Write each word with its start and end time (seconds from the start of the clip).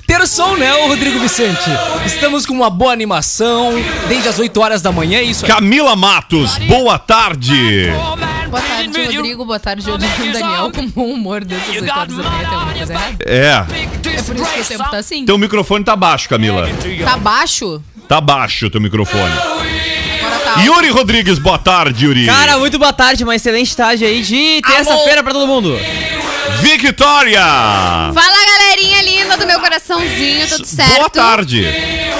Terção, 0.07 0.57
né, 0.57 0.73
ô 0.73 0.87
Rodrigo 0.87 1.19
Vicente? 1.19 1.69
Estamos 2.05 2.45
com 2.45 2.53
uma 2.53 2.69
boa 2.71 2.91
animação 2.91 3.71
desde 4.09 4.27
as 4.27 4.39
8 4.39 4.59
horas 4.59 4.81
da 4.81 4.91
manhã, 4.91 5.19
é 5.19 5.23
isso 5.23 5.45
aí. 5.45 5.51
Camila 5.51 5.95
Matos, 5.95 6.57
boa 6.59 6.97
tarde. 6.97 7.91
Boa 8.49 8.61
tarde, 8.61 9.15
Rodrigo. 9.15 9.45
Boa 9.45 9.59
tarde, 9.59 9.83
Daniel. 10.33 10.71
Com 10.71 10.87
bom 10.87 11.05
humor 11.11 11.45
dessas 11.45 11.69
8 11.69 11.89
horas 11.91 12.17
da 12.17 12.23
manhã. 12.23 12.39
Tem 12.39 12.55
alguma 12.55 12.73
coisa 12.73 12.93
errada? 12.93 13.17
É, 13.23 13.65
É 14.17 14.21
por 14.23 14.35
isso 14.35 14.53
que 14.53 14.61
o 14.61 14.65
tempo 14.65 14.89
tá 14.89 14.97
assim? 14.97 15.23
teu 15.25 15.37
microfone 15.37 15.85
tá 15.85 15.95
baixo, 15.95 16.27
Camila. 16.27 16.67
Tá 17.05 17.17
baixo? 17.17 17.81
Tá 18.07 18.19
baixo 18.19 18.65
o 18.65 18.69
teu 18.71 18.81
microfone. 18.81 19.33
Yuri 20.59 20.89
Rodrigues, 20.89 21.39
boa 21.39 21.57
tarde, 21.57 22.05
Yuri. 22.05 22.25
Cara, 22.25 22.57
muito 22.57 22.77
boa 22.77 22.91
tarde, 22.93 23.23
uma 23.23 23.35
excelente 23.35 23.75
tarde 23.75 24.03
aí 24.03 24.21
de 24.21 24.61
terça-feira 24.61 25.23
pra 25.23 25.31
todo 25.31 25.47
mundo. 25.47 25.77
Victoria! 26.61 27.41
Fala, 27.41 28.45
galerinha 28.45 29.01
linda 29.01 29.35
do 29.35 29.47
meu 29.47 29.59
coraçãozinho. 29.59 30.47
Tudo 30.47 30.65
certo? 30.65 30.95
Boa 30.95 31.09
tarde. 31.09 31.63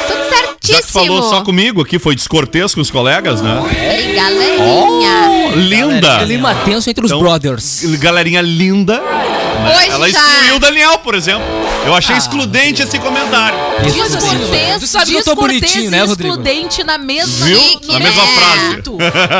Tudo 0.08 0.18
Já 0.18 0.36
certíssimo. 0.38 0.82
que 0.82 0.92
falou 1.08 1.30
só 1.30 1.42
comigo 1.42 1.82
aqui, 1.82 2.00
foi 2.00 2.16
descortês 2.16 2.74
com 2.74 2.82
os 2.82 2.90
colegas, 2.90 3.40
né? 3.42 3.62
Ei, 3.72 4.16
galerinha. 4.16 5.52
Linda! 5.56 6.20
Clima 6.26 6.56
tenso 6.66 6.90
entre 6.90 7.06
os 7.06 7.12
Então, 7.12 7.20
brothers. 7.22 7.84
Galerinha 8.00 8.42
linda. 8.42 9.00
Hoje 9.62 9.90
Ela 9.92 10.10
já- 10.10 10.18
excluiu 10.18 10.56
o 10.56 10.60
Daniel, 10.60 10.98
por 11.00 11.14
exemplo. 11.14 11.46
Eu 11.86 11.94
achei 11.96 12.16
excludente 12.16 12.82
esse 12.82 12.98
comentário. 13.00 13.58
Descortês, 13.84 14.80
Tu 14.80 14.88
sabe 14.88 15.06
que 15.12 15.18
eu 15.18 15.24
tô 15.24 15.32
descortês 15.34 15.62
bonitinho, 15.62 15.92
né, 15.92 16.02
Rodrigo? 16.04 16.30
excludente 16.36 16.84
na 16.84 16.98
mesma, 16.98 17.46
Viu? 17.46 17.60
Na 17.90 18.00
mesma 18.00 18.24
frase. 18.28 18.82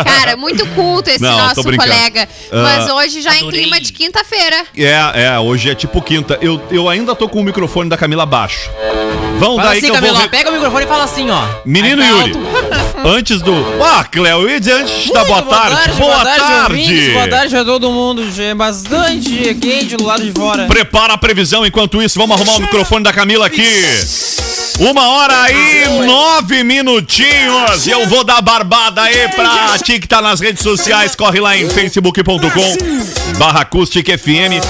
Cara, 0.06 0.36
muito 0.38 0.66
culto 0.70 1.10
esse 1.10 1.22
Não, 1.22 1.36
tô 1.38 1.44
nosso 1.46 1.64
brincando. 1.64 1.92
colega. 1.92 2.30
Ah, 2.52 2.64
Mas 2.64 2.90
hoje 2.92 3.22
já 3.22 3.36
em 3.36 3.50
clima 3.50 3.80
de 3.80 3.94
quinta-feira. 3.94 4.64
É, 4.76 4.91
é, 4.94 5.40
hoje 5.40 5.70
é 5.70 5.76
tipo 5.76 6.02
quinta. 6.02 6.38
Eu, 6.42 6.62
eu 6.72 6.88
ainda 6.90 7.16
tô 7.16 7.28
com 7.30 7.40
o 7.40 7.44
microfone 7.44 7.90
da 7.90 7.98
Camila 7.98 8.26
baixo. 8.26 8.70
Vão 9.40 9.56
Fala 9.56 9.70
daí 9.70 9.80
assim, 9.80 9.88
que 9.88 9.92
eu 9.92 9.96
vou. 9.96 10.02
Camila, 10.02 10.20
re- 10.22 10.30
pega 10.30 10.50
o 10.50 10.54
microfone 10.54 10.86
e 10.86 10.88
fala 10.88 11.04
assim, 11.04 11.30
ó. 11.32 11.42
Menino 11.66 12.02
tá 12.02 12.08
Yuri, 12.08 12.34
antes 13.18 13.42
do. 13.42 13.54
Ah, 13.84 14.04
Cléo, 14.04 14.48
ia 14.50 14.60
dizer 14.60 14.74
antes 14.74 15.10
da 15.12 15.26
Muito 15.26 15.28
boa 15.28 15.42
tarde. 15.44 15.92
Boa 15.98 16.24
tarde. 16.24 16.74
ouvintes, 16.74 17.14
Boa 17.14 17.28
tarde 17.28 17.56
a 17.58 17.66
todo 17.66 17.92
mundo. 17.92 18.24
É 18.40 18.54
bastante 18.54 19.56
quente 19.56 19.96
do 19.98 20.04
lado 20.06 20.24
de 20.24 20.32
fora. 20.32 20.68
Prepara 20.68 21.14
a 21.14 21.18
previsão 21.18 21.66
enquanto 21.66 22.02
isso, 22.02 22.20
vamos 22.20 22.36
arrumar 22.36 22.58
o 22.58 22.62
microfone 22.62 23.04
da 23.04 23.12
Camila 23.12 23.48
aqui. 23.48 23.66
Uma 24.80 25.10
hora 25.10 25.52
e 25.52 26.06
nove 26.06 26.64
minutinhos. 26.64 27.86
E 27.86 27.92
eu 27.92 28.08
vou 28.08 28.24
dar 28.24 28.42
barbada 28.42 29.02
aí 29.04 29.28
pra 29.30 29.78
ti 29.80 30.00
que 30.00 30.08
tá 30.08 30.22
nas 30.22 30.40
redes 30.40 30.64
sociais. 30.64 31.16
Corre 31.16 31.40
lá 31.40 31.56
em 31.58 31.70
facebook.com 31.70 33.38
barra 33.38 33.62
Acústica 33.62 34.18
FM. 34.18 34.62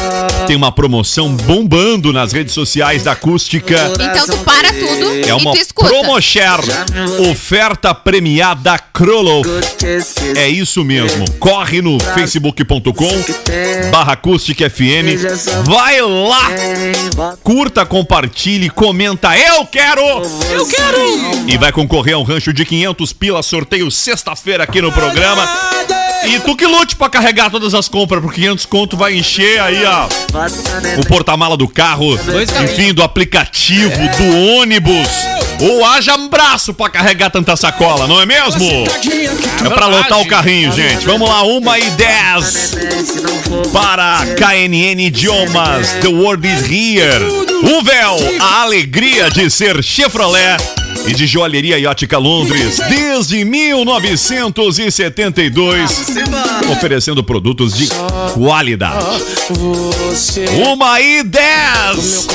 Tem 0.48 0.56
uma 0.56 0.72
promoção 0.72 1.30
bombando 1.30 2.12
nas 2.12 2.34
redes 2.34 2.54
sociais 2.54 3.04
da 3.04 3.14
Acústica. 3.14 3.92
Então 3.94 4.26
tu 4.26 4.38
para 4.44 4.70
tudo 4.74 5.12
É 5.14 5.30
e 5.30 5.32
uma 5.32 5.52
tu 5.52 5.58
escuta. 5.58 5.90
Promoshare. 5.90 6.68
Oferta 7.30 7.94
premiada 7.94 8.78
Kroloff. 8.78 9.50
É 10.36 10.50
isso 10.50 10.84
mesmo. 10.84 11.26
Corre 11.40 11.82
no 11.82 12.00
facebook.com 12.00 13.24
barra 13.92 14.14
Acústica 14.14 14.70
FM. 14.70 15.22
Vai 15.66 16.02
lá. 16.02 16.50
Curta, 17.44 17.86
compartilhe, 17.86 18.70
comenta. 18.70 19.38
Eu 19.38 19.66
quero! 19.66 20.02
Eu 20.52 20.66
quero! 20.68 21.00
E 21.48 21.58
vai 21.58 21.72
concorrer 21.72 22.16
a 22.16 22.18
um 22.18 22.24
rancho 22.24 22.54
de 22.54 22.66
500 22.66 23.14
pila 23.14 23.44
sorteio 23.44 23.90
sexta-feira 23.92 24.64
aqui 24.64 24.82
no 24.82 24.92
programa. 24.92 26.01
E 26.24 26.40
tu 26.40 26.56
que 26.56 26.66
lute 26.66 26.96
pra 26.96 27.10
carregar 27.10 27.50
todas 27.50 27.74
as 27.74 27.88
compras, 27.88 28.22
porque 28.22 28.42
500 28.42 28.66
conto 28.66 28.98
vai 28.98 29.16
encher 29.16 29.60
aí 29.60 29.86
a, 29.86 30.08
o 31.00 31.08
porta-mala 31.08 31.58
do 31.58 31.68
carro, 31.68 32.18
enfim, 32.64 32.94
do 32.94 33.04
aplicativo, 33.04 33.98
do 34.18 34.58
ônibus. 34.58 35.08
Ou 35.62 35.86
haja 35.86 36.16
um 36.16 36.28
braço 36.28 36.74
pra 36.74 36.90
carregar 36.90 37.30
tanta 37.30 37.56
sacola, 37.56 38.08
não 38.08 38.20
é 38.20 38.26
mesmo? 38.26 38.66
É 39.64 39.70
pra 39.70 39.86
lotar 39.88 40.20
o 40.20 40.28
carrinho, 40.28 40.72
gente. 40.72 41.06
Vamos 41.06 41.30
lá, 41.30 41.44
uma 41.44 41.78
e 41.78 41.90
dez 41.92 42.76
para 43.72 44.26
KNN 44.38 45.00
Idiomas. 45.02 45.92
The 46.02 46.08
World 46.08 46.48
is 46.48 46.62
Here. 46.62 47.51
Uvel, 47.64 48.18
a 48.40 48.62
alegria 48.64 49.30
de 49.30 49.48
ser 49.50 49.82
Chevrolet. 49.84 50.58
E 51.08 51.14
de 51.14 51.26
joalheria 51.26 51.80
e 51.80 51.86
ótica 51.88 52.18
Londres 52.18 52.78
desde 52.90 53.44
1972, 53.46 56.06
oferecendo 56.72 57.24
produtos 57.24 57.74
de 57.76 57.88
qualidade. 58.34 59.04
Uma 60.68 61.00
e 61.02 61.24
dez, 61.24 62.28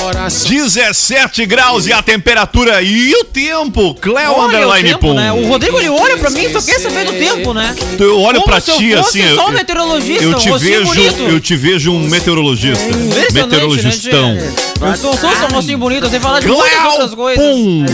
17 0.48 1.44
graus 1.46 1.86
e 1.86 1.92
a 1.92 2.02
temperatura 2.02 2.82
e 2.82 3.14
o 3.14 3.22
tempo. 3.24 3.94
Cleo 3.94 4.32
Olha 4.32 4.38
o 4.38 4.46
Underline 4.46 4.88
tempo, 4.88 5.00
Pum. 5.08 5.14
né? 5.14 5.30
O 5.32 5.46
Rodrigo 5.46 5.78
ele 5.78 5.90
olha 5.90 6.16
pra 6.16 6.30
mim 6.30 6.46
e 6.46 6.52
só 6.52 6.60
quer 6.62 6.80
saber 6.80 7.04
do 7.04 7.12
tempo, 7.12 7.52
né? 7.54 7.72
Eu 8.00 8.18
olho 8.20 8.40
Como 8.40 8.50
pra 8.50 8.60
ti 8.60 8.94
assim. 8.94 9.34
só 9.36 9.48
um 9.48 9.52
meteorologista, 9.52 10.24
eu 10.24 10.30
um 10.30 10.34
te 10.38 10.48
rostinho 10.48 10.78
vejo, 10.80 10.92
bonito. 10.94 11.22
eu 11.22 11.38
te 11.40 11.54
vejo 11.54 11.92
um 11.92 12.00
meteorologista. 12.08 12.82
Impressionante, 12.84 13.32
Meteorologistão. 13.34 14.34
né? 14.34 14.52
Eu 14.80 14.96
sou 14.96 15.16
só 15.16 15.28
um 15.46 15.54
mocinho 15.54 15.78
bonito, 15.78 16.08
sem 16.08 16.20
falar 16.20 16.40
de 16.40 16.46
muitas 16.48 16.68
Cléo, 16.70 16.90
outras 16.90 17.14
coisas. 17.14 17.44
pum. 17.44 17.84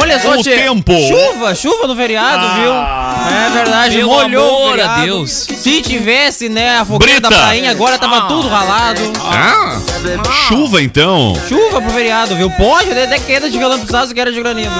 Olha 0.00 0.18
só, 0.20 0.32
O 0.38 0.42
tia, 0.42 0.56
tempo. 0.56 0.92
Chuva, 1.08 1.54
chuva 1.54 1.86
no 1.86 1.94
feriado, 1.96 2.44
Ah. 2.46 2.54
viu? 2.60 3.34
É 3.36 3.50
verdade, 3.64 3.96
Pelo 3.96 4.08
molhou 4.10 4.52
o 4.52 4.64
amor 4.66 4.80
a. 4.80 5.00
Deus. 5.04 5.30
Se 5.30 5.80
tivesse, 5.80 6.48
né, 6.48 6.78
a 6.78 6.84
fogueira 6.84 7.20
Brita. 7.20 7.30
da 7.30 7.36
prainha, 7.44 7.70
agora 7.70 7.98
tava 7.98 8.22
tudo 8.22 8.48
ralado. 8.48 9.00
Ah, 9.22 9.78
chuva 10.48 10.82
então. 10.82 11.34
Chuva 11.48 11.80
pro 11.80 11.90
feriado, 11.90 12.36
viu? 12.36 12.50
Pode, 12.50 12.90
até 12.90 13.18
queda 13.18 13.48
de 13.50 13.58
relampagueado, 13.58 14.14
queda 14.14 14.32
de 14.32 14.40
granido. 14.40 14.70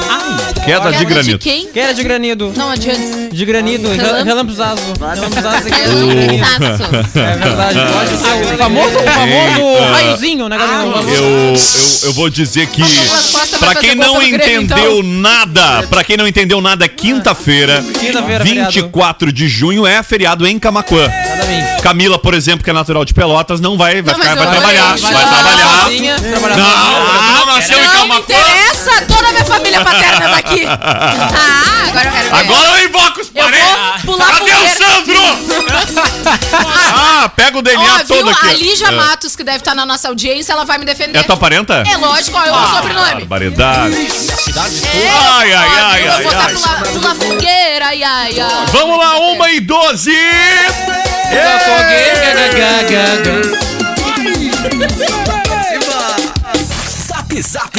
Queda 0.64 0.92
de 0.92 1.04
granito. 1.04 1.38
quem? 1.38 1.66
Queda 1.68 1.94
de 1.94 2.02
granido. 2.02 2.52
Não 2.56 2.70
adianta. 2.70 3.28
De 3.32 3.44
granido, 3.44 3.88
Relam- 3.90 4.24
relampaguado. 4.24 4.80
Relampaguado 5.14 5.56
aqui. 5.68 6.38
Cansaço. 6.58 7.18
É 7.18 7.36
verdade, 7.36 7.78
pode 7.92 8.16
ser 8.16 8.54
o 8.54 8.58
famoso, 8.58 8.96
o 8.98 9.02
famoso 9.02 9.84
raiozinho, 9.92 10.48
né, 10.48 10.56
galera? 10.58 10.84
Eu, 10.84 11.08
eu, 11.12 11.54
eu 12.04 12.12
vou 12.12 12.28
dizer 12.30 12.66
que, 12.68 12.82
pra 13.58 13.74
quem 13.74 13.94
não 13.94 14.22
entendeu 14.22 15.02
nada, 15.02 15.82
pra 15.88 16.04
quem 16.04 16.16
não 16.16 16.26
entendeu 16.28 16.60
nada, 16.60 16.88
quinta-feira, 16.88 17.82
Quinta-feira, 17.98 18.44
feriado. 18.44 18.72
24 18.72 19.32
de 19.32 19.48
junho, 19.48 19.86
é 19.86 20.02
feriado 20.02 20.46
em 20.46 20.58
Camacuã. 20.58 21.08
Camila, 21.82 22.18
por 22.18 22.32
exemplo, 22.32 22.64
que 22.64 22.70
é 22.70 22.72
natural 22.72 23.04
de 23.04 23.12
Pelotas, 23.12 23.60
não 23.60 23.76
vai, 23.76 24.00
vai, 24.00 24.14
Não, 24.14 24.20
ficar, 24.22 24.34
vai 24.36 24.50
trabalhar 24.50 24.96
vai 25.14 25.26
trabalhar. 25.26 25.82
Sozinha, 25.84 26.20
trabalhar 26.20 26.56
não, 26.56 27.46
não, 27.46 27.46
nasceu 27.46 27.78
em 27.78 27.88
Calma 27.88 28.14
Não 28.14 28.20
interessa, 28.20 29.02
toda 29.06 29.28
a 29.28 29.32
minha 29.32 29.44
família 29.44 29.80
paterna 29.84 30.28
tá 30.28 30.36
aqui. 30.36 30.64
Ah, 31.36 31.88
agora 31.88 32.06
eu 32.06 32.12
quero 32.12 32.30
ver. 32.30 32.34
Agora 32.34 32.80
eu 32.80 32.88
invoco 32.88 33.20
os 33.20 33.30
parentes. 33.30 33.66
Cadê 34.04 34.52
o 34.52 34.68
Sandro? 34.68 35.20
ah, 36.94 37.28
pega 37.34 37.58
o 37.58 37.62
DNA 37.62 37.94
ó, 37.94 37.98
todo 38.04 38.24
viu? 38.24 38.30
aqui. 38.30 38.48
A 38.48 38.52
Lígia 38.54 38.88
é. 38.88 38.90
Matos, 38.90 39.36
que 39.36 39.44
deve 39.44 39.58
estar 39.58 39.74
na 39.74 39.84
nossa 39.86 40.08
audiência, 40.08 40.52
ela 40.52 40.64
vai 40.64 40.78
me 40.78 40.84
defender. 40.84 41.18
É 41.18 41.22
tua 41.22 41.36
parenta? 41.36 41.82
É 41.86 41.96
lógico, 41.96 42.36
é 42.36 42.40
olha 42.40 42.48
eu 42.48 42.54
ah, 42.54 42.64
o 42.64 42.76
sobrenome. 42.76 43.24
Barbaridade. 43.24 44.10
Cidade 44.10 44.82
é, 44.84 44.90
toda. 44.90 45.34
Ai, 45.34 45.52
ai, 45.52 45.68
ai, 45.78 46.08
ai. 46.08 46.22
Vou 46.22 46.32
botar 46.32 46.84
pula 46.92 47.14
fogueira, 47.14 47.86
ai, 47.86 48.02
ai, 48.02 48.40
ai. 48.40 48.66
Vamos 48.72 48.98
lá, 48.98 49.18
uma 49.18 49.50
e 49.50 49.60
doze. 49.60 50.16
Pula 51.28 51.60
fogueira, 51.60 52.34
gaga, 52.34 52.82
gaga. 52.82 53.73
Yeah. 54.76 55.33
Zap 57.42 57.74
Zap. 57.74 57.78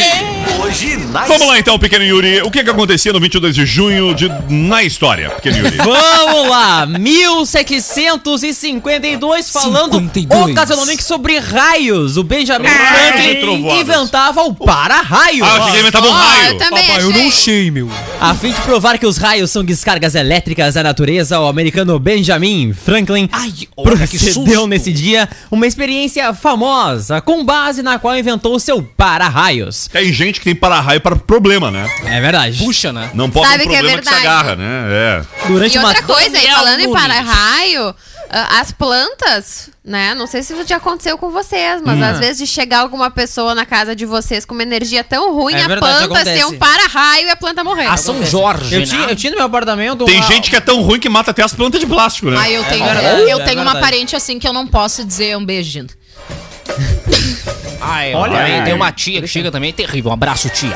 Hoje 0.61 0.97
na 0.97 1.23
Vamos 1.25 1.47
lá 1.47 1.57
então, 1.59 1.77
pequeno 1.79 2.03
Yuri. 2.03 2.41
O 2.41 2.51
que 2.51 2.61
que 2.63 2.69
acontecia 2.69 3.13
no 3.13 3.19
22 3.19 3.55
de 3.55 3.65
junho 3.65 4.13
de, 4.13 4.29
na 4.49 4.83
história, 4.83 5.29
pequeno 5.29 5.57
Yuri? 5.57 5.77
Vamos 5.77 6.49
lá, 6.49 6.85
1752, 6.85 9.49
falando 9.49 9.93
52. 9.93 10.51
ocasionalmente 10.51 11.03
sobre 11.03 11.39
raios. 11.39 12.17
O 12.17 12.23
Benjamin 12.23 12.67
de 12.67 12.73
Franklin 12.73 13.79
inventava 13.79 14.41
o 14.43 14.53
para-raio. 14.53 15.45
Ah, 15.45 15.47
eu 15.47 15.55
achei 15.55 15.63
que 15.63 15.69
ele 15.71 15.79
inventava 15.81 16.07
um 16.07 16.11
Ó, 16.11 16.13
raio. 16.13 16.47
eu 16.47 16.57
também 16.57 16.87
Papai, 16.87 17.03
eu 17.03 17.09
achei. 17.09 17.23
não 17.23 17.31
sei, 17.31 17.71
meu. 17.71 17.89
A 18.19 18.33
fim 18.33 18.51
de 18.51 18.59
provar 18.61 18.97
que 18.97 19.05
os 19.05 19.17
raios 19.17 19.51
são 19.51 19.63
descargas 19.63 20.15
elétricas 20.15 20.73
da 20.73 20.83
natureza, 20.83 21.39
o 21.39 21.47
americano 21.47 21.97
Benjamin 21.99 22.73
Franklin 22.73 23.29
Ai, 23.31 23.53
olha 23.75 24.07
que 24.07 24.17
procedeu 24.17 24.67
nesse 24.67 24.91
dia 24.91 25.29
uma 25.51 25.67
experiência 25.67 26.33
famosa, 26.33 27.21
com 27.21 27.43
base 27.43 27.81
na 27.81 27.99
qual 27.99 28.17
inventou 28.17 28.55
o 28.55 28.59
seu 28.59 28.81
para-raios. 29.45 29.87
Tem 29.87 30.11
gente 30.11 30.39
que 30.39 30.45
tem 30.45 30.55
para-raio 30.55 30.99
para 31.01 31.15
problema, 31.15 31.69
né? 31.71 31.89
É 32.05 32.19
verdade. 32.19 32.57
Puxa, 32.63 32.91
né? 32.91 33.11
Não 33.13 33.29
pode 33.29 33.47
Sabe 33.47 33.63
ter 33.63 33.67
um 33.67 33.71
que 33.71 33.75
é 33.75 33.79
problema 33.79 34.01
que, 34.01 34.07
se 34.07 34.13
verdade. 34.13 34.27
agarra, 34.37 34.55
né? 34.55 34.87
É. 34.91 35.47
Durante 35.47 35.75
E 35.75 35.79
uma 35.79 35.87
outra 35.89 36.03
coisa, 36.03 36.25
aí, 36.25 36.31
Daniel 36.31 36.55
falando 36.57 36.79
em 36.81 36.91
para-raio, 36.91 37.95
ah, 38.29 38.59
as 38.59 38.71
plantas, 38.71 39.69
né? 39.83 40.15
Não 40.15 40.25
sei 40.27 40.41
se 40.43 40.55
já 40.65 40.77
aconteceu 40.77 41.17
com 41.17 41.29
vocês, 41.29 41.81
mas 41.85 42.01
às 42.01 42.19
vezes 42.19 42.37
de 42.39 42.47
chegar 42.47 42.79
alguma 42.79 43.11
pessoa 43.11 43.53
na 43.53 43.65
casa 43.65 43.95
de 43.95 44.05
vocês 44.05 44.45
com 44.45 44.53
uma 44.53 44.63
energia 44.63 45.03
tão 45.03 45.33
ruim, 45.33 45.53
É 45.53 45.63
a 45.63 45.67
verdade, 45.67 46.07
planta 46.07 46.23
ser 46.23 46.45
um 46.45 46.57
para-raio 46.57 47.27
e 47.27 47.29
a 47.29 47.35
planta 47.35 47.63
morrer. 47.63 47.85
A 47.87 47.97
São 47.97 48.23
Jorge, 48.25 48.73
Eu 48.73 48.79
né? 48.81 48.85
tinha, 48.85 49.01
eu 49.07 49.15
tinha 49.15 49.31
no 49.31 49.37
meu 49.37 49.45
apartamento 49.45 50.05
Tem 50.05 50.17
uma- 50.19 50.27
gente 50.27 50.49
que 50.49 50.55
é 50.55 50.59
tão 50.61 50.81
ruim 50.81 50.99
que 50.99 51.07
mata 51.09 51.31
até 51.31 51.43
as 51.43 51.53
plantas 51.53 51.79
de 51.79 51.85
plástico, 51.85 52.29
né? 52.31 52.37
Ah, 52.39 52.49
eu 52.49 52.63
tenho, 52.63 52.83
verdade, 52.83 53.21
eu 53.29 53.39
é 53.39 53.43
tenho 53.43 53.61
uma 53.61 53.73
verdade. 53.73 53.79
parente 53.79 54.15
assim 54.15 54.39
que 54.39 54.47
eu 54.47 54.53
não 54.53 54.65
posso 54.67 55.03
dizer 55.05 55.37
um 55.37 55.45
beijinho. 55.45 55.87
Ai, 57.81 58.13
Olha 58.13 58.33
olha, 58.33 58.43
aí. 58.43 58.63
tem 58.63 58.73
uma 58.73 58.91
tia 58.91 59.21
que 59.21 59.27
chega 59.27 59.51
também, 59.51 59.69
é 59.69 59.73
terrível. 59.73 60.11
Um 60.11 60.13
abraço, 60.13 60.49
tia. 60.49 60.75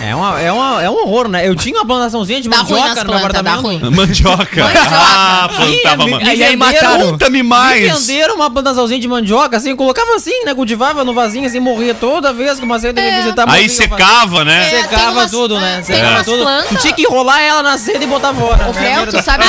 É, 0.00 0.14
uma, 0.14 0.40
é, 0.40 0.52
uma, 0.52 0.82
é 0.82 0.88
um 0.88 0.94
horror, 0.94 1.28
né? 1.28 1.48
Eu 1.48 1.56
tinha 1.56 1.74
uma 1.76 1.84
plantaçãozinha 1.86 2.40
de 2.40 2.48
Dá 2.48 2.58
ruim 2.58 2.70
mandioca 2.70 2.94
nas 2.94 3.04
no 3.04 3.10
meu 3.10 3.20
plantas, 3.20 3.42
dá 3.42 3.50
apartamento. 3.52 3.82
ruim. 3.84 3.94
Mandioca. 3.96 4.64
Ah, 4.90 5.48
plantava 5.56 5.96
mandioca. 6.08 6.34
E 6.34 6.42
aí 6.44 6.56
mataram. 6.56 7.10
Conta-me 7.10 7.42
Me 7.42 7.48
mais. 7.48 8.06
venderam 8.06 8.36
uma 8.36 8.48
plantaçãozinha 8.50 9.00
de 9.00 9.08
mandioca, 9.08 9.56
assim, 9.56 9.70
eu 9.70 9.76
colocava 9.76 10.14
assim, 10.14 10.44
né? 10.44 10.54
Cultivava 10.54 11.04
no 11.04 11.12
vasinho, 11.12 11.46
assim, 11.46 11.58
morria 11.58 11.94
toda 11.94 12.32
vez 12.32 12.58
que 12.60 12.64
uma 12.64 12.78
seda 12.78 13.00
ia 13.00 13.10
me 13.10 13.16
visitar. 13.22 13.42
Aí 13.48 13.48
morria 13.48 13.68
secava, 13.68 14.44
né? 14.44 14.66
É, 14.68 14.70
tem 14.70 14.82
Secava 14.82 15.10
umas- 15.12 15.30
tudo, 15.30 15.58
né? 15.60 15.74
tem 15.76 15.96
Secava 15.96 16.10
umas 16.14 16.24
tudo. 16.26 16.42
plantas- 16.42 16.72
E 16.72 16.76
tinha 16.76 16.92
que 16.92 17.02
enrolar 17.02 17.40
ela 17.42 17.62
na 17.62 17.76
seda 17.76 18.04
e 18.04 18.06
botar 18.06 18.32
fora. 18.32 18.68
Ô, 18.68 18.70
É 18.78 18.94
Creu, 19.02 19.06
tu 19.08 19.22
sabe... 19.24 19.44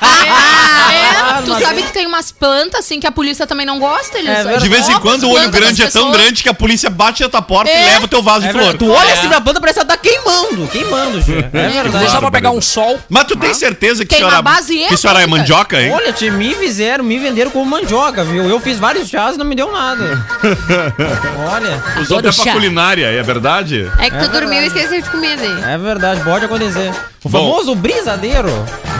Ah, 0.00 0.92
é, 0.92 1.42
tu 1.42 1.58
sabe 1.60 1.82
que 1.82 1.92
tem 1.92 2.06
umas 2.06 2.30
plantas 2.30 2.80
assim 2.80 3.00
que 3.00 3.06
a 3.06 3.12
polícia 3.12 3.46
também 3.46 3.64
não 3.66 3.78
gosta, 3.78 4.18
eles 4.18 4.30
É 4.30 4.34
verdade. 4.44 4.62
De 4.62 4.68
vez 4.68 4.88
em 4.88 4.92
roubam 4.92 5.10
quando 5.12 5.24
o 5.24 5.30
olho 5.30 5.42
plantas 5.44 5.60
grande 5.60 5.82
é 5.82 5.84
das 5.84 5.92
tão 5.92 6.02
pessoas. 6.06 6.22
grande 6.22 6.42
que 6.42 6.48
a 6.48 6.54
polícia 6.54 6.90
bate 6.90 7.22
na 7.22 7.28
tua 7.28 7.42
porta 7.42 7.70
e 7.70 7.74
É. 7.74 7.84
leva 7.86 8.04
o 8.04 8.08
teu 8.08 8.22
vaso 8.22 8.44
É 8.44 8.48
de 8.48 8.52
flor. 8.58 8.76
Tu 8.76 8.90
olha 8.90 9.12
assim 9.14 9.28
pra 9.28 9.40
planta, 9.40 9.60
parece 9.60 9.77
tá 9.84 9.96
queimando. 9.96 10.66
Queimando, 10.68 11.20
Gê. 11.20 11.38
É 11.52 11.68
verdade. 11.68 12.04
Deixa 12.04 12.18
pra 12.18 12.30
pegar 12.30 12.50
um 12.50 12.60
sol. 12.60 12.98
Mas 13.08 13.24
tu 13.24 13.36
tem 13.36 13.52
certeza 13.54 14.04
que 14.04 14.08
Tem 14.10 14.18
senhora, 14.18 14.36
uma 14.36 14.42
base 14.42 14.76
que 14.88 14.96
senhora 14.96 15.22
é 15.22 15.26
mandioca, 15.26 15.80
hein? 15.80 15.92
Olha, 15.92 16.12
tia, 16.12 16.32
me 16.32 16.54
fizeram, 16.54 17.04
me 17.04 17.18
venderam 17.18 17.50
como 17.50 17.64
mandioca, 17.64 18.24
viu? 18.24 18.44
Eu 18.48 18.60
fiz 18.60 18.78
vários 18.78 19.08
chás 19.08 19.34
e 19.36 19.38
não 19.38 19.44
me 19.46 19.54
deu 19.54 19.72
nada. 19.72 20.26
Olha, 21.50 21.82
Usou 22.00 22.18
até 22.18 22.32
pra 22.32 22.44
chá. 22.44 22.52
culinária, 22.52 23.06
é 23.06 23.22
verdade? 23.22 23.90
É 23.98 24.10
que 24.10 24.18
tu 24.18 24.28
dormiu 24.30 24.62
e 24.62 24.66
esqueceu 24.66 25.00
de 25.00 25.08
comer 25.10 25.36
daí. 25.36 25.62
é 25.74 25.78
verdade, 25.78 26.20
pode 26.22 26.44
acontecer. 26.44 26.92
O 27.24 27.28
Bom. 27.28 27.38
famoso 27.38 27.74
brisadeiro. 27.74 28.48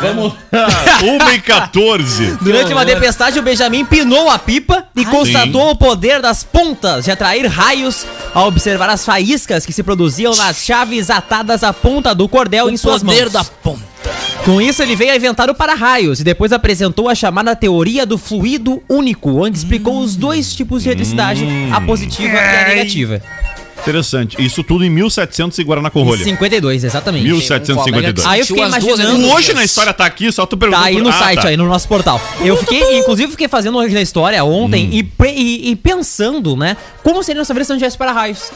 Vamos. 0.00 0.32
1 1.02 1.30
e 1.34 1.40
14. 1.40 2.38
Durante 2.40 2.72
uma 2.72 2.84
tempestade, 2.84 3.38
o 3.38 3.42
Benjamin 3.42 3.84
pinou 3.84 4.28
a 4.28 4.38
pipa 4.38 4.84
e 4.96 5.04
constatou 5.04 5.66
Sim. 5.66 5.70
o 5.70 5.76
poder 5.76 6.20
das 6.20 6.42
pontas 6.42 7.04
de 7.04 7.10
atrair 7.12 7.46
raios 7.46 8.04
ao 8.34 8.48
observar 8.48 8.90
as 8.90 9.04
faíscas 9.04 9.64
que 9.64 9.72
se 9.72 9.82
produziam 9.84 10.34
nas 10.34 10.64
chaves 10.68 11.08
atadas 11.08 11.64
à 11.64 11.72
ponta 11.72 12.14
do 12.14 12.28
cordel 12.28 12.68
em 12.68 12.76
suas 12.76 13.02
poder 13.02 13.22
mãos. 13.22 13.32
da 13.32 13.42
ponta. 13.42 13.88
Com 14.44 14.60
isso, 14.60 14.82
ele 14.82 14.94
veio 14.94 15.12
a 15.12 15.16
inventar 15.16 15.48
o 15.48 15.54
para-raios 15.54 16.20
e 16.20 16.24
depois 16.24 16.52
apresentou 16.52 17.08
a 17.08 17.14
chamada 17.14 17.56
teoria 17.56 18.04
do 18.04 18.18
fluido 18.18 18.82
único, 18.86 19.30
onde 19.42 19.56
explicou 19.56 19.98
os 19.98 20.14
dois 20.14 20.54
tipos 20.54 20.82
de 20.82 20.90
eletricidade, 20.90 21.46
a 21.72 21.80
positiva 21.80 22.34
e 22.34 22.38
a 22.38 22.68
negativa. 22.68 23.22
Interessante. 23.80 24.36
Isso 24.44 24.62
tudo 24.62 24.84
em 24.84 24.90
1700 24.90 25.58
e 25.58 25.64
Guaraná 25.64 25.88
com 25.90 26.02
rolha. 26.02 26.22
52, 26.24 26.84
exatamente. 26.84 27.24
1752. 27.24 28.26
Aí 28.26 28.40
eu 28.40 28.46
fiquei 28.46 28.64
imaginando- 28.64 29.26
O. 29.26 29.32
Hoje 29.34 29.54
na 29.54 29.64
História 29.64 29.92
tá 29.92 30.04
aqui, 30.04 30.30
só 30.32 30.44
tu 30.46 30.56
pergunta. 30.56 30.80
Tá 30.80 30.86
aí 30.88 31.00
no 31.00 31.12
site, 31.12 31.46
aí 31.46 31.56
no 31.56 31.66
nosso 31.66 31.88
portal. 31.88 32.20
Eu 32.40 32.56
fiquei, 32.56 32.98
inclusive, 32.98 33.30
fiquei 33.30 33.48
fazendo 33.48 33.78
hoje 33.78 33.94
na 33.94 34.02
história 34.02 34.42
ontem 34.44 34.88
e, 34.92 35.02
pre- 35.02 35.32
e- 35.32 35.70
e 35.70 35.76
pensando, 35.76 36.56
né? 36.56 36.76
Como 37.02 37.22
seria 37.22 37.40
nossa 37.40 37.54
versão 37.54 37.76
de 37.76 37.80
tivesse 37.80 37.96
para 37.96 38.12
raios. 38.12 38.50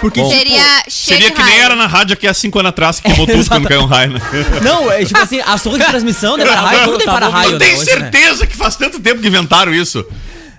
Porque, 0.00 0.20
Bom. 0.20 0.28
tipo, 0.28 0.38
Seria 0.38 0.62
cheio 0.88 1.20
Seria 1.20 1.30
que 1.30 1.42
nem 1.42 1.52
raio. 1.52 1.64
era 1.64 1.74
na 1.76 1.86
rádio 1.86 2.12
aqui 2.12 2.26
há 2.26 2.34
5 2.34 2.58
anos 2.58 2.68
atrás, 2.68 3.00
que 3.00 3.08
queimou 3.08 3.26
tudo 3.26 3.48
quando 3.48 3.66
caiu 3.66 3.80
um 3.80 3.86
raio, 3.86 4.10
né? 4.12 4.20
Não, 4.62 4.90
é 4.92 5.02
tipo 5.04 5.18
assim, 5.18 5.40
as 5.40 5.62
torres 5.62 5.80
de 5.80 5.86
transmissão 5.86 6.36
tem 6.36 6.46
para-raio, 6.46 6.84
tudo 6.84 6.98
tem 6.98 7.06
para-raio, 7.06 7.52
Eu 7.52 7.58
né? 7.58 7.64
tenho 7.66 7.78
né? 7.78 7.84
certeza 7.84 8.46
que 8.46 8.54
faz 8.56 8.76
tanto 8.76 9.00
tempo 9.00 9.22
que 9.22 9.28
inventaram 9.28 9.72
isso. 9.72 10.04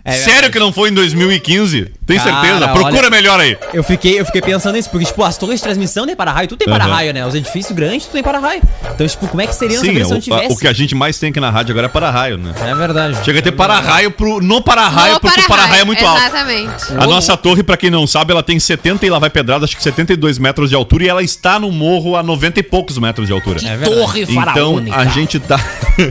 É, 0.08 0.14
Sério 0.14 0.50
que 0.50 0.58
não 0.58 0.72
foi 0.72 0.90
em 0.90 0.94
2015? 0.94 1.92
Tem 2.06 2.18
cara, 2.18 2.42
certeza? 2.42 2.68
Procura 2.70 3.00
olha, 3.00 3.10
melhor 3.10 3.38
aí. 3.38 3.58
Eu 3.74 3.84
fiquei, 3.84 4.18
eu 4.18 4.26
fiquei 4.26 4.42
pensando 4.42 4.76
nisso, 4.76 4.90
porque, 4.90 5.06
tipo, 5.06 5.22
as 5.22 5.38
torres 5.38 5.60
de 5.60 5.64
transmissão 5.64 6.06
tem 6.06 6.16
para-raio, 6.16 6.48
tudo 6.48 6.60
tem 6.60 6.68
para-raio, 6.70 7.14
né? 7.14 7.28
Os 7.28 7.36
edifícios 7.36 7.76
grandes, 7.76 8.06
tudo 8.06 8.14
tem 8.14 8.24
para-raio. 8.24 8.62
Então, 8.96 9.06
tipo, 9.06 9.28
como 9.28 9.42
é 9.42 9.48
que 9.48 9.54
seria 9.54 9.78
Sim, 9.78 9.94
se 10.06 10.10
não 10.10 10.22
tivesse? 10.22 10.54
o 10.54 10.58
que 10.58 10.66
a 10.66 10.72
gente 10.72 10.96
mais 10.96 11.20
tem 11.20 11.30
aqui 11.32 11.42
na 11.42 11.50
rádio 11.50 11.74
agora 11.74 11.88
é 11.88 11.90
para-raio, 11.90 12.38
né? 12.38 12.54
É 12.58 12.74
verdade. 12.74 13.18
Chega 13.26 13.40
a 13.40 13.42
ter 13.42 13.50
é 13.50 13.52
para-raio 13.52 14.12
pro, 14.12 14.40
no 14.40 14.62
para-raio, 14.62 15.20
porque 15.20 15.42
o 15.42 15.44
para-raio 15.44 15.82
é 15.82 15.84
muito 15.84 16.02
exatamente. 16.02 16.70
alto. 16.70 16.84
Exatamente. 16.86 17.04
A 17.04 17.06
nossa 17.06 17.36
torre, 17.36 17.62
pra 17.62 17.76
quem 17.76 17.90
não 17.90 18.08
sabe, 18.08 18.32
ela 18.32 18.42
tem 18.42 18.58
70 18.58 19.06
e 19.06 19.10
lá 19.10 19.20
vai 19.20 19.30
pedrada, 19.30 19.66
acho 19.66 19.76
que 19.76 19.84
72 19.84 20.40
metros 20.40 20.70
de 20.70 20.76
altura, 20.78 21.04
e 21.04 21.10
ela 21.10 21.22
está 21.22 21.60
no 21.60 21.70
morro 21.70 22.16
a 22.16 22.24
90 22.24 22.62
e 22.62 22.64
poucos 22.64 22.98
metros 22.98 23.28
de 23.28 23.34
altura. 23.34 23.60
Que 23.60 23.68
é 23.68 23.76
verdade. 23.76 23.94
torre 23.94 24.22
então, 24.22 24.36
faraônica. 24.36 24.90
Então, 24.90 25.02
a 25.02 25.06
gente 25.14 25.38
tá... 25.42 25.60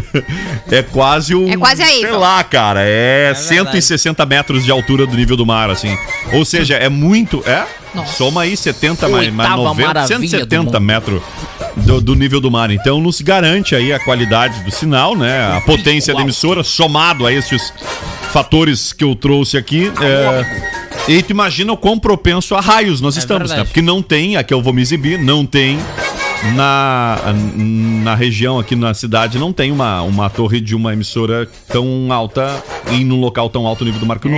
é 0.71 0.83
quase 0.83 1.35
um... 1.35 1.51
É 1.51 1.57
quase 1.57 1.83
aí. 1.83 2.01
Sei 2.03 2.13
lá, 2.13 2.45
cara, 2.45 2.83
é, 2.83 3.31
é 3.31 3.35
150 3.35 3.86
60 3.87 4.25
metros 4.27 4.65
de 4.65 4.71
altura 4.71 5.07
do 5.07 5.17
nível 5.17 5.37
do 5.37 5.47
mar, 5.47 5.71
assim. 5.71 5.97
Ou 6.33 6.45
seja, 6.45 6.75
é 6.75 6.89
muito. 6.89 7.43
É? 7.47 7.67
Nossa. 7.95 8.13
Soma 8.17 8.43
aí 8.43 8.57
70 8.57 9.09
mais, 9.09 9.33
mais 9.33 9.51
90, 9.51 10.07
170 10.07 10.81
metros 10.81 11.23
do, 11.77 12.01
do, 12.01 12.15
nível 12.15 12.41
do 12.41 12.51
mar. 12.51 12.71
Então 12.71 13.01
nos 13.01 13.21
garante 13.23 13.75
aí 13.75 13.93
a 13.93 13.99
qualidade 13.99 14.63
do 14.65 14.71
sinal, 14.71 15.17
né? 15.17 15.57
A 15.57 15.61
potência 15.63 16.13
Uau. 16.13 16.19
da 16.19 16.25
emissora, 16.25 16.63
somado 16.63 17.27
a 17.27 17.33
estes 17.33 17.73
fatores 18.33 18.93
que 18.93 19.03
eu 19.03 19.15
trouxe 19.15 19.57
aqui. 19.57 19.91
É, 20.01 20.77
e 21.09 21.23
tu 21.23 21.31
imagina 21.31 21.73
o 21.73 21.77
quão 21.77 21.99
propenso 21.99 22.55
a 22.55 22.61
raios 22.61 23.01
nós 23.01 23.17
é 23.17 23.21
estamos, 23.21 23.49
né? 23.51 23.57
verdade. 23.57 23.61
né? 23.61 23.65
Porque 23.65 23.83
não 23.83 24.03
tem, 24.03 24.37
aqui 24.37 24.53
eu 24.53 24.61
vou 24.61 24.73
me 24.73 24.83
exibir, 24.83 25.19
não 25.19 25.47
tem 25.47 25.79
na, 26.55 27.19
na 28.03 28.15
região 28.15 28.59
aqui 28.59 28.77
na 28.77 28.95
cidade 28.95 29.39
não 29.39 29.53
tem 29.53 29.73
uma, 29.73 30.03
uma 30.03 30.31
torre 30.31 30.61
de 30.61 30.75
uma 30.75 30.93
emissora 30.93 31.49
tão 31.69 32.13
alta 32.13 32.63
e 32.93 33.05
num 33.05 33.21
local 33.21 33.49
tão 33.49 33.67
alto 33.67 33.85
nível 33.85 34.01
do 34.01 34.07
mar 34.07 34.19
que 34.19 34.29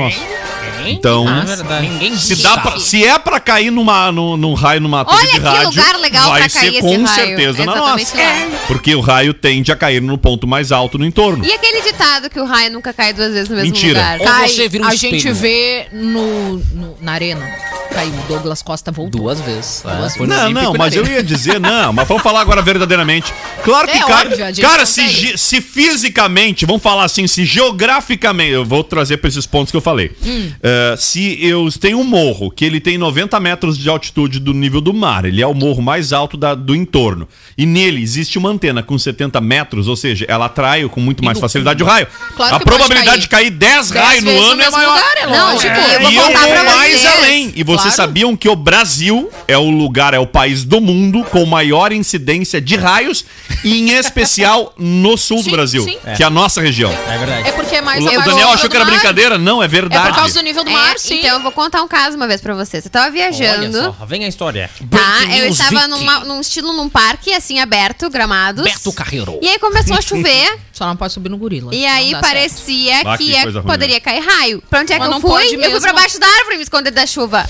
Então, 0.90 1.26
Ah, 1.28 1.40
verdade. 1.45 1.88
Ninguém 1.88 2.16
se, 2.16 2.37
dá 2.37 2.59
pra- 2.59 2.78
se 2.78 3.04
é 3.04 3.18
pra 3.18 3.38
cair 3.40 3.71
numa, 3.71 4.11
num, 4.12 4.37
num 4.37 4.54
raio 4.54 4.80
numa 4.80 5.04
torre 5.04 5.18
Olha 5.18 5.26
de 5.33 5.40
que 5.40 5.47
rádio, 5.47 5.68
lugar 5.71 5.97
legal 6.00 6.30
vai 6.30 6.40
pra 6.40 6.49
ser 6.49 6.59
cair 6.61 6.68
esse 6.71 6.80
com 6.80 7.04
raio. 7.04 7.09
certeza 7.09 7.64
na 7.64 7.73
Exatamente 7.73 8.16
nossa. 8.16 8.28
lá. 8.28 8.59
Porque 8.66 8.95
o 8.95 9.00
raio 9.00 9.35
tende 9.35 9.73
a 9.73 9.76
cair 9.76 10.00
no 10.02 10.16
ponto 10.18 10.47
mais 10.47 10.73
alto 10.73 10.99
no 10.99 11.04
entorno. 11.07 11.45
E 11.45 11.52
aquele 11.52 11.83
ditado 11.83 12.28
que 12.30 12.38
o 12.40 12.45
raio 12.45 12.71
nunca 12.73 12.92
cai 12.92 13.12
duas 13.12 13.33
vezes 13.33 13.49
no 13.49 13.57
mesmo 13.57 13.71
Mentira. 13.73 13.99
lugar? 14.00 14.21
Ou 14.21 14.26
Cai. 14.26 14.49
você 14.49 14.68
vira 14.68 14.85
um 14.85 14.88
a 14.88 14.95
espelho. 14.95 15.18
gente 15.21 15.33
vê 15.33 15.87
no, 15.92 16.57
no- 16.59 16.97
na 17.00 17.12
arena. 17.12 17.47
Caiu. 17.92 18.12
Douglas 18.28 18.61
Costa 18.62 18.92
voltou. 18.92 19.21
Duas 19.23 19.40
vezes. 19.40 19.83
Duas 19.83 20.14
Foi 20.16 20.26
no 20.26 20.35
Não, 20.35 20.50
não, 20.50 20.75
mas 20.75 20.95
eu 20.95 21.04
ia 21.07 21.23
dizer, 21.23 21.59
não, 21.59 21.92
mas 21.92 22.07
vamos 22.07 22.23
falar 22.23 22.42
agora 22.42 22.61
verdadeiramente. 22.62 23.33
Claro 23.64 23.88
que, 23.88 23.97
É 23.97 24.00
cara, 24.04 24.28
óbvio, 24.28 24.62
cara 24.62 24.85
se, 24.87 25.37
se 25.38 25.61
fisicamente, 25.61 26.66
vamos 26.66 26.83
falar 26.83 27.04
assim, 27.04 27.26
se 27.26 27.45
geograficamente, 27.45 28.52
eu 28.52 28.64
vou 28.64 28.85
trazer 28.85 29.16
pra 29.16 29.28
esses 29.28 29.47
pontos 29.47 29.71
que 29.71 29.76
eu 29.76 29.80
falei. 29.80 30.12
Hum. 30.25 30.52
Eh, 30.78 30.97
se 30.97 31.38
eu 31.44 31.68
tenho 31.80 31.99
um 31.99 32.04
morro 32.04 32.50
que 32.52 32.64
ele 32.64 32.78
tem 32.78 32.97
90 32.97 33.40
metros 33.40 33.76
de 33.76 33.88
altitude 33.88 34.38
do 34.38 34.54
nível 34.54 34.80
do 34.80 34.94
mar, 34.94 35.25
ele 35.25 35.42
é 35.42 35.47
o 35.47 35.52
morro 35.54 35.82
mais 35.82 36.12
alto 36.12 36.37
da- 36.37 36.54
do 36.54 36.75
entorno, 36.75 37.26
e 37.56 37.66
nele 37.66 38.00
existe 38.00 38.38
uma 38.38 38.49
antena 38.50 38.80
com 38.82 38.97
70 38.97 39.40
metros, 39.40 39.88
ou 39.88 39.97
seja, 39.97 40.25
ela 40.28 40.44
atrai 40.47 40.88
com 40.88 41.00
muito 41.00 41.25
mais 41.25 41.38
facilidade 41.40 41.82
o 41.82 41.87
raio. 41.87 42.06
Claro 42.37 42.54
a 42.56 42.61
probabilidade 42.61 43.23
de 43.23 43.28
cair 43.28 43.50
10 43.50 43.90
Dez 43.90 44.04
raios 44.04 44.23
no 44.25 44.30
ano 44.40 44.62
é 44.62 44.70
maior. 44.70 44.94
lugar, 44.94 45.16
é 45.16 45.26
Não, 45.26 45.52
lógico. 45.54 45.73
é. 45.75 45.97
Eu 45.97 46.00
vou 46.02 46.11
e 46.12 46.16
eu 46.16 46.23
contar 46.23 46.47
vou 46.47 46.64
mais 46.76 47.00
vocês. 47.00 47.06
além. 47.16 47.52
E 47.56 47.62
vocês 47.64 47.94
Claro. 47.94 48.11
sabiam 48.11 48.37
que 48.37 48.49
o 48.49 48.54
Brasil 48.56 49.28
é 49.49 49.58
o 49.58 49.68
lugar, 49.70 50.14
é 50.14 50.18
o 50.18 50.26
país 50.26 50.62
do 50.64 50.80
mundo 50.80 51.25
com 51.25 51.44
maior 51.44 51.90
incidência 51.92 52.61
de 52.61 52.76
raios, 52.76 53.25
e 53.64 53.78
em 53.80 53.90
especial 53.99 54.73
no 54.78 55.16
sul 55.16 55.38
do 55.38 55.44
Sim, 55.44 55.50
Brasil, 55.50 55.82
sim. 55.82 55.97
que 56.16 56.23
é 56.23 56.26
a 56.26 56.30
nossa 56.30 56.61
região. 56.61 56.92
É 56.92 57.18
verdade. 57.18 57.49
É 57.49 57.52
porque 57.68 57.76
é 57.76 57.80
mais 57.82 58.04
O 58.04 58.08
abaixo 58.08 58.30
Daniel 58.30 58.48
achou 58.50 58.68
que 58.70 58.76
era 58.76 58.84
mar. 58.84 58.90
brincadeira? 58.92 59.38
Não, 59.38 59.62
é 59.62 59.66
É 59.66 59.68
verdade. 59.68 60.08
por 60.08 60.14
causa 60.16 60.34
do 60.34 60.40
nível 60.42 60.64
do 60.64 60.70
mar, 60.70 60.94
É, 60.94 60.98
sim. 60.98 61.18
então 61.18 61.30
eu 61.30 61.40
vou 61.40 61.52
contar 61.52 61.82
um 61.82 61.88
caso 61.88 62.16
uma 62.16 62.26
vez 62.26 62.40
pra 62.40 62.54
você. 62.54 62.80
Você 62.80 62.88
tava 62.88 63.10
viajando. 63.10 63.78
Olha 63.78 63.94
só, 63.98 64.06
vem 64.06 64.25
a 64.25 64.28
história. 64.28 64.70
Tá, 64.90 65.37
eu 65.37 65.48
estava 65.48 65.87
numa- 65.87 66.20
num 66.20 66.40
estilo 66.40 66.72
num 66.72 66.88
parque, 66.88 67.32
assim, 67.34 67.60
aberto, 67.60 68.08
gramados. 68.10 68.64
Beto 68.64 68.92
Carreiro. 68.92 69.38
E 69.42 69.48
aí 69.48 69.58
começou 69.58 69.96
a 69.96 70.00
chover, 70.00 70.58
Só 70.72 70.87
não 70.87 70.96
pode 70.96 71.12
subir 71.12 71.28
no 71.28 71.37
gorila. 71.37 71.75
e 71.75 71.84
aí 71.84 72.12
parecia 72.20 73.00
Ah, 73.04 73.16
que, 73.18 73.30
que 73.32 73.40
ruim, 73.48 73.62
poderia 73.62 74.00
cair 74.00 74.20
raio. 74.20 74.62
Pra 74.70 74.80
onde 74.80 74.92
é 74.92 74.96
que 74.96 75.00
Mas 75.00 75.08
eu 75.08 75.12
não 75.14 75.20
fui? 75.20 75.30
pode 75.30 75.54
Eu 75.54 75.70
fui 75.72 75.80
pra 75.80 75.92
baixo 75.92 76.18
da 76.18 76.26
árvore 76.26 76.56
me 76.56 76.62
esconder 76.62 76.90
da 76.90 77.06
chuva. 77.06 77.48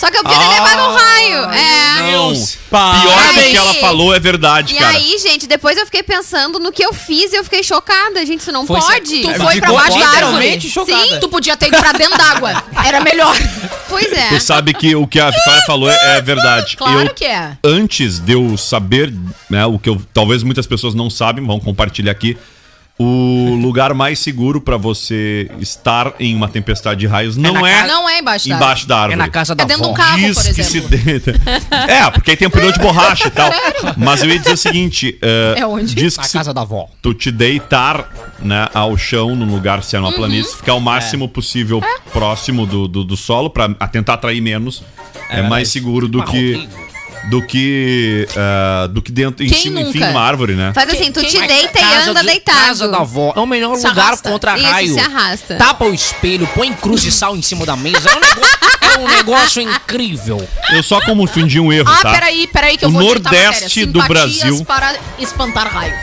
Só 0.00 0.10
que 0.10 0.16
eu 0.16 0.22
podia 0.22 0.38
ter 0.38 0.44
Ah, 0.44 0.62
levado 0.64 0.90
um 0.90 0.96
raio. 0.96 1.44
É. 1.50 2.12
Não. 2.12 2.32
Pior 2.32 3.34
do 3.34 3.40
que 3.50 3.56
ela 3.56 3.74
falou 3.74 4.14
é 4.14 4.18
verdade, 4.18 4.74
E 4.74 4.78
cara. 4.78 4.96
aí, 4.96 5.18
gente, 5.18 5.46
depois 5.46 5.76
eu 5.76 5.84
fiquei 5.84 6.02
pensando 6.02 6.58
no 6.58 6.72
que 6.72 6.82
eu 6.82 6.94
fiz 6.94 7.30
e 7.34 7.36
eu 7.36 7.44
fiquei 7.44 7.62
chocada. 7.62 8.24
Gente, 8.24 8.40
isso 8.40 8.50
não 8.50 8.66
Foi 8.66 8.80
pode. 8.80 9.20
Tu 9.20 9.30
É, 9.30 9.34
foi 9.38 9.60
pra 9.60 9.72
baixo 9.74 9.98
da 9.98 10.08
árvore. 10.08 10.58
chocada. 10.58 11.04
Sim, 11.06 11.18
tu 11.20 11.28
podia 11.28 11.54
ter 11.54 11.66
ido 11.68 11.76
pra 11.76 11.92
dentro 11.92 12.16
d'água. 12.16 12.64
Era 12.82 13.00
melhor. 13.02 13.36
Pois 13.90 14.10
é. 14.10 14.28
Tu 14.30 14.40
sabe 14.40 14.72
que 14.72 14.94
o 14.96 15.06
que 15.06 15.20
a 15.20 15.28
Vitória 15.30 15.62
falou 15.66 15.90
é, 15.90 16.16
é 16.16 16.22
verdade. 16.22 16.78
Claro 16.78 17.00
eu, 17.08 17.12
que 17.14 17.26
é. 17.26 17.58
Antes 17.62 18.18
de 18.18 18.32
eu 18.32 18.56
saber, 18.56 19.12
né, 19.50 19.66
o 19.66 19.78
que 19.78 19.90
eu, 19.90 20.00
talvez 20.14 20.42
muitas 20.42 20.66
pessoas 20.66 20.94
não 20.94 21.10
sabem, 21.10 21.44
vão 21.44 21.60
compartilhar 21.60 22.12
aqui. 22.12 22.38
O 22.98 23.56
lugar 23.62 23.94
mais 23.94 24.18
seguro 24.18 24.60
pra 24.60 24.76
você 24.76 25.50
estar 25.58 26.12
em 26.20 26.34
uma 26.34 26.48
tempestade 26.48 27.00
de 27.00 27.06
raios 27.06 27.34
não 27.34 27.54
na 27.54 27.66
é, 27.68 27.74
casa- 27.74 27.86
Não 27.86 28.08
é 28.08 28.18
embaixo 28.18 28.48
da 28.48 28.56
embaixo 28.56 28.86
da 28.88 28.94
É 28.94 28.98
árvore. 28.98 29.16
na 29.16 29.28
casa 29.28 29.54
da 29.54 29.64
É 29.64 29.66
dentro 29.66 29.82
de 29.84 29.88
avó. 29.88 29.92
um 29.92 29.96
carro, 29.96 30.18
Diz 30.18 30.34
por 30.36 30.44
que 30.54 30.62
se 30.64 30.78
exemplo. 30.78 30.88
deita. 30.98 31.30
É, 31.88 32.10
porque 32.10 32.30
aí 32.32 32.36
tem 32.36 32.46
um 32.46 32.50
pneu 32.50 32.70
de 32.72 32.78
borracha 32.78 33.28
e 33.28 33.30
tal. 33.30 33.50
Mas 33.96 34.22
eu 34.22 34.28
ia 34.28 34.38
dizer 34.38 34.52
o 34.52 34.56
seguinte: 34.56 35.18
eh, 35.22 35.54
É 35.60 35.66
onde? 35.66 35.94
Diz 35.94 36.16
Na 36.16 36.22
que 36.24 36.28
se 36.28 36.36
casa 36.36 36.52
da 36.52 36.60
avó. 36.60 36.88
tu 37.00 37.14
te 37.14 37.30
deitar 37.30 38.06
né, 38.38 38.68
ao 38.74 38.94
chão 38.98 39.34
num 39.34 39.50
lugar, 39.50 39.82
se 39.82 39.96
é 39.96 39.98
Uhum. 39.98 40.04
numa 40.06 40.14
planície, 40.16 40.54
ficar 40.56 40.74
o 40.74 40.80
máximo 40.80 41.26
possível 41.26 41.80
É. 41.82 42.10
próximo 42.10 42.66
do, 42.66 42.86
do, 42.86 43.02
do 43.02 43.16
solo 43.16 43.48
pra 43.48 43.70
a 43.80 43.88
tentar 43.88 44.14
atrair 44.14 44.42
menos. 44.42 44.82
É, 45.30 45.40
mais 45.42 45.68
seguro 45.68 46.06
do 46.08 46.18
Mas, 46.18 46.30
que. 46.30 46.68
Do 47.28 47.42
que. 47.42 48.26
ah, 48.36 48.86
do 48.90 49.02
que 49.02 49.12
dentro, 49.12 49.44
em 49.44 49.48
Quem 49.50 49.62
cima, 49.62 49.80
enfim, 49.82 49.98
nunca? 49.98 50.08
numa 50.12 50.22
árvore, 50.22 50.54
né? 50.54 50.72
Faz 50.74 50.88
assim, 50.90 51.12
tu 51.12 51.20
Quem- 51.20 51.28
te 51.28 51.38
deita 51.46 51.78
e 51.78 51.82
Casa 51.82 52.10
anda 52.10 52.20
de- 52.20 52.26
deitado. 52.26 52.58
Casa 52.58 52.88
da 52.88 52.98
avó 52.98 53.32
é 53.36 53.40
o 53.40 53.46
melhor 53.46 53.76
Se 53.76 53.86
lugar 53.86 54.06
arrasta. 54.06 54.30
contra 54.30 54.56
Isso, 54.56 54.66
raio. 54.66 54.94
se 54.94 55.00
arrasta. 55.00 55.54
Tapa 55.56 55.84
o 55.84 55.92
espelho, 55.94 56.48
põe 56.54 56.72
cruz 56.72 57.02
de 57.02 57.12
sal 57.12 57.36
em 57.36 57.42
cima 57.42 57.66
da 57.66 57.76
mesa. 57.76 58.08
É 58.08 58.16
um 58.16 58.20
negócio, 58.20 58.58
é 58.80 58.98
um 58.98 59.08
negócio 59.08 59.62
incrível. 59.62 60.48
Eu 60.70 60.82
só 60.82 60.98
confundi 61.04 61.60
um 61.60 61.70
erro, 61.70 61.88
Ah, 61.90 62.00
tá? 62.02 62.10
peraí, 62.12 62.46
peraí 62.46 62.76
que 62.78 62.84
eu 62.86 62.88
O 62.88 62.92
vou 62.92 63.02
Nordeste 63.02 63.84
do 63.84 64.02
Brasil. 64.04 64.64
para 64.64 64.96
espantar 65.18 65.68
raio. 65.72 65.94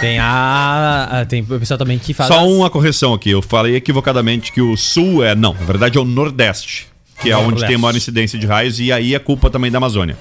Tem 0.00 0.18
a, 0.18 1.26
Tem 1.28 1.42
o 1.42 1.58
pessoal 1.58 1.76
também 1.78 1.98
que 1.98 2.14
faz. 2.14 2.28
Só 2.28 2.46
uma 2.46 2.70
correção 2.70 3.12
aqui. 3.12 3.30
Eu 3.30 3.42
falei 3.42 3.76
equivocadamente 3.76 4.50
que 4.52 4.60
o 4.60 4.76
sul 4.76 5.22
é. 5.22 5.34
Não, 5.34 5.52
na 5.52 5.64
verdade 5.64 5.98
é 5.98 6.00
o 6.00 6.04
Nordeste. 6.04 6.89
Que 7.20 7.30
é 7.30 7.36
onde 7.36 7.44
Nordeste. 7.48 7.68
tem 7.68 7.76
maior 7.78 7.96
incidência 7.96 8.38
de 8.38 8.46
raios. 8.46 8.80
E 8.80 8.90
aí 8.92 9.14
é 9.14 9.18
culpa 9.18 9.50
também 9.50 9.70
da 9.70 9.78
Amazônia. 9.78 10.16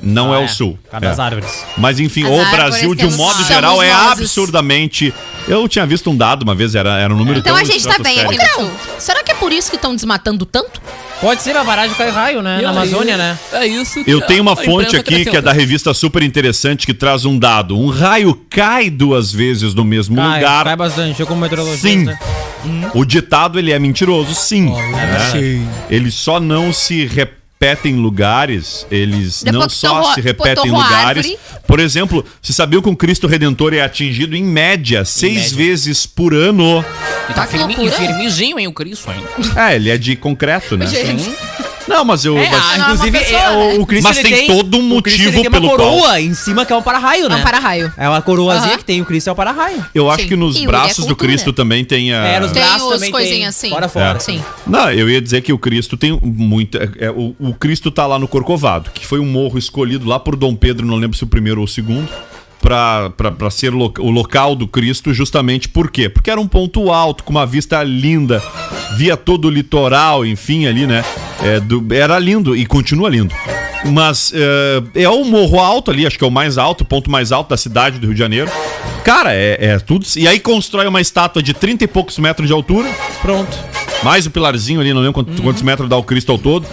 Não 0.00 0.32
Ah, 0.32 0.40
é 0.40 0.44
o 0.44 0.48
sul. 0.48 0.78
Por 0.84 0.90
causa 0.92 1.06
das 1.06 1.18
É. 1.18 1.22
árvores. 1.22 1.64
Mas 1.76 1.98
enfim, 1.98 2.22
As 2.24 2.30
o 2.30 2.50
Brasil, 2.50 2.94
de 2.94 3.04
um 3.06 3.10
modo 3.16 3.36
nós. 3.38 3.48
geral, 3.48 3.76
Somos 3.76 3.84
é 3.90 3.92
nozes. 3.92 4.12
absurdamente. 4.12 5.12
Eu 5.48 5.66
tinha 5.68 5.84
visto 5.86 6.08
um 6.10 6.16
dado 6.16 6.42
uma 6.44 6.54
vez, 6.54 6.74
era, 6.74 6.98
era 7.00 7.12
um 7.12 7.16
número 7.16 7.38
Então 7.40 7.54
tão 7.54 7.62
a 7.62 7.64
gente 7.64 7.84
tá 7.86 7.98
bem 7.98 8.20
aqui 8.20 8.36
no 8.36 8.48
sul. 8.54 8.70
Será 8.98 9.24
que 9.24 9.32
é 9.32 9.34
por 9.34 9.52
isso 9.52 9.70
que 9.70 9.76
estão 9.76 9.94
desmatando 9.96 10.44
tanto? 10.46 10.80
Pode 11.20 11.42
ser 11.42 11.50
pra 11.50 11.64
parar 11.64 11.88
de 11.88 11.94
cair 11.96 12.12
raio, 12.12 12.42
né? 12.42 12.60
Na 12.62 12.70
Amazônia, 12.70 13.16
né? 13.16 13.36
É 13.52 13.66
isso 13.66 14.04
que 14.04 14.10
Eu 14.10 14.20
tenho 14.20 14.42
uma 14.42 14.52
a 14.52 14.56
fonte 14.56 14.96
aqui 14.96 15.24
que 15.24 15.36
é 15.36 15.40
da 15.40 15.52
revista 15.52 15.92
super 15.92 16.22
interessante 16.22 16.86
que 16.86 16.94
traz 16.94 17.24
um 17.24 17.36
dado. 17.36 17.76
Um 17.76 17.88
raio 17.88 18.40
cai 18.48 18.88
duas 18.88 19.32
vezes 19.32 19.74
no 19.74 19.84
mesmo 19.84 20.14
Cai, 20.14 20.38
lugar. 20.40 20.64
cai 20.64 20.76
bastante. 20.76 21.18
Eu 21.18 21.26
como 21.26 21.40
meteorologista. 21.40 21.88
Sim. 21.88 22.04
né? 22.04 22.18
O 22.94 23.04
ditado 23.04 23.58
ele 23.58 23.72
é 23.72 23.78
mentiroso, 23.78 24.34
sim. 24.34 24.70
né? 24.70 25.66
Ele 25.90 26.10
só 26.10 26.40
não 26.40 26.72
se 26.72 27.06
repete 27.06 27.88
em 27.88 27.96
lugares, 27.96 28.86
eles 28.90 29.42
Depois 29.42 29.62
não 29.62 29.68
só 29.68 30.14
se 30.14 30.20
repetem 30.20 30.66
em 30.66 30.70
lugares. 30.70 31.26
árvore. 31.26 31.38
Por 31.66 31.80
exemplo, 31.80 32.24
você 32.40 32.52
sabia 32.52 32.80
que 32.80 32.88
o 32.88 32.96
Cristo 32.96 33.26
Redentor 33.26 33.74
é 33.74 33.80
atingido 33.80 34.36
em 34.36 34.44
média 34.44 35.04
seis 35.04 35.52
vezes 35.52 36.06
por 36.06 36.32
ano? 36.32 36.84
E 37.28 37.32
tá 37.34 37.46
firme, 37.46 37.76
e 37.78 37.90
firmezinho, 37.90 38.58
hein, 38.58 38.68
o 38.68 38.72
Cristo, 38.72 39.10
hein? 39.10 39.22
É, 39.56 39.74
ele 39.74 39.90
é 39.90 39.98
de 39.98 40.16
concreto, 40.16 40.76
né? 40.76 40.86
Gente. 40.86 41.30
Não, 41.88 42.04
mas 42.04 42.24
eu. 42.24 42.36
É, 42.36 42.50
mas- 42.50 42.54
ah, 42.64 42.78
não 42.78 42.84
é 42.84 42.92
inclusive, 42.92 43.18
pessoa, 43.18 43.40
é, 43.40 43.50
o, 43.50 43.58
né? 43.58 43.78
o 43.78 43.86
Cristo 43.86 44.04
Mas 44.04 44.18
ele 44.18 44.28
tem 44.28 44.46
todo 44.46 44.76
um 44.78 44.82
motivo 44.82 45.42
tem 45.42 45.50
pelo 45.50 45.68
uma 45.68 45.76
qual- 45.76 45.90
coroa 45.98 46.20
em 46.20 46.34
cima 46.34 46.64
que 46.66 46.72
é 46.72 46.76
um 46.76 46.82
para-raio, 46.82 47.26
É 47.26 47.28
né? 47.30 47.36
um 47.36 47.42
para-raio. 47.42 47.92
É 47.96 48.08
uma 48.08 48.20
coroazinha 48.22 48.76
que 48.78 48.84
tem 48.84 49.00
o 49.00 49.04
Cristo 49.04 49.28
é 49.28 49.32
o 49.32 49.34
para-raio. 49.34 49.84
Eu 49.94 50.10
acho 50.10 50.22
Sim. 50.22 50.28
que 50.28 50.36
nos 50.36 50.56
E 50.56 50.64
o 50.64 50.66
braços 50.66 51.06
do. 51.06 51.16
Cristo 51.16 51.52
também 51.52 51.84
tem 51.84 52.12
a. 52.12 52.24
É, 52.26 52.40
nos 52.40 52.52
Tem 52.52 52.62
braços 52.62 52.88
também 52.90 53.10
coisinhas 53.10 53.56
tem. 53.58 53.68
assim. 53.68 53.70
Fora, 53.70 53.88
fora. 53.88 54.16
É. 54.16 54.20
Sim. 54.20 54.42
Não, 54.66 54.90
eu 54.92 55.08
ia 55.08 55.20
dizer 55.20 55.40
que 55.40 55.52
o 55.52 55.58
Cristo 55.58 55.96
tem 55.96 56.18
muito. 56.22 56.76
é, 56.78 56.90
é, 56.98 57.10
o, 57.10 57.34
o 57.38 57.54
Cristo 57.54 57.90
tá 57.90 58.06
lá 58.06 58.18
no 58.18 58.28
Corcovado, 58.28 58.90
que 58.92 59.06
foi 59.06 59.18
um 59.18 59.26
morro 59.26 59.58
escolhido 59.58 60.06
lá 60.06 60.18
por 60.20 60.36
Dom 60.36 60.54
Pedro, 60.54 60.86
não 60.86 60.96
lembro 60.96 61.16
se 61.16 61.24
o 61.24 61.26
primeiro 61.26 61.60
ou 61.60 61.64
o 61.64 61.68
segundo, 61.68 62.08
pra 62.60 63.50
ser 63.50 63.72
lo- 63.72 63.92
o 63.98 64.10
local 64.10 64.54
do 64.54 64.66
Cristo, 64.66 65.14
justamente 65.14 65.68
por 65.68 65.90
quê? 65.90 66.08
Porque 66.08 66.30
era 66.30 66.40
um 66.40 66.46
ponto 66.48 66.90
alto, 66.92 67.24
com 67.24 67.30
uma 67.30 67.46
vista 67.46 67.82
linda, 67.82 68.42
via 68.96 69.16
todo 69.16 69.46
o 69.46 69.50
litoral, 69.50 70.24
enfim, 70.24 70.66
ali, 70.66 70.86
né? 70.86 71.04
É, 71.42 71.60
do- 71.60 71.84
era 71.94 72.18
lindo 72.18 72.56
e 72.56 72.66
continua 72.66 73.08
lindo. 73.08 73.34
Mas 73.86 74.32
é, 74.34 75.02
é 75.02 75.08
o 75.08 75.24
morro 75.24 75.60
alto 75.60 75.90
ali, 75.90 76.04
acho 76.06 76.18
que 76.18 76.24
é 76.24 76.26
o 76.26 76.30
mais 76.30 76.58
alto, 76.58 76.80
o 76.80 76.84
ponto 76.84 77.10
mais 77.10 77.30
alto 77.30 77.50
da 77.50 77.56
cidade 77.56 77.98
do 77.98 78.06
Rio 78.06 78.14
de 78.14 78.18
Janeiro. 78.18 78.50
Cara, 79.04 79.32
é, 79.34 79.56
é 79.60 79.78
tudo. 79.78 80.04
E 80.16 80.26
aí 80.26 80.40
constrói 80.40 80.86
uma 80.86 81.00
estátua 81.00 81.42
de 81.42 81.54
30 81.54 81.84
e 81.84 81.86
poucos 81.86 82.18
metros 82.18 82.46
de 82.48 82.52
altura. 82.52 82.88
Pronto. 83.22 83.56
Mais 84.02 84.26
o 84.26 84.30
pilarzinho 84.30 84.80
ali, 84.80 84.92
não 84.92 85.00
lembro 85.00 85.14
quantos, 85.14 85.40
quantos 85.40 85.62
metros 85.62 85.88
dá 85.88 85.96
o 85.96 86.02
Cristo 86.02 86.32
ao 86.32 86.38
todo. 86.38 86.66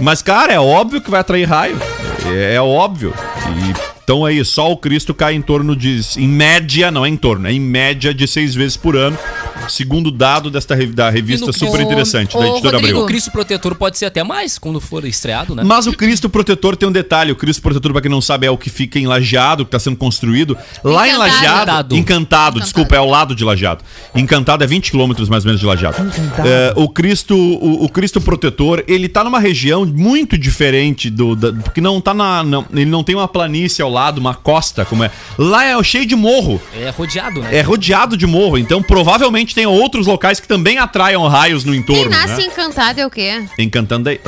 Mas, 0.00 0.22
cara, 0.22 0.52
é 0.52 0.58
óbvio 0.60 1.00
que 1.00 1.10
vai 1.10 1.20
atrair 1.20 1.44
raio. 1.48 1.78
É, 2.26 2.54
é 2.54 2.60
óbvio. 2.60 3.12
E, 3.48 3.92
então 4.04 4.24
aí, 4.24 4.44
só 4.44 4.70
o 4.70 4.76
Cristo 4.76 5.12
cai 5.12 5.34
em 5.34 5.42
torno 5.42 5.76
de. 5.76 6.00
Em 6.16 6.28
média, 6.28 6.90
não 6.90 7.04
é 7.04 7.08
em 7.08 7.16
torno, 7.16 7.46
é 7.48 7.52
em 7.52 7.60
média 7.60 8.12
de 8.14 8.26
seis 8.26 8.54
vezes 8.54 8.76
por 8.76 8.96
ano. 8.96 9.18
Segundo 9.68 10.10
dado 10.10 10.50
desta, 10.50 10.76
da 10.88 11.10
revista 11.10 11.46
no- 11.46 11.52
super 11.52 11.80
interessante, 11.80 12.36
ô, 12.36 12.40
da 12.40 12.48
editora 12.48 12.76
Rodrigo, 12.76 12.98
Abril. 12.98 13.04
O 13.04 13.06
Cristo 13.06 13.30
protetor 13.30 13.74
pode 13.74 13.98
ser 13.98 14.06
até 14.06 14.22
mais 14.22 14.58
quando 14.58 14.80
for 14.80 15.04
estreado, 15.04 15.54
né? 15.54 15.62
Mas 15.64 15.86
o 15.86 15.92
Cristo 15.92 16.28
Protetor 16.28 16.76
tem 16.76 16.88
um 16.88 16.92
detalhe. 16.92 17.32
O 17.32 17.36
Cristo 17.36 17.62
Protetor, 17.62 17.92
pra 17.92 18.00
quem 18.00 18.10
não 18.10 18.20
sabe, 18.20 18.46
é 18.46 18.50
o 18.50 18.58
que 18.58 18.68
fica 18.70 18.98
em 18.98 19.06
Lajeado, 19.06 19.64
que 19.64 19.70
tá 19.70 19.78
sendo 19.78 19.96
construído. 19.96 20.56
Lá 20.82 21.06
em 21.06 21.12
Encantado. 21.12 21.32
Lajeado. 21.32 21.62
Encantado. 21.62 21.96
Encantado, 21.96 22.60
desculpa, 22.60 22.94
é 22.94 22.98
ao 22.98 23.08
lado 23.08 23.34
de 23.34 23.44
Lajeado. 23.44 23.82
Encantado 24.14 24.64
é 24.64 24.66
20 24.66 24.90
quilômetros 24.90 25.28
mais 25.28 25.44
ou 25.44 25.48
menos 25.48 25.60
de 25.60 25.66
Lajeado. 25.66 25.96
É, 26.44 26.72
o 26.76 26.88
Cristo 26.88 27.36
o, 27.36 27.84
o 27.84 27.88
Cristo 27.88 28.20
Protetor, 28.20 28.82
ele 28.86 29.08
tá 29.08 29.22
numa 29.24 29.38
região 29.38 29.84
muito 29.86 30.36
diferente 30.36 31.08
do. 31.10 31.34
Da, 31.36 31.52
porque 31.52 31.80
não 31.80 32.00
tá 32.00 32.12
na. 32.14 32.42
não- 32.42 32.64
ele 32.72 32.86
não 32.86 33.02
tem 33.04 33.14
uma 33.14 33.28
planície 33.28 33.82
ao 33.82 33.90
lado, 33.90 34.18
uma 34.18 34.34
costa, 34.34 34.84
como 34.84 35.04
é. 35.04 35.10
Lá 35.38 35.64
é 35.64 35.82
cheio 35.82 36.06
de 36.06 36.14
morro. 36.16 36.60
É 36.74 36.90
rodeado, 36.90 37.40
né? 37.40 37.56
É 37.56 37.60
rodeado 37.62 38.16
de 38.16 38.26
morro. 38.26 38.56
Então, 38.58 38.82
provavelmente 38.82 39.51
tem 39.54 39.66
outros 39.66 40.06
locais 40.06 40.40
que 40.40 40.48
também 40.48 40.78
atraiam 40.78 41.26
raios 41.28 41.64
no 41.64 41.72
Quem 41.72 41.80
entorno. 41.80 42.10
nasce 42.10 42.36
né? 42.42 42.46
encantado 42.46 43.00
é 43.00 43.06
o 43.06 43.10
quê? 43.10 43.44
Encantande... 43.58 44.20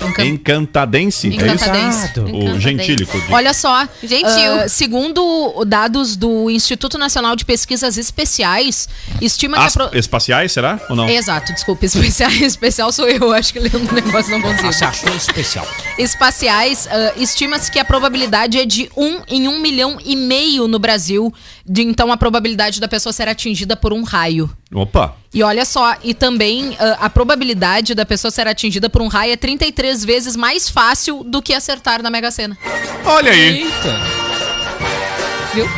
Encan- 0.00 0.24
Encantadense? 0.24 1.26
É 1.26 1.30
isso? 1.30 1.44
Encantadense. 1.44 2.20
O 2.20 2.28
Encantadense. 2.28 2.60
gentílico. 2.60 3.20
de- 3.20 3.32
Olha 3.32 3.52
só, 3.52 3.86
Gentil. 4.02 4.52
ah, 4.64 4.68
segundo 4.68 5.64
dados 5.66 6.16
do 6.16 6.48
Instituto 6.50 6.96
Nacional 6.96 7.36
de 7.36 7.44
Pesquisas 7.44 7.98
Especiais, 7.98 8.88
estima 9.20 9.58
que 9.58 9.64
As- 9.64 9.74
pro- 9.74 9.90
Espaciais, 9.92 10.50
será? 10.52 10.80
Ou 10.88 10.96
não? 10.96 11.08
Exato, 11.08 11.52
desculpa, 11.52 11.84
especial, 11.86 12.30
especial 12.30 12.90
sou 12.90 13.06
eu, 13.06 13.32
acho 13.32 13.52
que 13.52 13.58
lendo 13.58 13.90
o 13.90 13.94
negócio 13.94 14.30
não 14.30 14.40
consigo. 14.40 14.72
Você 14.72 14.84
achou 14.84 15.14
especial. 15.14 15.66
Espaciais, 15.98 16.88
ah, 16.90 17.12
estima-se 17.16 17.70
que 17.70 17.78
a 17.78 17.84
probabilidade 17.84 18.58
é 18.58 18.64
de 18.64 18.90
1 18.96 19.22
em 19.28 19.46
1 19.48 19.60
milhão 19.60 19.98
e 20.04 20.16
meio 20.16 20.66
no 20.66 20.78
Brasil, 20.78 21.32
de 21.64 21.82
então 21.82 22.10
a 22.12 22.16
probabilidade 22.16 22.80
da 22.80 22.88
pessoa 22.88 23.12
ser 23.12 23.28
atingida 23.28 23.76
por 23.76 23.92
um 23.92 24.02
raio. 24.02 24.50
Opa. 24.72 25.16
E 25.32 25.42
olha 25.42 25.64
só, 25.64 25.96
e 26.02 26.14
também 26.14 26.76
ah, 26.78 26.98
a 27.00 27.10
probabilidade 27.10 27.94
da 27.94 28.04
pessoa 28.04 28.30
ser 28.30 28.46
atingida 28.46 28.88
por 28.90 29.02
um 29.02 29.08
raio 29.08 29.32
é 29.32 29.36
33 29.36 30.04
vezes 30.04 30.36
mais 30.36 30.68
fácil 30.68 31.24
do 31.24 31.40
que 31.40 31.54
acertar 31.54 32.02
na 32.02 32.10
Mega 32.10 32.30
Sena. 32.30 32.56
Olha 33.04 33.32
aí. 33.32 33.62
Eita. 33.62 34.21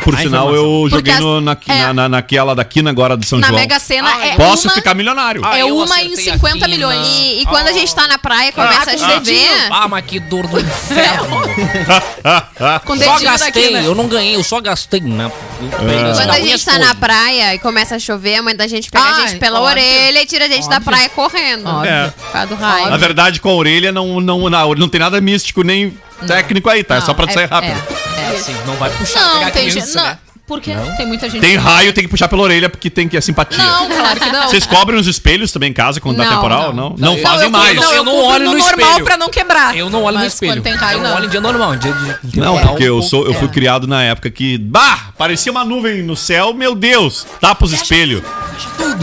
Por 0.03 0.15
A 0.15 0.17
sinal, 0.19 0.53
eu 0.55 0.87
joguei 0.89 1.13
as- 1.13 1.19
no, 1.19 1.41
na, 1.41 1.57
é. 1.67 1.77
na, 1.81 1.93
na- 1.93 2.09
naquela 2.09 2.55
da 2.55 2.63
quina 2.63 2.89
agora 2.89 3.17
de 3.17 3.25
São 3.25 3.39
Na 3.39 3.47
João. 3.47 3.59
Mega 3.59 3.79
Sena 3.79 4.09
Ah, 4.09 4.25
é 4.27 4.35
Posso 4.35 4.67
uma, 4.67 4.73
ficar 4.73 4.93
milionário. 4.93 5.41
Ah, 5.43 5.57
é 5.57 5.65
uma 5.65 6.01
em 6.01 6.13
acertei 6.13 6.33
50 6.33 6.65
aqui 6.65 6.75
milhões. 6.75 6.99
na- 6.99 7.05
E, 7.07 7.41
e 7.41 7.45
quando 7.45 7.67
a 7.67 7.73
gente 7.73 7.93
tá 7.93 8.07
na 8.07 8.17
praia 8.17 8.49
e 8.49 8.51
começa 8.51 8.91
a 8.91 8.97
chover. 8.97 9.47
Ah, 9.71 9.87
mas 9.87 10.05
que 10.05 10.19
dor 10.19 10.47
do 10.47 10.59
inferno. 10.59 11.35
com 12.85 12.95
só 12.97 13.19
gastei, 13.19 13.51
daqui, 13.51 13.73
né? 13.73 13.83
eu 13.85 13.95
não 13.95 14.07
ganhei, 14.07 14.35
eu 14.35 14.43
só 14.43 14.59
gastei? 14.61 14.99
Eu 15.01 15.31
peguei 15.79 16.13
Quando 16.13 16.27
na 16.27 16.33
a 16.33 16.39
gente 16.39 16.65
tá 16.65 16.79
na 16.79 16.95
praia 16.95 17.53
e 17.55 17.59
começa 17.59 17.95
a 17.95 17.99
chover, 17.99 18.35
a 18.35 18.41
mãe 18.43 18.55
da 18.55 18.67
gente 18.67 18.89
pega 18.89 19.03
a 19.03 19.27
gente 19.27 19.39
pela 19.39 19.59
óbvio. 19.59 19.71
orelha 19.83 20.21
e 20.21 20.25
tira 20.25 20.45
a 20.45 20.47
gente 20.47 20.67
da 20.69 20.79
praia 20.79 21.09
correndo. 21.09 21.67
Óbvio. 21.67 21.89
É. 21.91 22.07
Por 22.09 22.31
causa 22.31 22.47
do 22.47 22.55
raio. 22.55 22.89
Na 22.89 22.97
verdade, 22.97 23.39
com 23.39 23.49
a 23.49 23.53
orelha 23.53 23.91
não, 23.91 24.19
não, 24.21 24.49
não, 24.49 24.73
não 24.75 24.89
tem 24.89 24.99
nada 24.99 25.19
místico 25.19 25.63
nem 25.63 25.97
técnico 26.27 26.69
aí, 26.69 26.83
tá? 26.83 26.95
é 26.95 27.01
só 27.01 27.13
pra 27.13 27.27
tu 27.27 27.33
sair 27.33 27.45
rápido. 27.49 27.81
É, 28.17 28.33
é. 28.33 28.35
Assim, 28.37 28.55
não 28.65 28.75
vai 28.75 28.89
puxar, 28.89 29.19
Não, 29.19 29.39
pegar 29.39 29.51
tem 29.51 29.69
criança, 29.69 29.87
gente. 29.87 29.95
Não, 29.95 30.03
né? 30.03 30.19
Por 30.47 30.61
quê? 30.61 30.75
Tem 30.95 31.07
muita 31.07 31.27
gente. 31.27 31.41
Tem 31.41 31.51
que- 31.51 31.57
raio, 31.57 31.91
tem 31.91 32.03
que 32.03 32.09
puxar 32.09 32.27
pela 32.27 32.43
orelha 32.43 32.69
porque 32.69 32.87
tem 32.89 33.07
que 33.07 33.17
é 33.17 33.21
simpatia. 33.21 33.57
Não, 33.57 33.87
claro 33.87 34.19
que 34.19 34.29
não. 34.31 34.43
Vocês 34.47 34.63
cobrem 34.67 34.99
os 34.99 35.07
espelhos 35.07 35.51
também 35.51 35.71
em 35.71 35.73
casa 35.73 35.99
quando 35.99 36.17
dá 36.17 36.25
Não, 36.25 36.35
temporal? 36.35 36.71
Não, 36.73 36.89
não, 36.91 36.95
Não, 37.13 37.17
fazem 37.17 37.45
eu, 37.45 37.49
mais. 37.51 37.75
Não, 37.75 37.83
eu, 37.91 37.95
Eu 37.97 38.03
não 38.03 38.23
olho 38.25 38.45
no 38.45 38.51
normal 38.57 38.69
espelho. 38.89 39.05
pra 39.05 39.17
não 39.17 39.29
quebrar. 39.29 39.75
Eu 39.75 39.89
não 39.89 40.03
olho 40.03 40.17
no 40.17 40.23
Mas 40.23 40.33
espelho. 40.33 40.51
quando 40.53 40.61
tem 40.63 40.75
raio, 40.75 40.97
eu 40.99 41.01
não. 41.01 41.09
não 41.09 41.15
olho 41.17 41.25
em 41.25 41.29
dia 41.29 41.41
normal. 41.41 41.75
Dia 41.77 41.93
de, 42.23 42.39
Não, 42.39 42.59
porque 42.59 42.83
eu 42.83 43.01
sou, 43.01 43.25
eu 43.25 43.33
fui 43.33 43.47
É. 43.47 43.51
criado 43.51 43.87
na 43.87 44.03
época 44.03 44.29
que, 44.29 44.57
bah, 44.59 45.09
parecia 45.17 45.51
uma 45.51 45.65
nuvem 45.65 46.03
no 46.03 46.15
céu, 46.15 46.53
meu 46.53 46.75
Deus, 46.75 47.25
tapa 47.41 47.65
os 47.65 47.73
espelhos. 47.73 48.21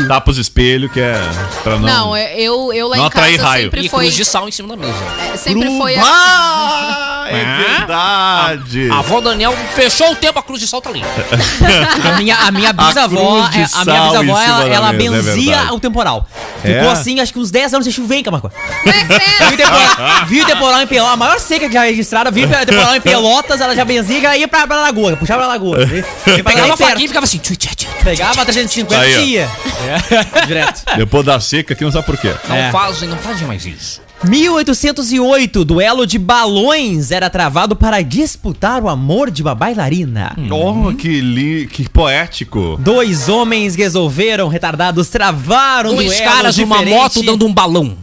Tapa 0.09 0.31
os 0.31 0.39
espelhos 0.39 0.91
que 0.93 1.01
é 1.01 1.21
pra 1.65 1.77
não... 1.77 1.81
Não, 1.89 2.17
é- 2.17 2.41
eu, 2.41 2.73
eu 2.73 2.87
lá 2.89 2.97
Não 2.97 3.07
em 3.07 3.11
casa 3.11 3.25
atrair 3.27 3.41
raio. 3.41 3.65
sempre 3.65 3.85
E 3.85 3.89
foi. 3.89 4.05
cruz 4.05 4.15
de 4.15 4.25
sal 4.25 4.49
em 4.49 4.53
cima 4.53 4.69
da 4.69 4.77
mesa. 4.77 4.95
é, 5.33 5.37
Sempre 5.37 5.67
Cru- 5.69 5.79
foi. 5.79 5.97
a- 5.97 6.03
Ah, 6.05 7.25
é 7.29 7.69
verdade. 7.79 8.91
A 8.91 8.99
avó 9.01 9.21
Daniel 9.21 9.55
fechou 9.75 10.13
o 10.13 10.17
tempo, 10.17 10.39
a 10.39 10.43
cruz 10.43 10.61
de 10.61 10.67
sal 10.69 10.81
tá 10.81 10.89
ali. 10.91 11.03
A 12.13 12.17
minha, 12.19 12.37
a 12.37 12.51
minha 12.51 12.73
bisavó, 12.73 13.49
de 13.49 13.59
é, 13.61 13.67
a 13.75 13.85
minha 13.85 14.03
bisavó, 14.23 14.41
ela, 14.41 14.69
ela 14.69 14.93
mesa, 14.93 15.17
é 15.17 15.23
benzia 15.23 15.53
verdade. 15.57 15.73
o 15.75 15.81
temporal. 15.81 16.27
É? 16.65 16.75
Ficou 16.75 16.91
assim, 16.91 17.21
acho 17.21 17.33
que 17.33 17.39
uns 17.39 17.51
10 17.51 17.75
anos 17.75 17.85
sem 17.85 17.93
chuva, 17.93 18.09
vem, 18.09 18.23
Camargo. 18.23 18.51
É 18.87 18.93
que 18.93 19.13
é? 19.13 19.47
Viu 19.47 19.53
o 19.53 19.57
temporal, 19.57 20.27
viu 20.27 20.47
temporal 20.47 20.83
em 20.83 20.87
Pelotas, 20.87 21.13
a 21.15 21.17
maior 21.17 21.41
seca 21.41 21.67
que 21.69 21.75
já 21.75 21.83
registrada, 21.83 22.31
viu 22.31 22.47
o 22.49 22.67
temporal 22.67 22.97
em 22.97 23.01
Pelotas, 23.03 23.61
ela 23.61 23.75
já 23.75 23.85
benzia 23.85 24.19
e 24.19 24.23
já 24.23 24.37
ia 24.37 24.49
pra, 24.49 24.67
pra 24.67 24.81
lagoa, 24.83 25.17
puxava 25.17 25.41
pra 25.41 25.49
lagoa. 25.49 25.79
E 26.27 26.43
Pegava 26.43 26.75
a 26.75 26.77
faquinha 26.77 27.05
e 27.05 27.09
ficava 27.09 27.25
assim. 27.25 27.39
tchu, 27.39 27.57
tchu, 27.57 27.75
tchu. 27.75 27.89
Pegava 28.05 28.45
350 28.45 29.01
Aí, 29.01 29.17
ó. 29.17 29.21
e 29.21 29.31
ia. 29.33 29.51
Direto. 30.47 30.83
Depois 30.97 31.25
da 31.25 31.41
seca 31.41 31.73
aqui, 31.75 31.85
não 31.85 31.93
sabe 31.93 32.07
por 32.07 32.17
quê. 32.19 32.35
Não 32.49 32.57
É. 32.57 32.71
fazem, 32.71 33.09
não 33.09 33.19
fazem 33.19 33.47
mais 33.47 33.65
isso. 33.65 34.01
1808, 34.25 35.65
duelo 35.65 36.07
de 36.07 36.17
balões 36.19 37.11
era 37.11 37.29
travado 37.29 37.75
para 37.75 38.01
disputar 38.03 38.83
o 38.83 38.89
amor 38.89 39.31
de 39.31 39.43
uma 39.43 39.55
bailarina. 39.55 40.37
Oh, 40.51 40.95
que, 40.95 41.21
li... 41.21 41.67
que 41.67 41.89
poético. 41.89 42.79
Dois 42.81 43.29
homens 43.29 43.75
resolveram, 43.75 44.49
retardados, 44.49 45.09
travaram 45.09 45.95
Dois 45.95 46.17
duelo 46.17 46.25
caras 46.25 46.57
numa 46.57 46.79
diferente. 46.79 46.99
moto 46.99 47.23
dando 47.23 47.47
um 47.47 47.53
balão. 47.53 47.97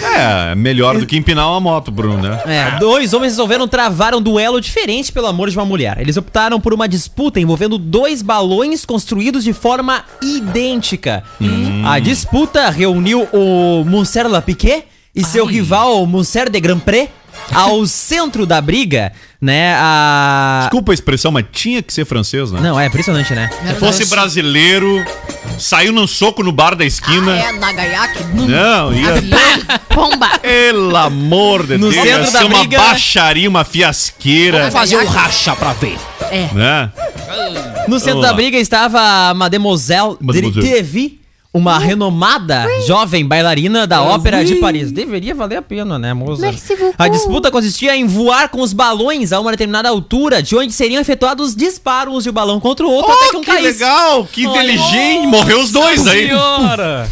É, 0.00 0.54
melhor 0.54 0.96
do 0.96 1.04
que 1.04 1.16
empinar 1.16 1.48
uma 1.50 1.60
moto, 1.60 1.90
Bruno, 1.90 2.22
né? 2.22 2.40
É, 2.46 2.78
dois 2.78 3.12
homens 3.12 3.32
resolveram 3.32 3.66
travar 3.66 4.14
um 4.14 4.22
duelo 4.22 4.60
diferente 4.60 5.12
pelo 5.12 5.26
amor 5.26 5.50
de 5.50 5.58
uma 5.58 5.66
mulher. 5.66 5.98
Eles 6.00 6.16
optaram 6.16 6.60
por 6.60 6.72
uma 6.72 6.88
disputa 6.88 7.40
envolvendo 7.40 7.76
dois 7.76 8.22
balões 8.22 8.84
construídos 8.84 9.42
de 9.42 9.52
forma 9.52 10.04
idêntica. 10.22 11.24
A 11.84 11.98
disputa 11.98 12.70
reuniu 12.70 13.28
o 13.32 13.84
Monsieur 13.84 14.28
Lapiquet 14.28 14.84
e 15.18 15.24
seu 15.24 15.44
rival 15.44 16.06
Monsieur 16.06 16.48
de 16.50 16.60
Grand 16.60 16.78
Pré 16.78 17.08
ao 17.54 17.86
centro 17.86 18.44
da 18.44 18.60
briga, 18.60 19.12
né? 19.40 19.74
A... 19.78 20.60
Desculpa 20.62 20.92
a 20.92 20.94
expressão, 20.94 21.30
mas 21.30 21.44
tinha 21.52 21.82
que 21.82 21.92
ser 21.92 22.04
francês, 22.04 22.50
né? 22.50 22.60
Não, 22.60 22.78
é 22.78 22.86
impressionante, 22.86 23.32
né? 23.34 23.48
Se 23.66 23.74
fosse 23.76 24.04
brasileiro, 24.06 25.04
saiu 25.58 25.92
num 25.92 26.06
soco 26.06 26.42
no 26.42 26.50
bar 26.52 26.74
da 26.74 26.84
esquina. 26.84 27.36
É, 27.38 27.52
Nagayaki. 27.52 28.24
Não, 28.34 28.92
ia. 28.92 29.08
Pomba. 29.88 30.38
Pelo 30.40 30.96
amor 30.96 31.66
de 31.66 31.78
No 31.78 31.90
Deus, 31.90 31.94
centro 32.02 32.10
ia 32.24 32.30
da 32.32 32.38
ser 32.40 32.44
uma 32.44 32.58
briga- 32.58 32.78
baixaria, 32.82 33.48
uma 33.48 33.64
fiasqueira, 33.64 34.58
Vamos 34.58 34.74
fazer 34.74 34.96
o 34.96 35.06
racha 35.06 35.54
pra 35.56 35.72
ver. 35.74 35.98
né? 36.52 36.90
No 37.86 37.98
centro 37.98 38.14
Vamos 38.14 38.22
da 38.22 38.30
lá. 38.30 38.36
briga 38.36 38.58
estava 38.58 39.00
a 39.30 39.34
Mademoiselle, 39.34 40.16
Mademoiselle. 40.20 40.68
Trevi, 40.68 41.20
uma 41.58 41.78
renomada 41.78 42.66
jovem 42.86 43.26
bailarina 43.26 43.86
da 43.86 44.02
Ópera 44.02 44.44
de 44.44 44.56
Paris. 44.56 44.90
Deveria 44.92 45.34
valer 45.34 45.56
a 45.56 45.62
pena, 45.62 45.98
né, 45.98 46.14
moça? 46.14 46.40
Merci 46.42 46.76
beaucoup. 46.76 46.94
A 46.98 47.08
disputa 47.08 47.50
consistia 47.50 47.96
em 47.96 48.06
voar 48.06 48.48
com 48.48 48.60
os 48.60 48.72
balões 48.72 49.32
a 49.32 49.40
uma 49.40 49.50
determinada 49.50 49.88
altura, 49.88 50.42
de 50.42 50.56
onde 50.56 50.72
seriam 50.72 51.00
efetuados 51.00 51.54
disparos 51.54 52.24
de 52.24 52.30
um 52.30 52.32
balão 52.32 52.58
contra 52.60 52.86
o 52.86 52.90
outro 52.90 53.12
até 53.12 53.28
que 53.30 53.36
um 53.36 53.38
Oh, 53.38 53.40
que 53.40 53.46
caísse. 53.46 53.64
legal, 53.64 54.24
que 54.26 54.44
inteligente. 54.44 55.26
Morreu 55.26 55.60
os 55.60 55.70
dois 55.70 56.06
aí. 56.06 56.28
Senhora! 56.28 57.08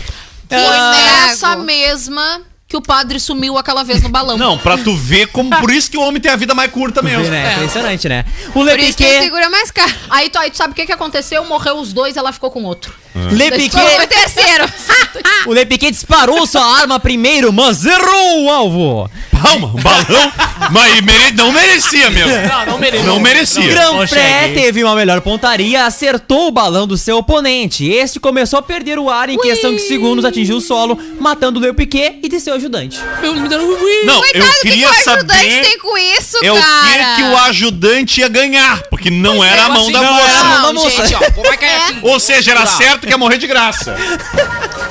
Foi 0.48 0.58
nessa 0.58 1.56
mesma 1.56 2.40
que 2.68 2.76
o 2.76 2.82
padre 2.82 3.20
sumiu 3.20 3.56
aquela 3.56 3.84
vez 3.84 4.02
no 4.02 4.08
balão. 4.08 4.36
Não, 4.36 4.58
pra 4.58 4.76
tu 4.76 4.94
ver 4.94 5.26
como. 5.28 5.50
Por 5.60 5.70
isso 5.70 5.90
que 5.90 5.96
o 5.96 6.00
homem 6.00 6.20
tem 6.20 6.30
a 6.30 6.36
vida 6.36 6.54
mais 6.54 6.70
curta 6.70 7.00
mesmo. 7.02 7.24
Né? 7.24 7.54
Impressionante, 7.54 8.08
né? 8.08 8.24
O 8.48 8.52
Por 8.52 8.78
isso 8.78 8.96
que 8.98 9.20
segura 9.20 9.48
mais 9.50 9.70
caro. 9.70 9.92
Aí 10.10 10.28
tu, 10.28 10.38
aí 10.38 10.50
tu 10.50 10.56
sabe 10.56 10.72
o 10.72 10.74
que, 10.76 10.86
que 10.86 10.92
aconteceu? 10.92 11.44
Morreu 11.44 11.78
os 11.78 11.92
dois, 11.92 12.16
ela 12.16 12.32
ficou 12.32 12.50
com 12.50 12.64
outro. 12.64 12.92
Foi 13.22 13.32
o 13.32 13.34
Lepiquet, 13.34 14.06
terceiro. 14.08 14.64
o 15.46 15.52
Lepiquet 15.52 15.90
disparou 15.90 16.46
sua 16.46 16.64
arma 16.80 17.00
primeiro, 17.00 17.52
mas 17.52 17.84
errou 17.84 18.44
o 18.44 18.50
alvo. 18.50 19.10
Palma, 19.42 19.68
um 19.68 19.82
balão. 19.82 20.32
mas 20.70 21.00
mere- 21.02 21.32
não 21.36 21.52
merecia 21.52 22.08
mesmo. 22.10 22.32
Não, 22.48 22.66
não 22.66 22.78
merecia. 22.78 23.04
Não 23.06 23.20
merecia. 23.20 23.62
Grand 23.68 24.06
Pré 24.08 24.48
teve 24.54 24.82
uma 24.82 24.94
melhor 24.94 25.20
pontaria, 25.20 25.84
acertou 25.84 26.48
o 26.48 26.50
balão 26.50 26.86
do 26.86 26.96
seu 26.96 27.18
oponente. 27.18 27.86
Este 27.86 28.18
começou 28.18 28.58
a 28.58 28.62
perder 28.62 28.98
o 28.98 29.10
ar 29.10 29.28
em 29.28 29.36
questão 29.38 29.74
de 29.74 29.80
segundos, 29.82 30.24
atingiu 30.24 30.56
o 30.56 30.60
solo, 30.60 30.98
matando 31.20 31.58
o 31.58 31.62
Leo 31.62 31.74
Piquet 31.74 32.18
e 32.22 32.28
de 32.28 32.40
seu 32.40 32.54
ajudante. 32.54 32.98
Meu, 33.20 33.34
me 33.34 33.46
deram 33.48 33.66
ui. 33.68 34.02
Não, 34.04 34.20
Coitado, 34.20 34.44
eu 34.44 34.48
o 34.48 34.52
que, 34.54 34.60
que 34.60 34.68
queria 34.70 34.88
o 34.88 34.90
ajudante 34.90 35.32
saber. 35.44 35.62
tem 35.66 35.78
com 35.78 35.98
isso, 35.98 36.38
É 36.42 36.52
o 36.52 36.56
que 36.56 37.16
que 37.16 37.22
o 37.22 37.36
ajudante 37.38 38.20
ia 38.20 38.28
ganhar, 38.28 38.82
porque 38.90 39.10
não 39.10 39.44
era 39.44 39.64
a 39.66 39.68
mão 39.68 39.82
Assim, 39.82 39.92
da 39.92 40.02
não 40.02 40.14
moça. 40.14 40.28
era 40.30 40.40
a 40.40 40.44
mão 40.44 40.62
da 40.62 40.72
Não, 40.72 40.82
moça. 40.84 41.06
gente, 41.06 41.14
ó, 41.14 41.30
como 41.32 41.46
é 41.46 41.56
que 41.56 41.64
é? 41.64 41.78
Ou 42.02 42.18
seja, 42.18 42.52
era 42.52 42.66
certo 42.66 43.05
que 43.06 43.12
ia 43.12 43.18
morrer 43.18 43.38
de 43.38 43.46
graça. 43.46 43.96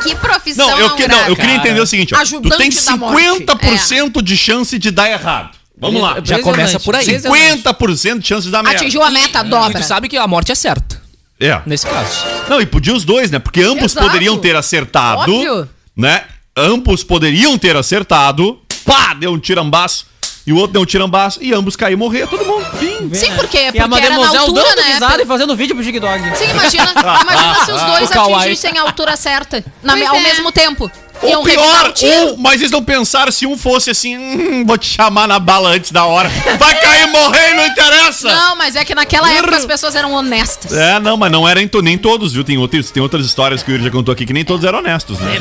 Que 0.03 0.15
profissão 0.15 0.69
Não, 0.69 0.79
eu, 0.79 0.95
que, 0.95 1.07
não, 1.07 1.27
eu 1.27 1.35
queria 1.35 1.55
entender 1.55 1.79
o 1.79 1.85
seguinte: 1.85 2.13
ó, 2.15 2.19
tu 2.23 2.57
tem 2.57 2.69
da 2.69 2.97
morte. 2.97 3.21
50% 3.23 4.21
de 4.21 4.37
chance 4.37 4.77
de 4.79 4.91
dar 4.91 5.09
errado. 5.09 5.55
Vamos 5.77 6.01
lá. 6.01 6.17
Já 6.23 6.39
começa 6.39 6.79
por 6.79 6.95
aí. 6.95 7.05
50% 7.05 8.19
de 8.19 8.27
chance 8.27 8.45
de 8.45 8.51
dar 8.51 8.63
merda. 8.63 8.79
Atingiu 8.79 9.03
a 9.03 9.11
meta, 9.11 9.39
E 9.39 9.49
dobra. 9.49 9.79
tu 9.81 9.85
sabe 9.85 10.07
que 10.07 10.17
a 10.17 10.27
morte 10.27 10.51
é 10.51 10.55
certa, 10.55 11.01
É. 11.39 11.61
nesse 11.65 11.85
caso. 11.85 12.25
Não, 12.49 12.61
e 12.61 12.65
podia 12.65 12.93
os 12.93 13.03
dois, 13.03 13.29
né? 13.29 13.39
Porque 13.39 13.61
ambos 13.61 13.91
Exato. 13.91 14.07
poderiam 14.07 14.37
ter 14.37 14.55
acertado. 14.55 15.33
Óbvio. 15.35 15.69
Né? 15.95 16.23
Ambos 16.55 17.03
poderiam 17.03 17.57
ter 17.57 17.75
acertado. 17.75 18.59
Pá, 18.85 19.13
deu 19.13 19.31
um 19.33 19.39
tirambaço. 19.39 20.05
E 20.47 20.53
o 20.53 20.57
outro 20.57 20.73
deu 20.73 20.81
um 20.81 20.85
tirambaço. 20.85 21.39
E 21.41 21.53
ambos 21.53 21.75
caíram 21.75 21.93
e 21.93 21.99
morreram. 21.99 22.27
Todo 22.27 22.45
mundo. 22.45 22.65
Fim. 22.77 23.09
Sim, 23.13 23.33
porque, 23.35 23.57
E 23.57 23.67
a 23.67 23.71
porque 23.71 23.79
era 23.79 23.87
na 23.87 23.87
Mademoiselle 23.87 24.37
altura, 24.37 24.63
dando 24.63 24.77
né? 24.85 24.93
risada 24.93 25.21
e 25.23 25.25
fazendo 25.25 25.55
vídeo 25.55 25.75
pro 25.75 25.83
TikTok. 25.83 26.37
Sim, 26.37 26.49
imagina, 26.51 26.91
imagina 27.21 27.55
se 27.65 27.71
os 27.71 27.81
dois 27.83 28.11
atingissem 28.11 28.77
a 28.77 28.81
altura 28.83 29.15
certa 29.17 29.63
na- 29.81 29.93
ao 30.09 30.15
é. 30.17 30.21
mesmo 30.21 30.51
tempo. 30.51 30.91
Ou 31.21 31.43
pior, 31.43 31.93
ou, 32.03 32.37
mas 32.37 32.59
eles 32.59 32.69
não 32.71 32.83
pensaram 32.83 33.31
se 33.31 33.45
um 33.47 33.57
fosse 33.57 33.89
assim, 33.89 34.17
"Hum, 34.17 34.65
vou 34.67 34.77
te 34.77 34.85
chamar 34.97 35.25
na 35.29 35.39
bala 35.39 35.69
antes 35.69 35.89
da 35.91 36.03
hora. 36.05 36.29
Vai 36.59 36.75
cair 36.79 37.07
e 37.07 37.11
morrer, 37.11 37.53
não 37.55 37.65
interessa. 37.65 38.35
Não, 38.35 38.55
mas 38.57 38.75
é 38.75 38.83
que 38.83 38.93
naquela 38.93 39.31
época 39.31 39.55
as 39.55 39.65
pessoas 39.65 39.95
eram 39.95 40.11
honestas. 40.13 40.73
É, 40.73 40.99
não, 40.99 41.15
mas 41.15 41.31
não 41.31 41.47
eram 41.47 41.65
to- 41.69 41.81
nem 41.81 41.97
todos, 41.97 42.33
viu? 42.33 42.43
Tem 42.43 42.57
outras, 42.57 42.91
tem 42.91 43.01
outras 43.01 43.25
histórias 43.25 43.63
que 43.63 43.71
o 43.71 43.73
Yuri 43.73 43.85
já 43.85 43.91
contou 43.91 44.11
aqui 44.11 44.25
que 44.25 44.33
nem 44.33 44.43
todos 44.43 44.65
eram 44.65 44.79
honestos, 44.79 45.17
né? 45.19 45.39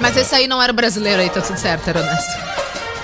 Mas 0.00 0.14
esse 0.16 0.34
aí 0.34 0.46
não 0.46 0.62
era 0.62 0.74
brasileiro 0.74 1.22
aí, 1.22 1.30
tá 1.30 1.40
tudo 1.40 1.58
certo, 1.58 1.88
era 1.88 2.00
honesto. 2.00 2.38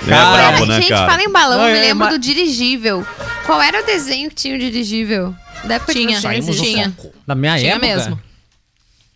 É 0.05 0.09
Cara, 0.09 0.37
brabo, 0.51 0.65
né, 0.65 0.75
Gente, 0.81 0.89
cara? 0.89 1.09
fala 1.09 1.23
em 1.23 1.29
balão, 1.29 1.57
Não, 1.59 1.67
eu 1.67 1.73
me 1.73 1.77
é, 1.79 1.81
lembro 1.81 2.09
do 2.09 2.19
dirigível. 2.19 3.05
Qual 3.45 3.61
era 3.61 3.81
o 3.81 3.85
desenho 3.85 4.29
que 4.29 4.35
tinha 4.35 4.55
o 4.55 4.59
dirigível? 4.59 5.33
Da 5.63 5.75
época 5.75 5.93
Tinha, 5.93 6.19
de 6.19 6.41
vocês? 6.41 6.61
Tinha. 6.61 6.91
foco. 6.95 7.13
Da 7.25 7.33
minha 7.35 7.57
Tinha 7.57 7.71
época? 7.75 7.87
mesmo. 7.87 8.19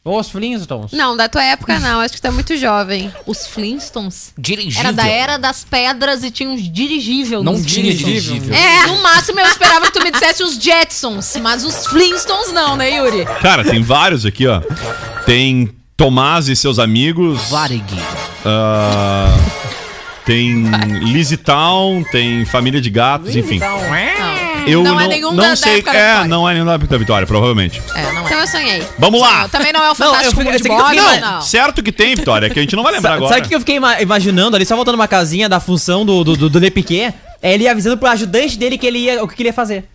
Os 0.03 0.29
Flintstones. 0.29 0.91
Não, 0.93 1.15
da 1.15 1.27
tua 1.29 1.43
época 1.43 1.77
não, 1.79 1.99
acho 1.99 2.15
que 2.15 2.21
tá 2.21 2.31
muito 2.31 2.57
jovem. 2.57 3.13
Os 3.27 3.45
Flintstones. 3.45 4.33
Dirigível. 4.37 4.79
Era 4.79 4.91
da 4.93 5.07
Era 5.07 5.37
das 5.37 5.63
Pedras 5.63 6.23
e 6.23 6.31
tinha 6.31 6.49
uns 6.49 6.61
dirigível. 6.71 7.43
Não 7.43 7.51
nos 7.53 7.65
dirigível. 7.65 8.55
É, 8.55 8.87
No 8.87 9.03
máximo 9.03 9.39
eu 9.39 9.45
esperava 9.45 9.85
que 9.91 9.91
tu 9.99 10.03
me 10.03 10.09
dissesse 10.09 10.41
os 10.41 10.55
Jetsons, 10.55 11.35
mas 11.41 11.63
os 11.63 11.85
Flintstones 11.85 12.51
não, 12.53 12.75
né, 12.75 12.89
Yuri? 12.97 13.25
Cara, 13.41 13.63
tem 13.63 13.83
vários 13.83 14.25
aqui, 14.25 14.47
ó. 14.47 14.61
Tem 15.25 15.69
Tomás 15.95 16.47
e 16.47 16.55
seus 16.55 16.79
amigos. 16.79 17.49
Varig. 17.49 17.83
ah, 18.45 19.37
tem 20.29 20.63
Lizzie 21.11 21.37
Town, 21.37 22.03
tem 22.11 22.45
Família 22.45 22.79
de 22.79 22.87
Gatos, 22.91 23.35
enfim. 23.35 23.59
Eu 24.67 24.83
Não 24.83 24.93
não, 24.93 25.01
é 25.01 25.07
nenhum 25.07 25.29
não 25.31 25.37
da- 25.43 25.49
da 25.49 25.55
sei. 25.55 25.81
da 25.81 25.91
é, 25.91 26.07
Vitória. 26.09 26.27
não 26.27 26.47
é 26.47 26.53
nenhum 26.53 26.65
da 26.67 26.73
época 26.73 26.87
da 26.91 26.97
Vitória, 26.99 27.25
provavelmente. 27.25 27.81
É, 27.95 28.11
não 28.13 28.21
é. 28.21 28.25
então 28.25 28.39
eu 28.39 28.47
sonhei. 28.47 28.83
Vamos 28.99 29.19
lá! 29.19 29.41
Não, 29.41 29.49
também 29.49 29.73
não 29.73 29.79
é 29.79 29.85
o 29.85 29.87
Não, 29.87 29.95
Fantástico 29.95 30.39
eu 30.41 30.53
fiquei- 30.53 30.71
Mundo 30.71 30.93
não. 30.93 31.31
Não, 31.31 31.41
certo 31.41 31.81
que 31.81 31.91
tem, 31.91 32.13
Vitória, 32.13 32.45
é 32.45 32.49
que 32.51 32.59
a 32.59 32.61
gente 32.61 32.75
não 32.75 32.83
vai 32.83 32.93
lembrar 32.93 33.13
agora. 33.13 33.33
Sabe 33.33 33.47
o 33.47 33.49
que 33.49 33.55
eu 33.55 33.59
fiquei 33.59 33.77
ima- 33.77 33.99
imaginando 33.99 34.55
ali, 34.55 34.67
só 34.67 34.75
voltando 34.75 34.93
uma 34.95 35.07
casinha 35.07 35.49
da 35.49 35.59
função 35.59 36.05
do, 36.05 36.23
do, 36.23 36.37
do, 36.37 36.47
do 36.51 36.59
Le 36.59 36.69
Piquet? 36.69 37.11
É 37.41 37.53
ele 37.55 37.67
avisando 37.67 37.97
pro 37.97 38.07
ajudante 38.09 38.55
dele 38.55 38.77
que 38.77 38.85
ele 38.85 38.99
ia, 38.99 39.23
o 39.23 39.27
que 39.27 39.35
que 39.35 39.41
ele 39.41 39.49
ia 39.49 39.53
fazer. 39.53 39.85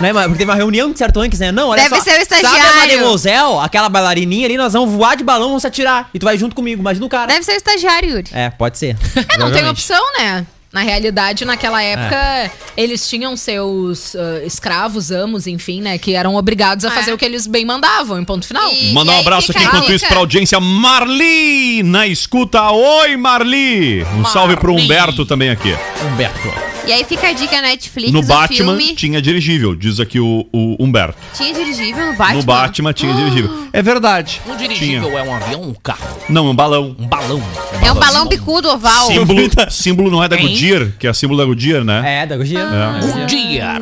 Né, 0.00 0.12
mas- 0.12 0.24
porque 0.26 0.38
teve 0.38 0.50
uma 0.50 0.56
reunião 0.56 0.90
de 0.92 0.98
certo 0.98 1.20
antes, 1.20 1.38
né? 1.38 1.52
Não, 1.52 1.68
olha 1.68 1.82
Deve 1.82 1.96
só, 1.96 2.02
ser 2.02 2.10
o 2.10 2.24
Sabe 2.24 2.34
a 2.34 2.38
estagiário. 2.38 2.80
Mademoiselle, 2.80 3.58
aquela 3.62 3.88
bailarininha 3.88 4.46
ali, 4.46 4.56
nós 4.56 4.72
vamos 4.72 4.90
voar 4.94 5.16
de 5.16 5.22
balão, 5.22 5.48
vamos 5.48 5.62
se 5.62 5.66
atirar. 5.68 6.08
E 6.14 6.18
tu 6.18 6.24
vai 6.24 6.38
junto 6.38 6.54
comigo, 6.56 6.80
imagina 6.80 7.04
o 7.04 7.08
cara. 7.08 7.26
Deve 7.26 7.44
ser 7.44 7.52
o 7.52 7.56
estagiário, 7.56 8.10
Yuri. 8.10 8.30
É, 8.32 8.50
pode 8.50 8.78
ser. 8.78 8.96
É, 9.28 9.36
não 9.38 9.52
tem 9.52 9.68
opção, 9.68 10.02
né? 10.18 10.46
Na 10.72 10.82
realidade, 10.82 11.44
naquela 11.44 11.82
época, 11.82 12.50
eles 12.76 13.08
tinham 13.08 13.36
seus 13.36 14.14
ah, 14.14 14.44
escravos, 14.44 15.10
amos, 15.10 15.48
enfim, 15.48 15.80
né? 15.82 15.98
Que 15.98 16.14
eram 16.14 16.36
obrigados 16.36 16.84
a 16.84 16.88
É. 16.88 16.90
fazer 16.92 17.12
o 17.12 17.18
que 17.18 17.24
eles 17.24 17.46
bem 17.48 17.64
mandavam, 17.64 18.20
em 18.20 18.24
ponto 18.24 18.46
final. 18.46 18.70
E- 18.72 18.92
Mandar 18.92 19.14
um 19.14 19.20
abraço 19.20 19.50
aqui 19.50 19.64
enquanto 19.64 19.92
isso 19.92 20.06
pra 20.06 20.18
audiência 20.18 20.60
Marli 20.60 21.82
na 21.82 22.06
escuta. 22.06 22.70
Oi, 22.70 23.16
Marli! 23.16 24.04
Um 24.16 24.24
salve 24.24 24.56
pro 24.56 24.72
Marli. 24.72 24.84
Humberto 24.86 25.26
também 25.26 25.50
aqui. 25.50 25.74
Humberto. 26.12 26.70
E 26.86 26.92
aí 26.92 27.04
fica 27.04 27.28
a 27.28 27.32
dica 27.32 27.60
Netflix, 27.60 28.10
No 28.10 28.20
o 28.20 28.22
Batman 28.22 28.76
filme. 28.76 28.94
tinha 28.94 29.20
dirigível, 29.20 29.76
diz 29.76 30.00
aqui 30.00 30.18
o, 30.18 30.46
o 30.52 30.76
Humberto. 30.82 31.16
Tinha 31.34 31.52
dirigível 31.52 32.06
no 32.06 32.14
Batman? 32.14 32.36
No 32.38 32.42
Batman 32.42 32.92
tinha 32.92 33.12
dirigível. 33.14 33.68
É 33.72 33.82
verdade. 33.82 34.40
Um 34.48 34.56
dirigível 34.56 35.08
Tinha. 35.10 35.18
é 35.20 35.22
um 35.22 35.34
avião, 35.34 35.62
um 35.62 35.74
carro, 35.74 36.18
Não, 36.28 36.48
um 36.50 36.54
balão. 36.54 36.96
um 36.98 37.06
balão. 37.06 37.42
É 37.84 37.92
um 37.92 37.94
balão 37.96 38.26
bicudo 38.26 38.68
oval. 38.70 39.06
Símbolo, 39.08 39.40
símbolo 39.70 40.10
não 40.10 40.24
é 40.24 40.28
da 40.28 40.36
Hein? 40.36 40.46
Goodyear, 40.60 40.92
que 40.98 41.06
é 41.06 41.12
símbolo 41.12 41.38
da 41.38 41.44
Goodyear, 41.44 41.84
né? 41.84 42.22
É, 42.22 42.26
da 42.26 42.36
Gogia. 42.36 42.66
Um 42.66 43.26
dia. 43.26 43.78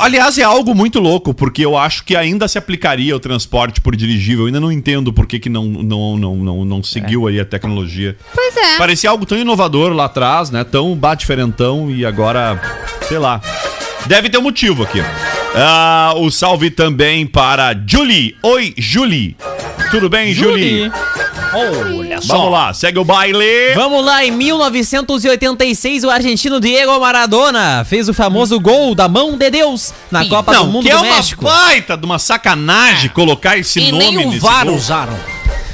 Aliás, 0.00 0.38
é 0.38 0.42
algo 0.42 0.74
muito 0.74 1.00
louco, 1.00 1.34
porque 1.34 1.64
eu 1.64 1.76
acho 1.76 2.04
que 2.04 2.16
ainda 2.16 2.46
se 2.46 2.58
aplicaria 2.58 3.14
o 3.14 3.20
transporte 3.20 3.80
por 3.80 3.96
dirigível. 3.96 4.44
Eu 4.44 4.46
ainda 4.46 4.60
não 4.60 4.70
entendo 4.70 5.12
por 5.12 5.26
que, 5.26 5.38
que 5.38 5.48
não, 5.48 5.64
não, 5.64 6.16
não, 6.16 6.36
não, 6.36 6.64
não 6.64 6.82
seguiu 6.82 7.26
aí 7.26 7.40
a 7.40 7.44
tecnologia. 7.44 8.16
Pois 8.34 8.56
é. 8.56 8.78
Parecia 8.78 9.10
algo 9.10 9.26
tão 9.26 9.38
inovador 9.38 9.92
lá 9.92 10.04
atrás, 10.04 10.50
né? 10.50 10.64
Tão 10.64 10.94
bate-diferentão 10.94 11.90
e 11.90 12.04
agora, 12.04 12.60
sei 13.08 13.18
lá. 13.18 13.40
Deve 14.06 14.30
ter 14.30 14.38
um 14.38 14.42
motivo 14.42 14.82
aqui. 14.82 15.02
Ah, 15.54 16.14
o 16.16 16.30
salve 16.30 16.70
também 16.70 17.26
para 17.26 17.74
Julie. 17.86 18.36
Oi, 18.42 18.72
Julie. 18.76 19.36
Tudo 19.90 20.08
bem, 20.08 20.32
Julie? 20.32 20.90
Olha 21.52 22.20
só. 22.20 22.36
Vamos 22.36 22.52
lá, 22.52 22.72
segue 22.72 22.98
o 23.00 23.04
baile. 23.04 23.74
Vamos 23.74 24.04
lá, 24.04 24.24
em 24.24 24.30
1986, 24.30 26.04
o 26.04 26.10
argentino 26.10 26.60
Diego 26.60 26.96
Maradona 27.00 27.84
fez 27.84 28.08
o 28.08 28.14
famoso 28.14 28.60
gol 28.60 28.94
da 28.94 29.08
mão 29.08 29.36
de 29.36 29.50
Deus 29.50 29.92
na 30.10 30.22
Sim. 30.22 30.28
Copa 30.28 30.54
do 30.54 30.66
Mundo 30.66 30.84
que 30.84 30.90
é 30.90 30.94
do 30.96 31.02
uma 31.02 31.16
México. 31.16 31.44
baita 31.44 31.96
de 31.96 32.04
uma 32.06 32.20
sacanagem 32.20 33.10
colocar 33.10 33.58
esse 33.58 33.80
E 33.80 33.90
nome 33.90 34.04
nem 34.04 34.18
o 34.18 34.28
nesse 34.28 34.38
VAR 34.38 34.64
gol. 34.66 34.76
usaram. 34.76 35.18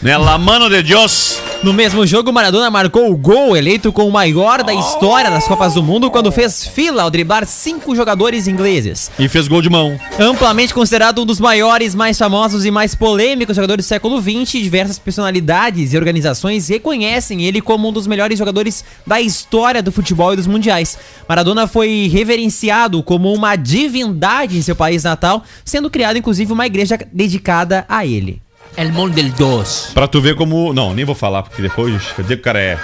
Né? 0.07 0.17
La 0.17 0.39
mano 0.39 0.71
de 0.71 0.85
Deus. 0.85 1.43
No 1.65 1.73
mesmo 1.73 2.07
jogo, 2.07 2.33
Maradona 2.33 2.71
marcou 2.71 3.11
o 3.11 3.17
gol 3.17 3.57
eleito 3.57 3.93
com 3.93 4.07
o 4.07 4.13
maior 4.13 4.63
da 4.63 4.73
história 4.73 5.29
das 5.29 5.49
Copas 5.49 5.75
do 5.75 5.83
Mundo 5.83 6.13
quando 6.13 6.31
fez 6.31 6.65
fila 6.65 7.03
ao 7.03 7.11
driblar 7.11 7.45
cinco 7.45 7.97
jogadores 7.97 8.47
ingleses. 8.47 9.11
E 9.19 9.27
fez 9.27 9.49
gol 9.49 9.61
de 9.61 9.69
mão. 9.69 9.99
Amplamente 10.17 10.73
considerado 10.73 11.23
um 11.23 11.27
dos 11.27 11.41
maiores, 11.41 11.93
mais 11.93 12.17
famosos 12.17 12.65
e 12.65 12.71
mais 12.71 12.95
polêmicos 12.95 13.57
jogadores 13.57 13.85
do 13.85 13.89
século 13.89 14.23
XX, 14.23 14.63
diversas 14.63 14.97
personalidades 14.97 15.93
e 15.93 15.97
organizações 15.97 16.69
reconhecem 16.69 17.43
ele 17.43 17.61
como 17.61 17.89
um 17.89 17.93
dos 17.93 18.07
melhores 18.07 18.39
jogadores 18.39 18.85
da 19.05 19.21
história 19.21 19.83
do 19.83 19.91
futebol 19.91 20.33
e 20.33 20.37
dos 20.37 20.47
mundiais. 20.47 20.97
Maradona 21.29 21.67
foi 21.67 22.09
reverenciado 22.13 23.03
como 23.03 23.33
uma 23.33 23.57
divindade 23.57 24.57
em 24.57 24.63
seu 24.63 24.77
país 24.77 25.03
natal, 25.03 25.43
sendo 25.65 25.91
criada 25.91 26.17
inclusive 26.17 26.53
uma 26.53 26.65
igreja 26.65 26.97
dedicada 27.13 27.85
a 27.89 28.07
ele. 28.07 28.46
El 28.77 28.93
mundo 28.93 29.15
del 29.15 29.33
dos. 29.33 29.91
Pra 29.95 30.07
tu 30.07 30.21
ver 30.21 30.35
como. 30.35 30.73
Não, 30.73 30.93
nem 30.93 31.05
vou 31.05 31.15
falar, 31.15 31.43
porque 31.43 31.63
depois. 31.63 32.13
Quer 32.13 32.23
dizer 32.23 32.37
que 32.37 32.41
o 32.41 32.45
cara 32.45 32.61
é. 32.61 32.79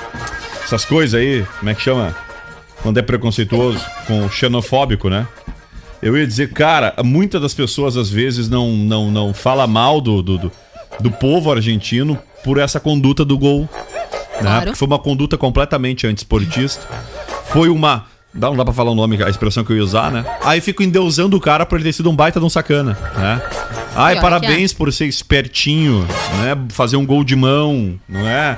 Essas 0.65 0.85
coisas 0.85 1.21
aí, 1.21 1.45
como 1.59 1.71
é 1.71 1.75
que 1.75 1.83
chama? 1.83 2.17
Quando 2.83 2.99
é 2.99 3.03
preconceituoso, 3.03 3.85
com 4.07 4.29
xenofóbico, 4.31 5.11
né? 5.11 5.27
Eu 6.01 6.17
ia 6.17 6.27
dizer, 6.27 6.53
cara, 6.53 6.95
muitas 7.05 7.41
das 7.41 7.55
pessoas 7.55 7.97
às 7.97 8.11
vezes 8.11 8.49
não 8.49 8.73
não, 8.73 9.11
não 9.11 9.35
fala 9.35 9.67
mal 9.67 10.01
do, 10.01 10.23
do, 10.23 10.39
do, 10.39 10.53
do 10.99 11.11
povo 11.11 11.53
argentino 11.53 12.19
por 12.43 12.59
essa 12.59 12.81
conduta 12.81 13.25
do 13.25 13.39
gol. 13.39 13.61
Né? 13.61 13.69
Claro. 14.41 14.65
Porque 14.65 14.79
foi 14.79 14.87
uma 14.87 14.99
conduta 14.99 15.37
completamente 15.37 16.07
antiesportista. 16.07 16.87
Foi 17.47 17.69
uma. 17.69 18.07
Dá, 18.35 18.49
não 18.49 18.57
dá 18.57 18.65
pra 18.65 18.73
falar 18.73 18.91
o 18.91 18.95
nome, 18.95 19.23
a 19.23 19.29
expressão 19.29 19.63
que 19.63 19.73
eu 19.73 19.77
ia 19.77 19.85
usar, 19.85 20.11
né? 20.11 20.25
Aí 20.43 20.61
fico 20.61 20.83
endeusando 20.83 21.37
o 21.37 21.41
cara 21.41 21.67
por 21.67 21.77
ele 21.77 21.85
ter 21.85 21.93
sido 21.93 22.11
um 22.11 22.17
baita 22.17 22.41
de 22.41 22.47
um 22.47 22.51
sacana, 22.51 22.97
né? 23.17 23.43
Ai, 23.95 24.15
que 24.15 24.23
parabéns 24.23 24.73
por 24.73 24.91
ser 24.91 25.07
espertinho, 25.07 26.07
né? 26.41 26.57
Fazer 26.71 26.97
um 26.97 27.05
gol 27.05 27.23
de 27.23 27.37
mão, 27.37 27.99
não 28.09 28.27
é? 28.27 28.57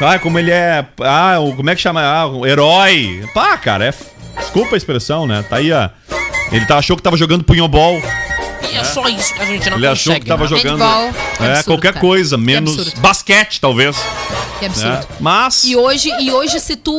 Ah, 0.00 0.18
como 0.18 0.38
ele 0.38 0.50
é. 0.50 0.86
Ah, 1.00 1.34
como 1.54 1.68
é 1.68 1.74
que 1.74 1.80
chama? 1.82 2.00
Ah, 2.02 2.26
o 2.26 2.46
herói. 2.46 3.22
Pá, 3.34 3.58
cara, 3.58 3.86
é. 3.86 3.94
Desculpa 4.38 4.74
a 4.74 4.78
expressão, 4.78 5.26
né? 5.26 5.44
Tá 5.48 5.56
aí, 5.56 5.70
ó. 5.70 5.90
Ele 6.50 6.64
tá, 6.66 6.78
achou 6.78 6.96
que 6.96 7.02
tava 7.02 7.16
jogando 7.16 7.44
punhobol. 7.44 8.00
E 8.72 8.76
é 8.76 8.84
só 8.84 9.08
isso 9.08 9.34
que 9.34 9.40
a 9.42 9.46
gente 9.46 9.68
não 9.70 9.76
Ele 9.76 9.86
achou 9.86 10.14
que 10.14 10.20
consegue. 10.20 10.26
tava 10.26 10.42
né? 10.44 10.48
jogando. 10.48 10.80
Handball. 10.80 11.04
É, 11.40 11.50
absurdo, 11.50 11.64
qualquer 11.64 11.92
cara. 11.92 12.00
coisa, 12.00 12.36
menos. 12.36 12.78
absurdo. 12.78 13.00
Basquete, 13.00 13.60
talvez. 13.60 13.96
Que 14.58 14.66
absurdo. 14.66 14.88
Né? 14.90 15.16
Mas. 15.20 15.64
E 15.64 15.76
hoje, 15.76 16.10
e 16.20 16.30
hoje, 16.32 16.60
se 16.60 16.76
tu 16.76 16.92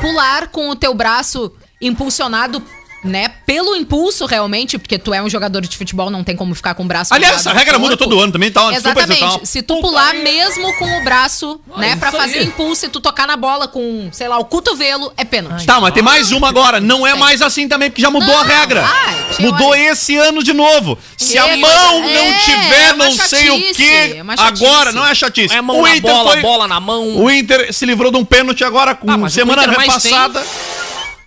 pular 0.00 0.48
com 0.48 0.70
o 0.70 0.76
teu 0.76 0.94
braço 0.94 1.52
impulsionado, 1.80 2.62
né, 3.04 3.28
pelo 3.46 3.76
impulso 3.76 4.24
realmente, 4.26 4.78
porque 4.78 4.98
tu 4.98 5.12
é 5.12 5.20
um 5.22 5.28
jogador 5.28 5.60
de 5.60 5.76
futebol, 5.76 6.10
não 6.10 6.24
tem 6.24 6.34
como 6.34 6.54
ficar 6.54 6.74
com 6.74 6.82
o 6.84 6.86
braço 6.86 7.12
Aliás, 7.12 7.46
a 7.46 7.52
no 7.52 7.58
regra 7.58 7.78
muda 7.78 7.96
todo 7.96 8.18
ano 8.18 8.32
também, 8.32 8.50
tá? 8.50 8.72
Exatamente. 8.72 9.20
tá- 9.20 9.40
Se 9.44 9.60
tu 9.62 9.80
pular 9.80 10.14
mesmo 10.14 10.72
com 10.78 10.98
o 11.00 11.04
braço, 11.04 11.60
né, 11.76 11.96
pra 11.96 12.08
isso 12.08 12.18
fazer 12.18 12.38
aí. 12.38 12.46
impulso 12.46 12.86
e 12.86 12.88
tu 12.88 13.00
tocar 13.00 13.26
na 13.26 13.36
bola 13.36 13.68
com, 13.68 14.08
sei 14.10 14.26
lá, 14.28 14.38
o 14.38 14.44
cotovelo, 14.44 15.12
é 15.16 15.24
pênalti. 15.24 15.66
Tá, 15.66 15.80
mas 15.80 15.92
tem 15.92 16.02
mais 16.02 16.32
uma 16.32 16.48
agora. 16.48 16.80
Não 16.80 17.06
é 17.06 17.10
Tem. 17.10 17.20
mais 17.20 17.42
assim 17.42 17.68
também, 17.68 17.90
porque 17.90 18.00
já 18.02 18.10
mudou 18.10 18.28
Não, 18.28 18.40
a 18.40 18.44
regra. 18.44 18.84
ai, 18.84 19.26
mudou 19.40 19.68
olha. 19.68 19.90
esse 19.92 20.16
ano 20.16 20.42
de 20.42 20.52
novo. 20.54 20.98
Se 21.16 21.36
a 21.38 21.44
Que 21.44 21.56
mão 21.56 21.70
coisa- 22.02 22.14
não 22.14 22.26
é, 22.26 22.38
tiver, 22.38 22.88
é 22.88 22.92
não 22.94 23.12
sei 23.12 23.50
o 23.50 23.54
chatice, 23.58 23.74
quê. 23.74 23.92
é 23.92 24.36
chatice. 24.36 24.64
agora, 24.64 24.92
não 24.92 25.06
é 25.06 25.14
chatice. 25.14 25.54
É 25.54 25.60
mão 25.60 25.82
na 25.82 26.00
bola, 26.00 26.36
bola 26.36 26.68
na 26.68 26.80
mão. 26.80 27.16
O 27.22 27.30
Inter 27.30 27.72
se 27.72 27.84
livrou 27.84 28.10
de 28.10 28.16
um 28.18 28.24
pênalti 28.24 28.64
agora 28.64 28.94
com 28.94 29.10
Ah, 29.10 29.16
o 29.16 29.28
semana 29.30 29.62
Inter 29.64 29.78
repassada. 29.78 30.42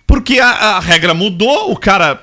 Porque 0.08 0.40
a, 0.40 0.48
a 0.48 0.80
regra 0.80 1.14
mudou, 1.14 1.70
o 1.70 1.76
cara 1.76 2.22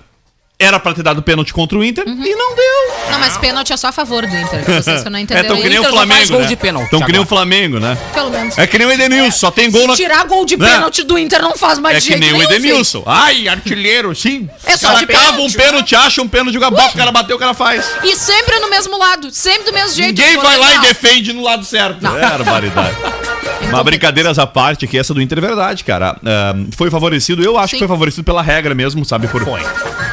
era 0.57 0.79
pra 0.79 0.93
ter 0.93 1.03
dado 1.03 1.21
pênalti 1.21 1.53
contra 1.53 1.77
o 1.77 1.83
Inter 1.83 2.05
Uhum. 2.07 2.23
e 2.25 2.33
não 2.33 2.55
deu. 2.55 3.11
Não, 3.11 3.19
mas 3.19 3.37
pênalti 3.37 3.73
é 3.73 3.77
só 3.77 3.89
a 3.89 3.91
favor 3.91 4.25
do 4.25 4.35
Inter. 4.35 4.63
Vocês 4.65 5.03
que 5.03 5.09
não 5.09 5.19
É 5.19 5.21
entenderam. 5.21 5.49
tão 5.49 5.61
que 5.61 5.67
nem 5.69 5.79
o 5.79 5.83
não 5.83 5.89
Flamengo, 5.91 6.27
gol 6.31 6.39
né? 6.41 6.47
de 6.47 6.55
pênalti 6.55 6.89
Tão 6.89 7.01
que 7.01 7.11
nem 7.11 7.19
o. 7.21 7.25
Flamengo, 7.25 7.77
né? 7.79 7.97
Pelo 8.13 8.29
menos. 8.29 8.57
É 8.57 8.65
que 8.65 8.77
nem 8.77 8.87
o 8.87 8.91
Edenilson, 8.91 9.37
só 9.37 9.51
tem 9.51 9.69
gol 9.69 9.81
Se 9.81 9.87
na... 9.87 9.95
tirar 9.95 10.25
gol 10.25 10.45
de 10.45 10.55
Né? 10.55 10.67
pênalti 10.69 11.03
do 11.03 11.19
Inter 11.19 11.41
não 11.41 11.57
faz 11.57 11.77
mais 11.77 11.97
É 11.97 11.99
que 11.99 12.07
jeito 12.07 12.19
nem 12.21 12.33
o. 12.33 12.41
Edenilson. 12.41 13.03
Ai, 13.05 13.49
artilheiro, 13.49 14.15
sim. 14.15 14.49
É 14.65 14.77
só 14.77 14.87
cara 14.93 14.99
de 14.99 15.07
cava 15.07 15.25
um 15.27 15.35
pênalti. 15.35 15.57
pênalti, 15.57 15.95
acha 15.95 16.21
um 16.21 16.27
pênalti, 16.27 16.53
joga 16.53 16.71
bola, 16.71 16.87
o 16.89 16.93
cara 16.93 17.11
bateu, 17.11 17.35
o 17.35 17.39
cara 17.39 17.53
faz. 17.53 17.85
E 18.03 18.15
sempre 18.15 18.57
no 18.59 18.69
mesmo 18.69 18.97
lado, 18.97 19.31
sempre 19.31 19.65
do 19.65 19.73
mesmo 19.73 19.93
jeito. 19.93 20.17
Ninguém 20.19 20.37
vai 20.37 20.57
lá 20.57 20.75
e 20.75 20.79
defende 20.79 21.33
no 21.33 21.43
lado 21.43 21.65
certo. 21.65 21.97
É 22.07 22.21
barbaridade. 22.29 22.95
Mas 23.71 23.84
brincadeiras 23.84 24.39
à 24.39 24.47
parte, 24.47 24.88
que 24.88 24.97
essa 24.97 25.13
do 25.13 25.21
Inter 25.21 25.38
é 25.38 25.41
verdade, 25.41 25.84
cara. 25.84 26.17
Ah, 26.25 26.54
foi 26.75 26.89
favorecido, 26.89 27.43
eu 27.43 27.58
acho 27.58 27.71
Sim. 27.71 27.75
que 27.78 27.80
foi 27.80 27.88
favorecido 27.88 28.23
pela 28.23 28.41
regra 28.41 28.73
mesmo, 28.73 29.04
sabe? 29.06 29.28
Por, 29.28 29.43
Foi. 29.43 29.62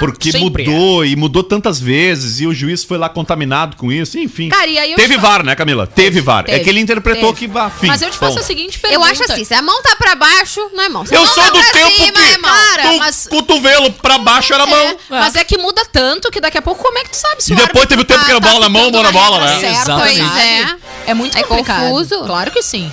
Porque 0.00 0.32
Sempre 0.32 0.64
mudou 0.68 1.04
e 1.04 1.14
mudou 1.14 1.44
tantas 1.44 1.78
vezes 1.80 2.40
e 2.40 2.46
o 2.46 2.52
juiz 2.52 2.82
foi 2.82 2.98
lá 2.98 3.08
contaminado 3.08 3.76
com 3.76 3.92
isso, 3.92 4.18
enfim. 4.18 4.48
Cara, 4.48 4.66
e 4.66 4.76
aí 4.76 4.90
eu 4.92 4.96
Teve 4.96 5.14
te 5.14 5.20
VAR, 5.20 5.44
né, 5.44 5.54
Camila? 5.54 5.86
Teve 5.86 6.20
VAR. 6.20 6.44
É 6.48 6.52
Teve, 6.52 6.64
que 6.64 6.70
ele 6.70 6.80
interpretou 6.80 7.32
teve. 7.32 7.46
que 7.46 7.52
vá, 7.52 7.70
fim. 7.70 7.86
Mas 7.86 8.02
eu 8.02 8.10
te 8.10 8.18
faço 8.18 8.34
Bom. 8.34 8.40
a 8.40 8.42
seguinte 8.42 8.80
pergunta. 8.80 9.00
Eu 9.00 9.08
acho 9.08 9.22
assim, 9.32 9.44
se 9.44 9.54
a 9.54 9.62
mão 9.62 9.80
tá 9.82 9.94
pra 9.94 10.16
baixo, 10.16 10.60
não 10.74 10.82
é 10.82 10.88
mão. 10.88 11.06
Se 11.06 11.14
Eu 11.14 11.24
mão 11.24 11.32
sou 11.32 11.42
tá 11.44 11.50
do 11.50 11.62
tempo 11.72 11.90
cima, 12.04 12.12
que 12.12 12.32
é 12.32 12.38
mão. 12.38 12.50
Cara, 12.50 12.92
mas- 12.98 13.28
cotovelo 13.28 13.92
pra 13.92 14.18
baixo 14.18 14.52
era 14.52 14.66
mão. 14.66 14.76
É, 14.88 14.96
mas 15.10 15.36
é 15.36 15.44
que 15.44 15.56
muda 15.56 15.82
tanto 15.92 16.30
que 16.32 16.40
daqui 16.40 16.58
a 16.58 16.62
pouco 16.62 16.82
como 16.82 16.98
é 16.98 17.04
que 17.04 17.10
tu 17.10 17.16
sabe 17.16 17.42
se 17.44 17.52
E 17.52 17.54
o 17.54 17.56
depois 17.56 17.82
árbitro 17.84 17.88
teve 17.88 18.02
o 18.02 18.04
tempo 18.04 18.20
tá- 18.20 18.26
que 18.26 18.30
era 18.32 18.40
tá 18.40 18.48
bola 18.48 18.60
na 18.60 18.68
mão, 18.68 18.90
bola 18.90 19.04
na 19.04 19.12
bola, 19.12 19.40
né? 19.40 19.60
certa, 19.60 19.82
Exatamente. 19.82 20.18
sabe? 20.18 20.40
É. 20.40 20.76
É 21.10 21.14
muito 21.14 21.38
É 21.38 21.42
complicado. 21.44 21.82
confuso. 21.90 22.24
Claro 22.24 22.50
que 22.50 22.62
sim. 22.62 22.90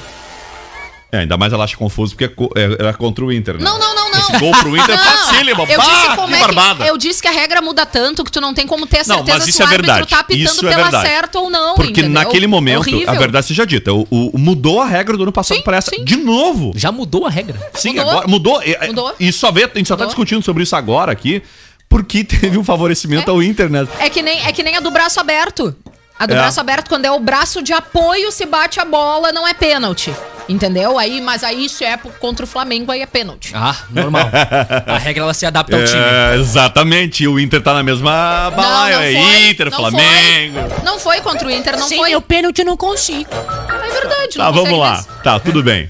É, 1.12 1.20
ainda 1.20 1.38
mais 1.38 1.52
ela 1.52 1.64
acha 1.64 1.76
confuso 1.76 2.16
porque 2.16 2.26
é 2.56 2.62
é- 2.62 2.74
era 2.80 2.94
contra 2.94 3.26
o 3.26 3.32
Inter, 3.34 3.56
né? 3.58 3.64
Não, 3.64 3.80
não, 3.80 3.96
não, 3.96 4.12
não. 4.12 4.20
Esse 4.20 4.38
gol 4.38 4.52
pro 4.52 4.78
Inter 4.78 4.94
é 4.94 4.98
facílimo. 4.98 5.64
Eu 5.68 5.78
Bah, 5.80 5.84
disse 5.86 6.08
que 6.10 6.16
como 6.18 6.36
é 6.36 6.40
barbada. 6.40 6.84
que, 6.84 6.90
eu 6.92 6.98
disse 6.98 7.22
que 7.22 7.28
a 7.28 7.32
regra 7.32 7.62
muda 7.62 7.84
tanto 7.86 8.24
que 8.24 8.32
tu 8.32 8.40
não 8.40 8.54
tem 8.54 8.68
como 8.68 8.86
ter 8.86 8.98
a 9.00 9.04
Não, 9.08 9.16
certeza 9.16 9.38
mas 9.38 9.44
se 9.46 9.50
isso 9.50 9.60
o 9.60 9.64
é 9.64 9.66
árbitro 9.66 9.86
verdade. 9.88 10.10
tá 10.10 10.20
apitando 10.20 10.46
Isso 10.46 10.66
é 10.68 10.70
pela 10.70 10.84
verdade. 10.84 11.08
certa 11.08 11.40
ou 11.40 11.50
não. 11.50 11.74
Porque 11.76 11.92
entendeu? 12.02 12.10
naquele 12.12 12.46
momento, 12.46 12.80
Horrível. 12.82 13.10
a 13.10 13.14
verdade 13.14 13.48
seja 13.48 13.66
dita, 13.66 13.92
o, 13.92 14.06
o- 14.12 14.38
mudou 14.38 14.82
a 14.82 14.86
regra 14.86 15.18
do 15.18 15.24
ano 15.24 15.32
passado 15.32 15.58
Sim, 15.58 15.64
para 15.64 15.78
essa. 15.78 15.90
sim. 15.90 16.04
De 16.04 16.16
novo. 16.16 16.74
Já 16.76 16.92
mudou 16.92 17.26
a 17.26 17.30
regra. 17.30 17.58
Sim, 17.74 17.96
Mudou. 17.96 18.10
agora 18.12 18.28
mudou. 18.28 18.62
E- 18.64 18.88
Mudou. 18.88 19.16
E 19.20 19.32
só 19.32 19.52
vê, 19.52 19.64
a 19.64 19.72
gente 19.78 19.88
só 19.88 19.96
tá 19.96 20.04
Mudou. 20.04 20.08
discutindo 20.10 20.44
sobre 20.44 20.62
isso 20.62 20.76
agora 20.76 21.12
aqui, 21.12 21.42
porque 21.88 22.24
teve 22.24 22.56
um 22.58 22.64
favorecimento 22.64 23.32
É. 23.32 23.34
ao 23.34 23.42
Inter, 23.42 23.68
né? 23.68 23.88
É 24.00 24.10
que, 24.12 24.22
nem, 24.22 24.46
é 24.46 24.52
que 24.52 24.62
nem 24.62 24.76
a 24.76 24.80
do 24.80 24.92
braço 24.92 25.20
aberto. 25.20 25.76
A 26.20 26.26
do 26.28 26.34
É. 26.34 26.38
braço 26.38 26.60
aberto, 26.60 26.88
quando 26.90 27.06
é 27.06 27.12
o 27.12 27.20
braço 27.20 27.64
de 27.64 27.74
apoio, 27.74 28.32
se 28.32 28.46
bate 28.46 28.80
a 28.80 28.86
bola, 28.86 29.32
não 29.32 29.48
é 29.48 29.54
pênalti. 29.56 30.14
Entendeu? 30.50 30.98
Aí, 30.98 31.22
mas 31.22 31.44
aí 31.44 31.70
se 31.70 31.86
é 31.86 31.96
contra 31.96 32.44
o 32.44 32.48
Flamengo, 32.48 32.92
aí 32.92 33.02
é 33.02 33.06
pênalti. 33.06 33.52
Ah, 33.54 33.76
normal. 33.92 34.30
a 34.88 34.98
regra 34.98 35.22
ela 35.24 35.34
se 35.34 35.46
adapta 35.46 35.78
ao 35.78 35.86
time. 35.86 36.02
É, 36.02 36.36
exatamente. 36.38 37.24
E 37.24 37.28
o 37.28 37.40
Inter 37.40 37.62
tá 37.62 37.72
na 37.74 37.84
mesma 37.84 38.52
balaia. 38.56 38.96
não 38.96 39.04
é 39.04 39.14
foi, 39.14 39.50
Inter, 39.50 39.70
não 39.70 39.78
Flamengo. 39.78 40.60
Foi. 40.70 40.84
Não 40.84 41.00
foi 41.00 41.22
contra 41.22 41.48
o 41.48 41.52
Inter, 41.52 41.78
não 41.78 41.88
Sem 41.88 42.00
foi. 42.00 42.10
meu 42.10 42.22
pênalti 42.22 42.60
eu 42.60 42.66
não 42.66 42.76
consigo. 42.76 43.30
É 43.32 43.92
verdade, 43.94 44.38
Tá, 44.38 44.46
não 44.46 44.54
vamos 44.54 44.80
lá. 44.80 44.92
mesmo. 44.96 45.08
Tá, 45.24 45.40
tudo 45.40 45.62
bem. 45.62 45.88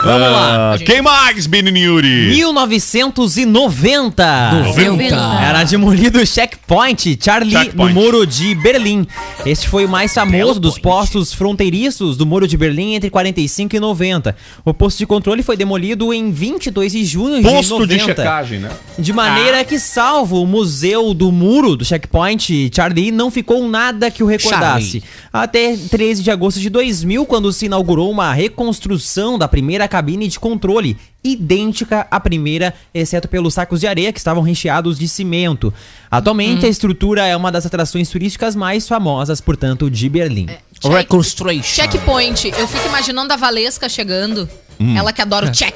Vamos 0.00 0.20
lá. 0.30 0.74
Ah, 0.74 0.78
Quem 0.78 1.02
mais, 1.02 1.46
Benini 1.46 1.80
Yuri? 1.80 2.28
1990. 2.28 4.52
90. 4.64 5.14
Era 5.42 5.64
demolido 5.64 6.18
o 6.20 6.26
checkpoint 6.26 7.18
Charlie 7.22 7.50
Checkpoint. 7.50 7.94
no 7.94 8.00
Muro 8.00 8.26
de 8.26 8.54
Berlim. 8.54 9.06
Este 9.44 9.68
foi 9.68 9.84
o 9.86 9.88
mais 9.88 10.12
famoso 10.14 10.60
dos 10.60 10.78
postos 10.78 11.32
fronteiriços 11.32 12.16
do 12.16 12.24
Muro 12.26 12.46
de 12.46 12.56
Berlim 12.56 12.94
entre 12.94 13.10
45 13.10 13.74
e 13.76 13.80
90. 13.80 14.36
O 14.64 14.72
posto 14.74 14.98
de 14.98 15.06
controle 15.06 15.42
foi 15.42 15.56
demolido 15.56 16.12
em 16.12 16.30
22 16.30 16.92
de 16.92 17.04
junho 17.04 17.42
Posto 17.42 17.86
de 17.86 17.94
de 17.94 18.00
90. 18.00 18.22
checagem, 18.22 18.58
né? 18.60 18.70
De 18.98 19.12
maneira 19.12 19.64
que, 19.64 19.78
salvo 19.78 20.42
o 20.42 20.46
museu 20.46 21.12
do 21.14 21.30
muro 21.32 21.76
do 21.76 21.84
checkpoint, 21.84 22.70
Charlie 22.74 23.10
não 23.10 23.30
ficou 23.30 23.66
nada 23.68 24.10
que 24.10 24.22
o 24.22 24.26
recordasse. 24.26 25.02
Até 25.32 25.76
13 25.76 26.22
de 26.22 26.30
agosto 26.30 26.60
de 26.60 26.68
2000, 26.70 27.24
quando 27.26 27.52
se 27.52 27.66
inaugurou 27.66 28.10
uma 28.10 28.32
reconstrução 28.32 29.37
da 29.38 29.48
primeira 29.48 29.86
cabine 29.88 30.26
de 30.28 30.38
controle, 30.38 30.96
idêntica 31.22 32.06
à 32.10 32.18
primeira, 32.18 32.74
exceto 32.92 33.28
pelos 33.28 33.54
sacos 33.54 33.80
de 33.80 33.86
areia 33.86 34.12
que 34.12 34.18
estavam 34.18 34.42
recheados 34.42 34.98
de 34.98 35.08
cimento. 35.08 35.72
Atualmente, 36.10 36.66
a 36.66 36.68
estrutura 36.68 37.26
é 37.26 37.36
uma 37.36 37.52
das 37.52 37.64
atrações 37.66 38.08
turísticas 38.10 38.56
mais 38.56 38.88
famosas, 38.88 39.40
portanto, 39.40 39.90
de 39.90 40.08
Berlim. 40.08 40.46
Check- 40.80 40.92
Reconstruction. 40.92 41.62
Checkpoint. 41.62 42.48
Eu 42.58 42.66
fico 42.68 42.86
imaginando 42.88 43.32
a 43.32 43.36
Valesca 43.36 43.88
chegando. 43.88 44.48
Ela 44.96 45.12
que 45.12 45.20
adora 45.20 45.46
o 45.46 45.50
check. 45.52 45.74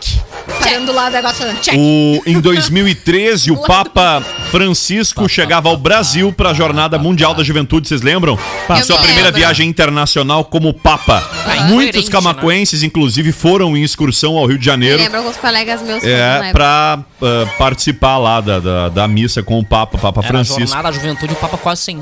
Parando 0.60 0.92
lá 0.92 1.08
o 1.08 1.10
negócio 1.10 1.38
falando 1.38 1.60
check. 1.60 1.74
O, 1.76 2.22
em 2.24 2.40
2013, 2.40 3.50
o 3.50 3.56
Papa 3.66 4.20
Francisco 4.50 5.28
chegava 5.28 5.68
ao 5.68 5.76
Brasil 5.76 6.32
para 6.32 6.50
a 6.50 6.54
Jornada 6.54 6.98
Mundial 6.98 7.34
da 7.34 7.42
Juventude, 7.42 7.88
vocês 7.88 8.00
lembram? 8.02 8.38
Eu 8.68 8.76
Sua 8.84 8.96
me 8.96 9.02
primeira 9.02 9.28
lembro. 9.28 9.40
viagem 9.40 9.68
internacional 9.68 10.44
como 10.44 10.72
Papa. 10.72 11.20
Muitos 11.68 11.92
coerente, 11.92 12.10
camacuenses, 12.10 12.82
inclusive, 12.82 13.32
foram 13.32 13.76
em 13.76 13.82
excursão 13.82 14.36
ao 14.38 14.46
Rio 14.46 14.58
de 14.58 14.64
Janeiro. 14.64 14.98
lembro 15.02 15.18
alguns 15.18 15.36
colegas 15.36 15.82
meus 15.82 16.02
É, 16.04 16.36
época. 16.36 16.52
pra 16.52 16.98
ah, 17.22 17.46
participar 17.58 18.18
lá 18.18 18.40
da, 18.40 18.58
da, 18.60 18.88
da 18.88 19.08
missa 19.08 19.42
com 19.42 19.58
o 19.58 19.64
Papa, 19.64 19.98
Papa 19.98 20.20
Era 20.20 20.28
a 20.28 20.30
Francisco. 20.30 20.60
jornada 20.60 20.90
da 20.90 20.92
juventude, 20.92 21.32
o 21.32 21.36
Papa 21.36 21.56
quase 21.58 21.82
sem. 21.82 22.00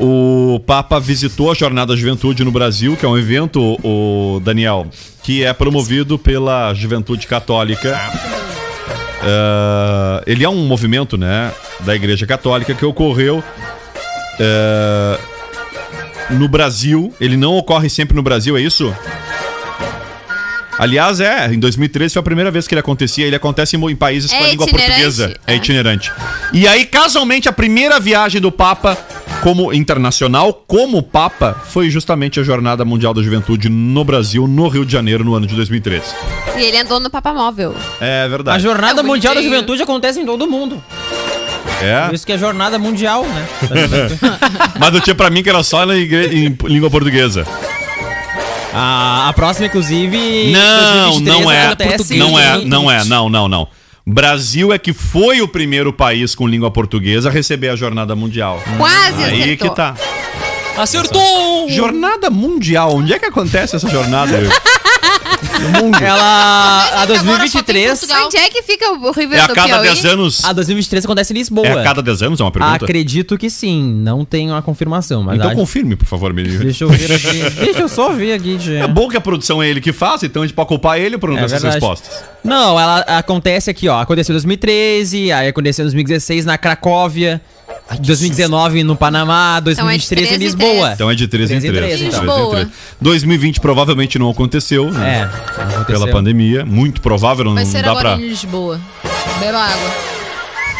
O 0.00 0.60
Papa 0.66 0.98
visitou 0.98 1.50
a 1.50 1.54
Jornada 1.54 1.92
da 1.94 1.96
Juventude 2.00 2.44
no 2.44 2.50
Brasil, 2.50 2.96
que 2.96 3.04
é 3.06 3.08
um 3.08 3.16
evento, 3.16 3.60
o 3.84 4.40
Daniel, 4.44 4.86
que 5.22 5.44
é 5.44 5.52
promovido 5.52 6.18
pela 6.18 6.74
Juventude 6.74 7.26
Católica. 7.26 7.98
É, 9.22 10.22
ele 10.26 10.44
é 10.44 10.48
um 10.48 10.66
movimento, 10.66 11.16
né, 11.16 11.52
da 11.80 11.94
Igreja 11.94 12.26
Católica 12.26 12.74
que 12.74 12.84
ocorreu 12.84 13.42
é, 14.38 15.18
no 16.30 16.48
Brasil. 16.48 17.14
Ele 17.20 17.36
não 17.36 17.56
ocorre 17.56 17.88
sempre 17.88 18.16
no 18.16 18.22
Brasil, 18.22 18.56
é 18.56 18.60
isso? 18.60 18.94
Aliás, 20.78 21.20
é, 21.20 21.52
em 21.52 21.58
2013 21.60 22.14
foi 22.14 22.20
a 22.20 22.24
primeira 22.24 22.50
vez 22.50 22.66
que 22.66 22.74
ele 22.74 22.80
acontecia. 22.80 23.26
Ele 23.26 23.36
acontece 23.36 23.76
em, 23.76 23.90
em 23.90 23.94
países 23.94 24.32
É 24.32 24.38
com 24.38 24.44
a 24.44 24.48
língua 24.48 24.66
itinerante, 24.66 24.90
portuguesa. 24.90 25.40
É 25.46 25.52
é. 25.52 25.56
itinerante. 25.56 26.12
E 26.52 26.66
aí, 26.66 26.84
casualmente, 26.86 27.48
a 27.48 27.52
primeira 27.52 28.00
viagem 28.00 28.40
do 28.40 28.50
Papa 28.50 28.98
como 29.42 29.72
internacional, 29.72 30.52
como 30.66 31.02
Papa, 31.02 31.52
foi 31.68 31.90
justamente 31.90 32.38
a 32.38 32.44
Jornada 32.44 32.84
Mundial 32.84 33.12
da 33.12 33.20
Juventude 33.22 33.68
no 33.68 34.04
Brasil, 34.04 34.46
no 34.46 34.68
Rio 34.68 34.86
de 34.86 34.92
Janeiro, 34.92 35.24
no 35.24 35.34
ano 35.34 35.46
de 35.48 35.54
2013. 35.56 36.04
E 36.56 36.62
ele 36.62 36.78
andou 36.78 37.00
no 37.00 37.10
Papamóvel. 37.10 37.74
É 38.00 38.22
A 38.22 38.28
verdade. 38.28 38.62
Jornada 38.62 39.00
É 39.00 39.02
Mundial 39.02 39.34
da. 39.34 39.42
Juventude 39.42 39.82
acontece 39.82 40.20
em 40.20 40.24
todo 40.24 40.46
mundo. 40.46 40.80
Por 41.78 41.84
É. 41.84 42.10
isso 42.14 42.24
que 42.24 42.32
é 42.32 42.38
Jornada 42.38 42.78
Mundial, 42.78 43.24
né? 43.26 43.48
Mas 44.78 44.94
eu 44.94 45.00
tinha 45.00 45.14
pra 45.14 45.28
mim 45.28 45.42
que 45.42 45.50
era 45.50 45.62
só 45.64 45.84
em 45.92 46.56
língua 46.68 46.88
portuguesa. 46.88 47.44
a, 48.72 49.28
a 49.28 49.32
próxima, 49.32 49.66
inclusive. 49.66 50.52
Não, 50.52 51.10
2023, 51.20 51.40
não 51.44 51.50
é. 51.50 51.66
acontece 51.66 52.16
Não 52.16 52.38
é, 52.38 52.64
não 52.64 52.90
é, 52.90 53.04
não, 53.04 53.28
não, 53.28 53.48
não. 53.48 53.68
Brasil 54.06 54.72
é 54.72 54.78
que 54.78 54.92
foi 54.92 55.40
o 55.40 55.48
primeiro 55.48 55.92
país 55.92 56.34
com 56.34 56.46
língua 56.46 56.70
portuguesa 56.70 57.28
a 57.28 57.32
receber 57.32 57.68
a 57.68 57.76
Jornada 57.76 58.16
Mundial. 58.16 58.60
Quase 58.76 59.22
Aí 59.22 59.42
acertou. 59.42 59.70
que 59.70 59.76
tá. 59.76 59.96
Acertou! 60.76 61.68
Jornada 61.68 62.30
Mundial, 62.30 62.96
onde 62.96 63.12
é 63.12 63.18
que 63.18 63.26
acontece 63.26 63.76
essa 63.76 63.88
jornada? 63.88 64.32
Ela. 66.00 66.22
A 66.22 67.02
Agora 67.02 67.06
só 67.06 67.06
tem 67.06 67.24
2023. 67.24 67.90
Portugal. 67.98 68.26
Onde 68.26 68.36
é 68.36 68.48
que 68.48 68.62
fica 68.62 68.90
o 68.92 69.10
River 69.12 69.38
É 69.38 69.42
a 69.42 69.48
cada 69.48 69.68
Piauí? 69.68 69.88
10 69.88 70.04
anos. 70.06 70.44
A 70.44 70.52
2023 70.52 71.04
acontece 71.04 71.32
em 71.32 71.36
Lisboa. 71.36 71.66
É 71.66 71.80
a 71.80 71.82
cada 71.82 72.02
10 72.02 72.22
anos, 72.22 72.40
é 72.40 72.44
uma 72.44 72.50
pergunta? 72.50 72.84
Acredito 72.84 73.36
que 73.38 73.50
sim. 73.50 73.82
Não 73.82 74.24
tenho 74.24 74.54
a 74.54 74.62
confirmação, 74.62 75.22
mas. 75.22 75.36
Então 75.36 75.48
acho- 75.48 75.56
confirme, 75.58 75.96
por 75.96 76.06
favor, 76.06 76.32
me 76.32 76.42
Deixa 76.42 76.84
eu 76.84 76.88
ver 76.90 77.12
aqui. 77.12 77.50
Deixa 77.64 77.80
eu 77.80 77.88
só 77.88 78.10
ver 78.10 78.34
aqui. 78.34 78.58
É 78.80 78.86
bom 78.86 79.08
que 79.08 79.16
a 79.16 79.20
produção 79.20 79.62
é 79.62 79.68
ele 79.68 79.80
que 79.80 79.92
faz, 79.92 80.22
então 80.22 80.42
a 80.42 80.46
gente 80.46 80.54
pode 80.54 80.68
culpar 80.68 80.98
ele 80.98 81.18
por 81.18 81.30
não 81.30 81.36
É 81.36 81.40
dar 81.40 81.46
essas 81.46 81.62
verdade. 81.62 81.80
respostas. 81.84 82.24
Não, 82.44 82.78
ela 82.78 83.00
acontece 83.00 83.70
aqui, 83.70 83.88
ó. 83.88 84.00
Aconteceu 84.00 84.32
em 84.32 84.36
2013, 84.36 85.32
aí 85.32 85.48
aconteceu 85.48 85.84
em 85.84 85.86
2016 85.86 86.44
na 86.44 86.58
Cracóvia, 86.58 87.40
2019 88.00 88.84
no 88.84 88.96
Panamá, 88.96 89.60
2023 89.60 90.26
em 90.26 90.28
13 90.28 90.34
em 90.34 90.46
Lisboa. 90.46 90.92
Então 90.92 91.10
é 91.10 91.14
de 91.14 91.28
3 91.28 91.50
em 91.50 91.60
13 91.60 91.66
em 91.68 91.72
3. 91.72 91.98
13, 91.98 92.04
então. 92.06 92.50
3 92.50 92.62
em 92.62 92.66
3. 92.66 92.68
2020 93.00 93.60
provavelmente 93.60 94.18
não 94.18 94.30
aconteceu, 94.30 94.90
né? 94.90 95.20
É, 95.20 95.22
aconteceu. 95.62 95.84
Pela 95.86 96.08
pandemia. 96.08 96.64
Muito 96.64 97.00
provável, 97.00 97.44
não 97.44 97.54
Vai 97.54 97.64
ser 97.64 97.82
dá 97.82 97.90
agora 97.90 98.14
pra. 98.16 98.24
em 98.24 98.28
Lisboa. 98.28 98.80
Beba 99.40 99.58
água. 99.58 100.11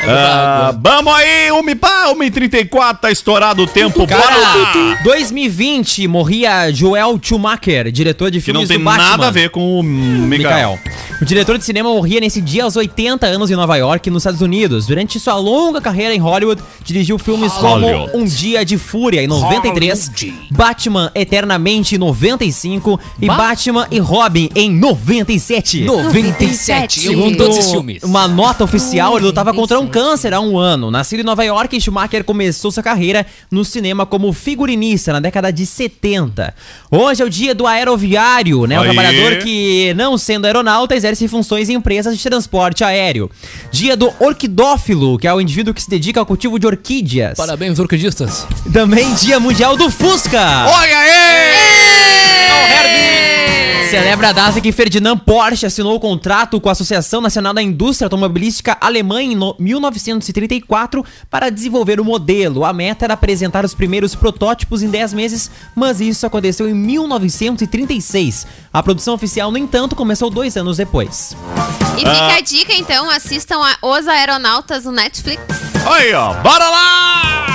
Ah, 0.05 0.75
vamos 0.81 1.12
aí, 1.15 1.53
1 1.53 1.77
pá, 1.77 2.12
1h34, 2.15 2.99
tá 3.01 3.11
estourado 3.11 3.62
o 3.62 3.67
tempo. 3.67 4.01
Bora 4.07 4.21
Cara, 4.21 4.37
lá! 4.37 4.99
2020 5.05 6.09
morria 6.09 6.73
Joel 6.73 7.19
Schumacher, 7.23 7.91
diretor 7.93 8.31
de 8.31 8.38
Que 8.38 8.45
filmes 8.47 8.62
não 8.62 8.69
tem 8.69 8.79
do 8.79 8.85
Batman. 8.85 9.09
nada 9.11 9.29
a 9.29 9.31
ver 9.31 9.51
com 9.51 9.79
o 9.79 9.83
Mikael. 9.83 10.73
Mikael. 10.73 10.79
O 11.21 11.25
diretor 11.25 11.57
de 11.57 11.65
cinema 11.65 11.88
morria 11.88 12.19
nesse 12.21 12.41
dia 12.41 12.65
aos 12.65 12.75
80 12.75 13.27
anos 13.27 13.49
em 13.51 13.55
Nova 13.55 13.77
York, 13.77 14.11
nos 14.11 14.23
Estados 14.23 14.41
Unidos. 14.41 14.87
Durante 14.87 15.21
sua 15.21 15.37
longa 15.37 15.81
carreira 15.81 16.12
em 16.12 16.19
Hollywood, 16.19 16.61
dirigiu 16.85 17.17
filmes 17.17 17.53
Hollywood. 17.53 18.11
como 18.11 18.25
Um 18.25 18.27
Dia 18.27 18.65
de 18.65 18.77
Fúria 18.77 19.23
em 19.23 19.29
93, 19.29 20.11
Batman 20.51 21.12
Eternamente 21.15 21.95
em 21.95 21.99
95 21.99 22.99
e 23.21 23.27
Batman 23.27 23.87
e 23.91 23.99
Robin 24.01 24.49
em 24.57 24.69
97. 24.69 25.85
97. 25.85 27.07
Eu 27.07 27.12
amo 27.12 27.21
Segundo 27.23 27.37
todos 27.37 27.59
esses 27.59 27.71
filmes. 27.71 28.03
uma 28.03 28.27
nota 28.27 28.65
oficial, 28.65 29.17
ele 29.17 29.27
lutava 29.27 29.55
contra 29.55 29.79
um 29.79 29.87
câncer 29.93 30.33
há 30.33 30.41
um 30.41 30.59
ano. 30.59 30.91
Nascido 30.91 31.21
em 31.21 31.23
Nova 31.23 31.45
York, 31.45 31.79
Schumacher 31.79 32.25
começou 32.25 32.73
sua 32.73 32.83
carreira 32.83 33.27
no 33.51 33.63
cinema 33.65 34.07
como 34.07 34.33
figurinista 34.33 35.13
na 35.13 35.21
década 35.21 35.53
de 35.53 35.67
70. 35.67 36.55
Hoje 36.91 37.23
é 37.23 37.27
o 37.27 37.31
dia 37.31 37.55
do 37.55 37.67
aeroviário, 37.67 38.67
né? 38.67 38.79
O 38.79 38.83
Aí. 38.83 38.87
trabalhador 38.87 39.37
que, 39.43 39.93
não 39.95 40.17
sendo 40.17 40.47
aeronauta, 40.47 40.97
exerce 40.97 41.29
funções 41.29 41.69
em 41.69 41.75
empresas 41.75 42.17
de 42.17 42.25
transporte 42.25 42.83
aéreo. 42.83 43.31
Dia 43.71 43.95
do 43.97 44.11
orquidófilo, 44.19 45.19
que 45.19 45.29
é 45.29 45.35
o 45.35 45.41
indivíduo 45.41 45.75
que 45.75 45.83
se 45.83 45.91
dedica 45.91 46.19
ao 46.19 46.27
cultivo 46.27 46.59
de 46.59 46.67
orquídeas. 46.67 47.37
Parabéns, 47.37 47.79
orquidistas. 47.79 48.47
Também 48.73 49.13
dia 49.15 49.39
mundial 49.39 49.77
do 49.77 49.91
Fusca. 49.91 50.67
Olha 50.69 50.99
aí! 50.99 51.42
Celebra 53.93 54.31
a 54.31 54.33
data 54.33 54.59
que 54.59 54.73
Ferdinand 54.73 55.19
Porsche 55.19 55.67
assinou 55.67 55.95
o 55.95 56.01
contrato 56.01 56.59
com 56.59 56.71
a 56.71 56.73
Associação 56.73 57.21
Nacional 57.21 57.53
da 57.53 57.61
Indústria 57.61 58.07
Automobilística 58.07 58.75
Alemã 58.81 59.21
em 59.23 59.37
no- 59.37 59.55
1934 59.59 61.05
para 61.29 61.51
desenvolver 61.51 62.01
o 62.01 62.05
modelo. 62.05 62.65
A 62.65 62.73
meta 62.73 63.05
era 63.05 63.13
apresentar 63.13 63.67
os 63.67 63.75
primeiros 63.75 64.15
protótipos 64.15 64.83
em 64.83 64.89
10 64.89 65.13
meses, 65.13 65.51
mas 65.77 66.01
isso 66.01 66.25
aconteceu 66.27 66.67
em 66.71 66.73
1936. 66.73 68.47
A 68.73 68.83
produção 68.83 69.13
oficial, 69.13 69.51
no 69.53 69.59
entanto, 69.59 69.95
começou 69.95 70.31
dois 70.31 70.57
anos 70.57 70.79
depois. 70.79 71.37
E 71.99 72.01
fica 72.01 72.37
a 72.39 72.41
dica, 72.41 72.73
então, 72.73 73.11
assistam 73.11 73.59
a 73.63 73.77
Os 73.87 74.09
Aeronautas 74.09 74.87
no 74.87 74.93
Netflix. 74.93 75.43
Aí, 75.85 76.15
ó, 76.15 76.33
bora 76.43 76.65
lá! 76.67 77.52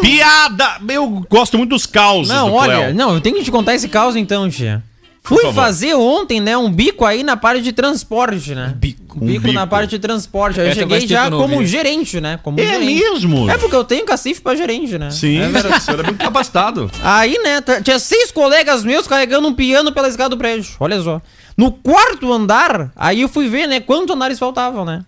Piada! 0.00 0.76
Eu 0.88 1.24
gosto 1.28 1.56
muito 1.58 1.70
dos 1.70 1.86
causos 1.86 2.28
Não, 2.28 2.48
do 2.50 2.54
olha, 2.54 2.76
Cleo. 2.76 2.94
não, 2.94 3.14
eu 3.14 3.20
tenho 3.20 3.36
que 3.36 3.44
te 3.44 3.50
contar 3.50 3.74
esse 3.74 3.88
caos 3.88 4.16
então, 4.16 4.48
tia. 4.48 4.82
Fui 5.22 5.52
fazer 5.52 5.94
ontem, 5.94 6.38
né, 6.40 6.56
um 6.56 6.70
bico 6.70 7.04
aí 7.04 7.24
na 7.24 7.36
parte 7.36 7.60
de 7.60 7.72
transporte, 7.72 8.54
né? 8.54 8.72
bico. 8.76 9.18
Um 9.20 9.26
bico, 9.26 9.48
Um 9.48 9.52
na 9.52 9.62
bico. 9.62 9.70
parte 9.70 9.90
de 9.90 9.98
transporte. 9.98 10.60
Aí 10.60 10.66
eu 10.66 10.70
Essa 10.70 10.80
cheguei 10.82 11.04
já 11.08 11.28
como 11.28 11.58
vi. 11.58 11.66
gerente, 11.66 12.20
né? 12.20 12.38
Como 12.40 12.60
É 12.60 12.64
gerente. 12.64 12.94
mesmo? 13.02 13.50
É 13.50 13.58
porque 13.58 13.74
eu 13.74 13.82
tenho 13.82 14.04
cacife 14.04 14.40
pra 14.40 14.54
gerente, 14.54 14.96
né? 14.96 15.10
Sim, 15.10 15.38
É 15.38 15.48
verdade. 15.48 15.82
senhor 15.82 15.98
é 15.98 16.02
muito 16.04 16.18
capacitado. 16.22 16.88
Aí, 17.02 17.36
né, 17.42 17.60
tinha 17.82 17.98
seis 17.98 18.30
colegas 18.30 18.84
meus 18.84 19.08
carregando 19.08 19.48
um 19.48 19.52
piano 19.54 19.90
pela 19.90 20.06
escada 20.06 20.30
do 20.30 20.36
prédio. 20.38 20.70
Olha 20.78 21.00
só. 21.02 21.20
No 21.56 21.72
quarto 21.72 22.32
andar, 22.32 22.92
aí 22.94 23.22
eu 23.22 23.28
fui 23.28 23.48
ver, 23.48 23.66
né, 23.66 23.80
quantos 23.80 24.14
andares 24.14 24.38
faltavam, 24.38 24.84
né? 24.84 25.04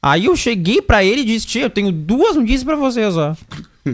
Aí 0.00 0.26
eu 0.26 0.36
cheguei 0.36 0.80
pra 0.80 1.04
ele 1.04 1.20
e 1.22 1.24
disse, 1.26 1.46
tia, 1.46 1.62
eu 1.64 1.70
tenho 1.70 1.92
duas 1.92 2.36
notícias 2.36 2.64
pra 2.64 2.76
vocês, 2.76 3.14
ó. 3.18 3.34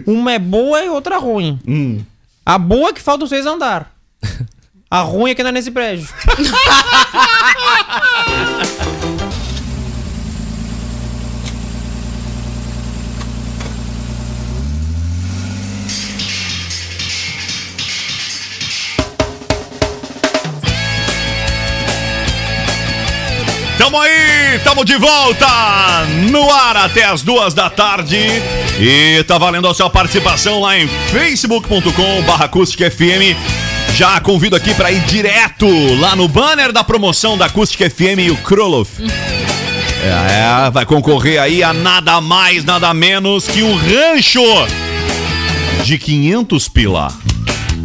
Uma 0.05 0.33
é 0.33 0.39
boa 0.39 0.83
e 0.83 0.89
outra 0.89 1.17
ruim. 1.17 2.05
A 2.45 2.57
boa 2.57 2.89
é 2.89 2.93
que 2.93 3.01
faltam 3.01 3.27
seis 3.27 3.45
andar. 3.45 3.91
A 4.89 5.01
ruim 5.01 5.31
é 5.31 5.35
que 5.35 5.43
não 5.43 5.49
é 5.49 5.53
nesse 5.53 5.71
prédio. 5.71 6.07
Tamo 23.85 24.01
aí, 24.01 24.59
tamo 24.63 24.83
de 24.83 24.97
volta 24.97 25.45
no 26.31 26.51
ar 26.51 26.75
até 26.75 27.03
as 27.03 27.21
duas 27.21 27.53
da 27.53 27.69
tarde. 27.69 28.17
E 28.79 29.23
tá 29.27 29.37
valendo 29.37 29.67
a 29.67 29.75
sua 29.75 29.91
participação 29.91 30.59
lá 30.59 30.75
em 30.75 30.87
facebook.com 30.87 32.23
barra 32.23 32.45
Acústica 32.45 32.89
FM. 32.89 33.37
Já 33.93 34.19
convido 34.19 34.55
aqui 34.55 34.73
para 34.73 34.91
ir 34.91 35.01
direto 35.01 35.67
lá 35.99 36.15
no 36.15 36.27
banner 36.27 36.71
da 36.71 36.83
promoção 36.83 37.37
da 37.37 37.45
Acústica 37.45 37.87
FM 37.87 38.21
e 38.25 38.31
o 38.31 38.37
Kroloff. 38.37 38.91
É, 39.03 40.71
vai 40.71 40.83
concorrer 40.83 41.39
aí 41.39 41.61
a 41.61 41.71
nada 41.71 42.19
mais, 42.19 42.65
nada 42.65 42.91
menos 42.91 43.47
que 43.47 43.61
um 43.61 43.75
rancho 43.75 44.41
de 45.83 45.99
500 45.99 46.67
pila. 46.69 47.13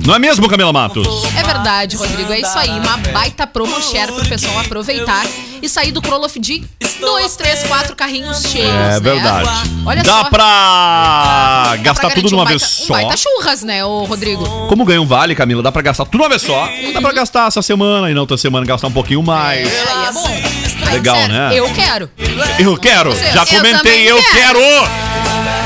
Não 0.05 0.15
é 0.15 0.19
mesmo, 0.19 0.49
Camila 0.49 0.73
Matos? 0.73 1.07
É 1.37 1.43
verdade, 1.43 1.97
Rodrigo. 1.97 2.33
É 2.33 2.41
isso 2.41 2.59
aí. 2.59 2.71
Uma 2.71 2.97
baita 3.13 3.47
promo 3.47 3.81
share 3.83 4.11
pro 4.13 4.27
pessoal 4.27 4.59
aproveitar 4.59 5.25
e 5.63 5.69
sair 5.69 5.93
do 5.93 6.01
Kroloff 6.01 6.39
de 6.39 6.65
dois, 7.01 7.37
três, 7.37 7.63
quatro 7.65 7.95
carrinhos 7.95 8.43
cheios. 8.43 8.69
É 8.69 8.73
né? 8.73 9.01
verdade. 9.01 9.49
Olha 9.85 10.03
Dá 10.03 10.13
só. 10.13 10.25
pra 10.25 10.31
Dá 10.31 11.69
pra 11.71 11.77
gastar 11.83 12.09
tudo 12.11 12.15
garantir 12.15 12.29
de 12.29 12.35
uma 12.35 12.43
um 12.43 12.47
vez 12.47 12.63
só. 12.63 12.85
Um 12.85 12.97
baita 12.97 13.17
churras, 13.17 13.63
né, 13.63 13.85
ô 13.85 14.05
Rodrigo? 14.05 14.45
Como 14.69 14.85
ganha 14.85 15.01
um 15.01 15.07
vale, 15.07 15.35
Camila, 15.35 15.63
dá 15.63 15.71
pra 15.71 15.83
gastar 15.83 16.05
tudo 16.05 16.13
de 16.13 16.19
uma 16.19 16.29
vez 16.29 16.43
só. 16.43 16.69
Dá 16.93 17.01
pra 17.01 17.13
gastar 17.13 17.49
essa 17.49 17.63
semana 17.63 18.11
e 18.11 18.15
na 18.15 18.21
outra 18.21 18.37
semana 18.37 18.65
gastar 18.65 18.89
um 18.89 18.93
pouquinho 18.93 19.23
mais. 19.23 19.69
Isso 19.69 19.89
aí 19.89 20.07
é 20.07 20.13
bom. 20.13 20.91
Legal, 20.93 21.17
Sério, 21.17 21.35
né? 21.35 21.51
Eu 21.53 21.71
quero. 21.73 22.11
Eu 22.59 22.77
quero, 22.77 23.15
já 23.17 23.43
eu 23.43 23.47
comentei, 23.47 24.11
eu 24.11 24.23
quero. 24.33 24.59
quero! 24.59 24.91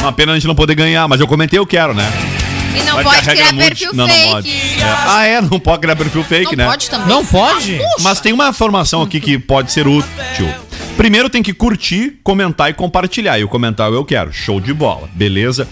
Uma 0.01 0.13
pena 0.13 0.33
a 0.33 0.35
gente 0.35 0.47
não 0.47 0.55
poder 0.55 0.75
ganhar, 0.75 1.09
mas 1.09 1.21
eu 1.21 1.27
comentei, 1.27 1.59
eu 1.59 1.67
quero, 1.67 1.95
né? 1.95 2.11
E 2.75 2.83
não 2.83 2.95
Vai 2.95 3.05
pode 3.05 3.21
criar 3.23 3.55
perfil 3.55 3.91
não, 3.95 4.07
não 4.07 4.15
fake. 4.15 4.31
pode. 4.31 4.51
É. 4.51 4.85
Ah, 5.07 5.25
é, 5.27 5.41
não 5.41 5.61
pode 5.61 5.81
criar 5.83 5.97
perfil 5.97 6.25
fake, 6.25 6.57
Não 6.57 6.65
né? 6.65 6.71
pode 6.71 6.91
também. 6.91 7.09
Não 7.09 7.25
pode? 7.25 7.79
Mas 8.01 8.21
tem 8.21 8.33
uma 8.33 8.49
informação 8.49 9.03
aqui 9.03 9.21
que 9.21 9.39
pode 9.39 9.73
ser 9.73 9.87
útil. 9.87 10.09
Primeiro 10.97 11.29
tem 11.29 11.43
que 11.43 11.53
curtir, 11.53 12.19
comentar 12.23 12.71
e 12.71 12.75
compartilhar. 12.75 13.39
E 13.39 13.45
o 13.45 13.49
comentário 13.49 13.95
eu 13.95 14.05
quero. 14.05 14.33
Show 14.33 14.61
de 14.61 14.73
bola, 14.73 15.09
beleza? 15.13 15.69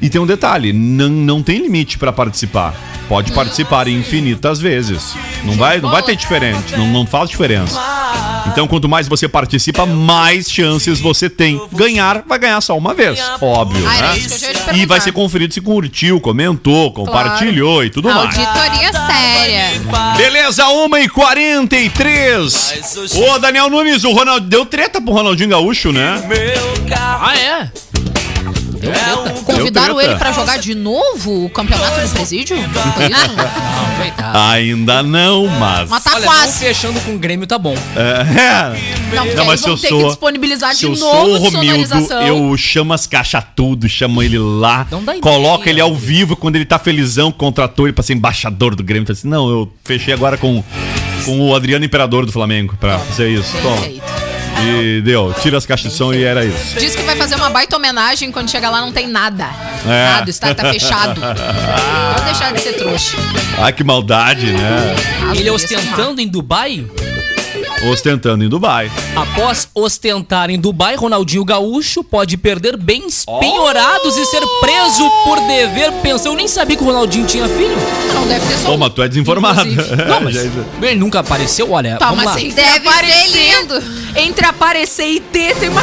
E 0.00 0.08
tem 0.08 0.20
um 0.20 0.26
detalhe, 0.26 0.72
não, 0.72 1.08
não 1.08 1.42
tem 1.42 1.58
limite 1.58 1.98
pra 1.98 2.12
participar. 2.12 2.74
Pode 3.08 3.32
participar 3.32 3.88
infinitas 3.88 4.60
vezes. 4.60 5.14
Não 5.42 5.54
vai, 5.54 5.80
não 5.80 5.90
vai 5.90 6.02
ter 6.02 6.14
diferente, 6.14 6.76
não, 6.76 6.86
não 6.86 7.06
faz 7.06 7.30
diferença. 7.30 7.80
Então, 8.46 8.66
quanto 8.66 8.88
mais 8.88 9.08
você 9.08 9.28
participa, 9.28 9.84
mais 9.86 10.50
chances 10.50 11.00
você 11.00 11.28
tem. 11.28 11.60
Ganhar, 11.72 12.22
vai 12.26 12.38
ganhar 12.38 12.60
só 12.60 12.76
uma 12.76 12.94
vez, 12.94 13.18
óbvio, 13.40 13.86
Ah, 13.88 13.96
era 13.96 14.14
né? 14.14 14.18
E 14.74 14.86
vai 14.86 15.00
ser 15.00 15.12
conferido 15.12 15.52
se 15.52 15.60
curtiu, 15.60 16.20
comentou, 16.20 16.92
compartilhou 16.92 17.84
e 17.84 17.90
tudo 17.90 18.08
mais. 18.08 18.36
Auditoria 18.36 18.92
séria. 18.92 19.70
Beleza, 20.16 20.68
1 20.68 20.96
e 20.98 21.08
43 21.08 23.14
Ô, 23.16 23.38
Daniel 23.38 23.70
Nunes, 23.70 24.04
o 24.04 24.12
Ronald 24.12 24.46
deu 24.46 24.64
treta 24.66 25.00
pro 25.00 25.12
Ronaldinho 25.12 25.50
Gaúcho, 25.50 25.92
né? 25.92 26.22
Ah, 27.20 27.36
é? 27.36 27.70
Deu 28.92 29.22
treta. 29.22 29.42
Convidaram 29.44 29.94
treta. 29.96 30.10
ele 30.10 30.18
pra 30.18 30.32
jogar 30.32 30.58
de 30.58 30.74
novo 30.74 31.44
o 31.46 31.50
campeonato 31.50 32.00
do 32.00 32.08
presídio? 32.10 32.56
Não, 32.56 33.96
coitado. 33.96 34.38
Ainda 34.38 35.02
não, 35.02 35.46
mas. 35.46 35.88
Mas 35.88 36.02
tá 36.04 36.10
Olha, 36.14 36.20
não 36.26 36.32
quase. 36.32 36.58
fechando 36.64 37.00
com 37.00 37.14
o 37.14 37.18
Grêmio 37.18 37.46
tá 37.46 37.58
bom. 37.58 37.74
É. 37.96 39.14
Não, 39.14 39.22
porque 39.24 39.34
Não, 39.36 39.42
aí 39.42 39.46
mas 39.48 39.60
se 39.60 39.68
eu 39.68 39.76
ter 39.78 39.88
sou- 39.88 40.00
que 40.02 40.06
disponibilizar 40.08 40.74
Se 40.74 40.80
de 40.80 40.84
eu 40.86 40.90
novo 40.96 41.26
sou 41.26 41.34
o 41.34 41.38
Romildo, 41.38 41.94
eu 42.26 42.56
chamo 42.56 42.92
as 42.92 43.06
caixas 43.06 43.42
tudo, 43.56 43.88
chamo 43.88 44.22
ele 44.22 44.38
lá, 44.38 44.86
Não 44.90 45.02
dá 45.02 45.16
ideia. 45.16 45.22
coloco 45.22 45.68
ele 45.68 45.80
ao 45.80 45.94
vivo 45.94 46.36
quando 46.36 46.56
ele 46.56 46.64
tá 46.66 46.78
felizão, 46.78 47.32
contratou 47.32 47.86
ele 47.86 47.92
pra 47.92 48.02
ser 48.04 48.12
embaixador 48.14 48.74
do 48.74 48.82
Grêmio. 48.84 49.10
Assim, 49.10 49.28
não, 49.28 49.48
eu 49.48 49.72
fechei 49.84 50.12
agora 50.12 50.36
com, 50.36 50.62
com 51.24 51.40
o 51.40 51.54
Adriano 51.54 51.84
Imperador 51.84 52.26
do 52.26 52.32
Flamengo 52.32 52.74
pra 52.78 52.98
fazer 52.98 53.30
isso. 53.30 53.56
Toma. 53.62 54.27
E 54.62 55.00
deu, 55.02 55.34
tira 55.40 55.58
as 55.58 55.66
caixas 55.66 55.92
de 55.92 55.96
som 55.96 56.12
e 56.12 56.24
era 56.24 56.44
isso. 56.44 56.78
Diz 56.78 56.94
que 56.94 57.02
vai 57.02 57.16
fazer 57.16 57.36
uma 57.36 57.50
baita 57.50 57.76
homenagem 57.76 58.32
quando 58.32 58.50
chegar 58.50 58.70
lá 58.70 58.80
não 58.80 58.92
tem 58.92 59.06
nada. 59.06 59.48
É. 59.86 60.08
Nada, 60.10 60.26
o 60.26 60.30
estádio 60.30 60.56
tá 60.56 60.72
fechado. 60.72 61.20
Pode 61.20 62.24
deixar 62.24 62.52
de 62.52 62.60
ser 62.60 62.72
trouxa. 62.74 63.16
Ai, 63.58 63.72
que 63.72 63.84
maldade, 63.84 64.52
né? 64.52 64.96
Ele 65.34 65.48
As 65.48 65.54
ostentando 65.54 66.20
em 66.20 66.26
Dubai? 66.26 66.86
Ostentando 67.86 68.42
em 68.42 68.48
Dubai. 68.48 68.90
Após 69.14 69.68
ostentar 69.72 70.50
em 70.50 70.58
Dubai, 70.58 70.96
Ronaldinho 70.96 71.44
Gaúcho 71.44 72.02
pode 72.02 72.36
perder 72.36 72.76
bens 72.76 73.24
penhorados 73.38 74.16
e 74.16 74.24
ser 74.26 74.42
preso 74.60 75.08
por 75.24 75.38
dever 75.46 75.92
pensão. 76.02 76.32
Eu 76.32 76.36
nem 76.36 76.48
sabia 76.48 76.76
que 76.76 76.82
o 76.82 76.86
Ronaldinho 76.86 77.24
tinha 77.26 77.46
filho. 77.48 77.76
Não 78.12 78.26
deve 78.26 78.44
ter 78.46 78.58
só 78.58 78.70
Ô, 78.70 78.74
um. 78.74 78.78
mas 78.78 78.92
tu 78.92 79.00
é 79.02 79.08
desinformado. 79.08 79.64
Não, 80.08 80.20
mas 80.20 80.34
Já- 80.34 80.40
ele 80.82 80.96
nunca 80.96 81.20
apareceu, 81.20 81.70
olha. 81.70 81.96
Tá, 81.98 82.08
vamos 82.10 82.24
mas 82.24 82.34
lá. 82.34 82.40
entre 82.40 82.62
Deve 82.62 82.88
aparecer, 82.88 83.28
ser 83.28 83.60
lindo. 83.60 83.82
Entre 84.16 84.46
aparecer 84.46 85.06
e 85.06 85.20
ter 85.20 85.54
tem 85.56 85.68
uma 85.68 85.82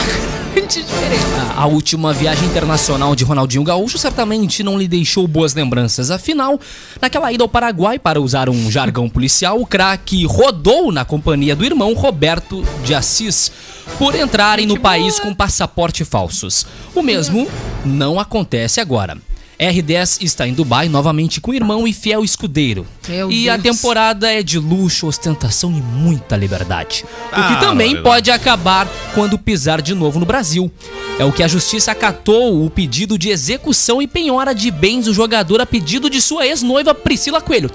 grande 0.55 0.81
diferença. 0.83 1.53
A- 1.57 1.61
A 1.61 1.65
última 1.67 2.13
viagem 2.13 2.47
internacional 2.47 3.15
de 3.15 3.23
Ronaldinho 3.23 3.63
Gaúcho 3.63 3.97
certamente 3.97 4.63
não 4.63 4.77
lhe 4.77 4.87
deixou 4.87 5.27
boas 5.27 5.53
lembranças. 5.53 6.11
Afinal, 6.11 6.59
naquela 7.01 7.31
ida 7.31 7.43
ao 7.43 7.49
Paraguai, 7.49 7.97
para 7.99 8.19
usar 8.21 8.49
um 8.49 8.69
jargão 8.69 9.09
policial, 9.09 9.59
o 9.59 9.65
craque 9.65 10.25
rodou 10.25 10.91
na 10.91 11.05
companhia 11.05 11.55
do 11.55 11.63
irmão 11.65 11.93
Roberto 11.93 12.63
de 12.83 12.93
Assis 12.93 13.51
por 13.97 14.15
entrarem 14.15 14.65
no 14.65 14.79
país 14.79 15.19
com 15.19 15.33
passaporte 15.33 16.03
falsos. 16.03 16.65
O 16.93 17.01
mesmo 17.01 17.47
não 17.85 18.19
acontece 18.19 18.81
agora. 18.81 19.17
R10 19.59 20.21
está 20.21 20.47
em 20.47 20.53
Dubai 20.53 20.89
novamente 20.89 21.39
com 21.39 21.51
o 21.51 21.53
irmão 21.53 21.87
e 21.87 21.93
fiel 21.93 22.23
escudeiro. 22.23 22.85
Meu 23.07 23.31
e 23.31 23.49
a 23.49 23.55
Deus. 23.57 23.75
temporada 23.77 24.31
é 24.31 24.43
de 24.43 24.59
luxo, 24.59 25.07
ostentação 25.07 25.71
e 25.71 25.81
muita 25.81 26.35
liberdade. 26.35 27.05
O 27.05 27.07
Ah, 27.31 27.53
que 27.55 27.59
também 27.65 27.89
olha 27.91 27.97
lá. 27.97 28.03
pode 28.03 28.31
acabar 28.31 28.87
quando 29.13 29.37
pisar 29.39 29.81
de 29.81 29.93
novo 29.95 30.19
no 30.19 30.25
Brasil. 30.25 30.69
É 31.17 31.23
o 31.23 31.31
que 31.31 31.41
a 31.41 31.47
justiça 31.47 31.91
acatou 31.91 32.65
o 32.65 32.69
pedido 32.69 33.17
de 33.17 33.29
execução 33.29 34.01
e 34.01 34.07
penhora 34.07 34.53
de 34.53 34.69
bens 34.69 35.05
do 35.05 35.13
jogador 35.13 35.61
a 35.61 35.65
pedido 35.65 36.09
de 36.09 36.21
sua 36.21 36.45
ex-noiva 36.45 36.93
Priscila 36.93 37.39
Coelho. 37.39 37.69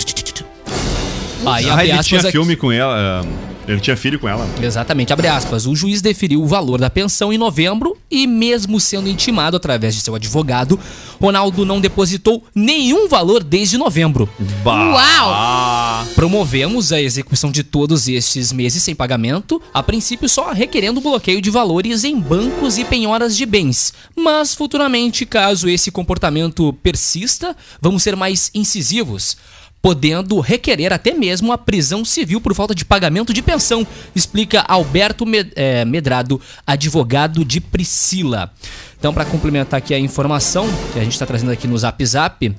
Aí, 1.47 1.71
Ah, 1.71 1.85
ele 1.87 2.03
tinha 2.03 2.21
aqui- 2.21 2.31
filme 2.33 2.55
com 2.55 2.71
ela. 2.71 3.25
Ele 3.69 3.81
tinha 3.81 3.97
filho 3.97 4.19
com 4.19 4.29
ela. 4.29 4.49
Exatamente, 4.61 5.13
abre 5.13 5.29
aspas. 5.29 5.67
O 5.67 5.77
juiz 5.77 6.03
deferiu 6.03 6.43
o 6.43 6.47
valor 6.47 6.81
da 6.81 6.91
pensão 6.91 7.33
em 7.33 7.39
novembro 7.39 7.97
e, 8.11 8.27
mesmo 8.27 8.81
sendo 8.81 9.09
intimado 9.09 9.57
através 9.57 9.95
de 9.95 10.01
seu 10.01 10.15
advogado, 10.15 10.79
Ronaldo 11.21 11.65
não 11.65 11.81
depositou 11.81 12.45
nenhum 12.55 13.09
valor 13.09 13.45
desde 13.45 13.79
novembro. 13.79 14.29
Uau! 14.65 16.05
Promovemos 16.15 16.93
a 16.93 17.01
execução 17.01 17.53
de 17.53 17.63
todos 17.63 18.09
estes 18.09 18.53
meses 18.53 18.83
sem 18.83 18.95
pagamento, 18.95 19.63
a 19.73 19.83
princípio 19.83 20.29
só 20.29 20.53
requerendo 20.53 21.01
bloqueio 21.01 21.41
de 21.41 21.51
valores 21.51 22.05
em 22.05 22.19
bancos 22.19 22.79
e 22.79 22.85
penhoras 22.85 23.37
de 23.37 23.47
bens. 23.47 23.93
Mas 24.17 24.55
futuramente, 24.55 25.25
caso 25.25 25.69
esse 25.69 25.91
comportamento 25.91 26.73
persista, 26.83 27.57
vamos 27.81 28.03
ser 28.03 28.17
mais 28.17 28.51
incisivos. 28.55 29.37
Podendo 29.83 30.41
requerer 30.41 30.93
até 30.93 31.15
mesmo 31.15 31.53
a 31.53 31.59
prisão 31.59 32.05
civil 32.05 32.41
por 32.41 32.55
falta 32.55 32.75
de 32.75 32.85
pagamento 32.85 33.33
de 33.33 33.41
pensão, 33.41 33.87
explica 34.15 34.61
Alberto 34.61 35.25
eh, 35.57 35.85
Medrado, 35.87 36.41
advogado 36.67 37.45
de 37.45 37.61
Priscila. 37.61 38.53
Então, 38.99 39.15
para 39.15 39.25
complementar 39.25 39.79
aqui 39.79 39.95
a 39.95 39.99
informação 39.99 40.69
que 40.93 40.99
a 40.99 41.03
gente 41.03 41.15
está 41.15 41.25
trazendo 41.25 41.51
aqui 41.51 41.67
no 41.67 41.79
Zap 41.79 42.05
Zap, 42.05 42.55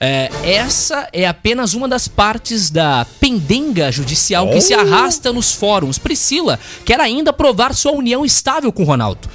é, 0.00 0.30
essa 0.44 1.08
é 1.12 1.26
apenas 1.26 1.74
uma 1.74 1.88
das 1.88 2.06
partes 2.06 2.70
da 2.70 3.06
pendenga 3.20 3.90
judicial 3.90 4.48
que 4.48 4.60
se 4.60 4.72
arrasta 4.74 5.32
nos 5.32 5.52
fóruns. 5.52 5.98
Priscila 5.98 6.58
quer 6.84 7.00
ainda 7.00 7.32
provar 7.32 7.74
sua 7.74 7.92
união 7.92 8.24
estável 8.24 8.70
com 8.72 8.84
Ronaldo. 8.84 9.28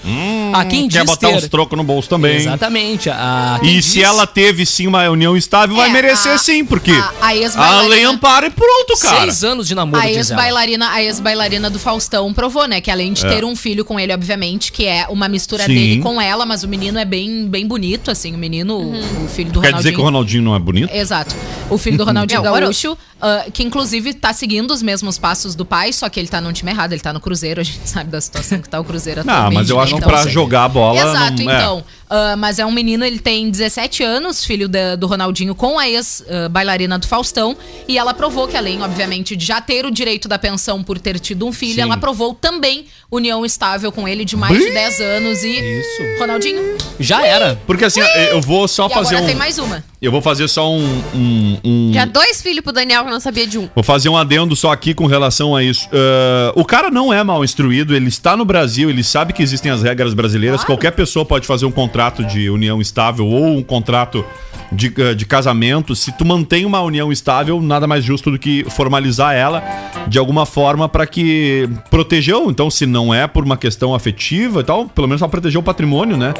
a 0.53 0.65
quem 0.65 0.87
Quer 0.87 0.99
diz 1.03 1.09
botar 1.09 1.29
ter... 1.29 1.35
uns 1.35 1.47
trocos 1.47 1.77
no 1.77 1.83
bolso 1.83 2.07
também. 2.09 2.35
Exatamente. 2.37 3.09
A, 3.09 3.59
E 3.61 3.75
diz- 3.75 3.85
se 3.85 4.01
ela 4.03 4.25
teve 4.25 4.65
sim 4.65 4.87
uma 4.87 5.09
união 5.09 5.35
estável, 5.35 5.75
vai 5.75 5.89
É, 5.89 5.91
merecer 5.93 6.33
a- 6.33 6.37
sim, 6.37 6.63
porque 6.63 6.91
a- 6.91 7.11
a 7.21 7.77
a, 7.79 7.81
lei 7.81 8.03
ampara 8.03 8.47
e 8.47 8.49
pronto, 8.49 8.97
cara. 9.01 9.21
Seis 9.23 9.43
anos 9.43 9.67
de 9.67 9.75
namoro, 9.75 10.01
A 10.01 10.09
ex-bailarina, 10.09 10.91
a 10.91 11.03
ex-bailarina 11.03 11.69
do 11.69 11.79
Faustão 11.79 12.33
provou, 12.33 12.67
né? 12.67 12.79
Que 12.81 12.89
além 12.91 13.11
de 13.13 13.25
É. 13.25 13.29
ter 13.29 13.43
um 13.45 13.55
filho 13.55 13.83
com 13.83 13.99
ele, 13.99 14.13
obviamente, 14.13 14.71
que 14.71 14.85
é 14.85 15.07
uma 15.09 15.27
mistura 15.27 15.65
Sim. 15.65 15.73
dele 15.73 16.01
com 16.01 16.21
ela, 16.21 16.45
mas 16.45 16.63
o 16.63 16.67
menino 16.67 16.97
é 16.99 17.05
bem, 17.05 17.47
bem 17.47 17.67
bonito, 17.67 18.09
assim, 18.11 18.33
o 18.33 18.37
menino, 18.37 18.77
o 19.23 19.27
filho 19.27 19.51
do 19.51 19.59
Quer 19.61 19.67
Ronaldinho. 19.67 19.77
dizer 19.77 19.91
que 19.93 19.99
o 19.99 20.03
Ronaldinho 20.03 20.43
não 20.43 20.52
é 20.55 20.59
bonito? 20.59 20.93
Exato. 20.93 21.35
O 21.69 21.77
filho 21.77 21.97
do 21.97 22.03
Ronaldinho 22.03 22.39
É, 22.45 22.61
Gaúcho, 22.61 22.97
ah, 23.21 23.45
que 23.51 23.63
inclusive 23.63 24.13
tá 24.13 24.33
seguindo 24.33 24.71
os 24.71 24.81
mesmos 24.81 25.17
passos 25.17 25.55
do 25.55 25.65
pai, 25.65 25.93
só 25.93 26.09
que 26.09 26.19
ele 26.19 26.27
tá 26.27 26.41
no 26.41 26.51
time 26.53 26.71
errado, 26.71 26.91
ele 26.93 27.01
tá 27.01 27.13
no 27.13 27.19
Cruzeiro, 27.19 27.61
a 27.61 27.63
gente 27.63 27.87
sabe 27.87 28.09
da 28.11 28.19
situação 28.21 28.61
que 28.61 28.67
tá 28.69 28.79
o 28.79 28.83
Cruzeiro 28.83 29.23
Não, 29.25 29.33
atualmente. 29.33 29.59
mas 29.59 29.69
eu 29.69 29.79
acho 29.79 29.93
que 29.93 29.97
então- 29.99 30.09
pra 30.09 30.27
jogar 30.27 30.65
a 30.65 30.69
bola. 30.69 30.99
Exato, 30.99 31.43
não, 31.43 31.51
é. 31.51 31.55
então. 31.57 31.83
Ah, 32.15 32.35
mas 32.37 32.59
é 32.59 32.65
um 32.65 32.71
menino, 32.71 33.03
ele 33.03 33.17
tem 33.17 33.49
17 33.49 34.03
anos, 34.03 34.45
filho 34.45 34.67
da- 34.69 34.95
do 34.95 35.07
Ronaldinho, 35.07 35.55
com 35.55 35.79
a 35.79 35.89
ex-bailarina 35.89 36.99
do 36.99 37.07
Faustão. 37.07 37.57
E 37.87 37.97
ela 37.97 38.13
provou 38.13 38.47
que, 38.47 38.55
além, 38.55 38.83
obviamente, 38.83 39.35
de 39.35 39.43
já 39.43 39.59
ter 39.59 39.83
o 39.83 39.89
direito 39.89 40.27
da 40.27 40.37
pensão 40.37 40.83
por 40.83 40.99
ter 40.99 41.19
tido 41.19 41.47
um 41.47 41.51
filho, 41.51 41.73
Sim. 41.75 41.81
ela 41.81 41.97
provou 41.97 42.35
também 42.35 42.85
união 43.11 43.43
estável 43.43 43.91
com 43.91 44.07
ele 44.07 44.23
de 44.25 44.35
mais 44.37 44.57
de 44.59 44.69
10 44.71 44.99
anos. 45.01 45.43
E. 45.43 45.79
Isso. 45.79 46.19
Ronaldinho. 46.19 46.77
Já 46.99 47.25
era. 47.25 47.59
Porque 47.65 47.85
assim, 47.85 48.01
eu 48.29 48.39
vou 48.41 48.67
só 48.67 48.85
E 48.85 48.89
fazer 48.93 49.15
agora 49.15 49.23
um. 49.23 49.27
tem 49.27 49.35
mais 49.35 49.57
uma. 49.57 49.83
Eu 49.99 50.11
vou 50.11 50.21
fazer 50.21 50.47
só 50.47 50.69
um. 50.71 50.83
um- 51.15 51.57
um- 51.63 51.91
Já 51.93 52.05
dois 52.05 52.41
filhos 52.43 52.61
pro 52.61 52.71
Daniel 52.73 53.05
que 53.05 53.09
não 53.11 53.19
sabia 53.19 53.47
de 53.47 53.57
um. 53.57 53.67
Vou 53.73 53.83
fazer 53.83 54.09
um 54.09 54.17
adendo 54.17 54.55
só 54.55 54.71
aqui 54.71 54.93
com 54.93 55.07
relação 55.07 55.55
a 55.55 55.63
isso. 55.63 55.87
Ah, 55.91 56.51
o 56.55 56.63
cara 56.63 56.91
não 56.91 57.11
é 57.11 57.23
mal 57.23 57.43
instruído, 57.43 57.95
ele 57.95 58.09
está 58.09 58.37
no 58.37 58.45
Brasil, 58.45 58.87
ele 58.89 59.03
sabe 59.03 59.33
que 59.33 59.41
existem 59.41 59.71
as 59.71 59.81
regras 59.81 60.13
brasileiras. 60.13 60.63
Qualquer 60.63 60.91
pessoa 60.91 61.25
pode 61.25 61.47
fazer 61.47 61.65
um 61.65 61.71
contrato 61.71 62.02
de 62.11 62.49
união 62.49 62.81
estável 62.81 63.25
ou 63.27 63.57
um 63.57 63.63
contrato 63.63 64.25
de, 64.71 64.91
ah, 65.09 65.13
de 65.13 65.25
casamento. 65.25 65.95
Se 65.95 66.11
tu 66.11 66.25
mantém 66.25 66.65
uma 66.65 66.81
união 66.81 67.11
estável, 67.11 67.61
nada 67.61 67.85
mais 67.87 68.03
justo 68.03 68.31
do 68.31 68.39
que 68.39 68.65
formalizar 68.69 69.33
ela 69.35 69.63
de 70.07 70.17
alguma 70.19 70.45
forma 70.45 70.89
para 70.89 71.05
que 71.07 71.69
protegeu. 71.89 72.49
Então, 72.49 72.69
se 72.69 72.85
não 72.85 73.13
é 73.13 73.27
por 73.27 73.43
uma 73.45 73.55
questão 73.55 73.93
afetiva 73.95 74.61
e 74.61 74.63
tal, 74.63 74.85
pelo 74.87 75.07
menos 75.07 75.19
para 75.21 75.29
proteger 75.29 75.59
o 75.59 75.63
patrimônio, 75.63 76.17
né? 76.17 76.33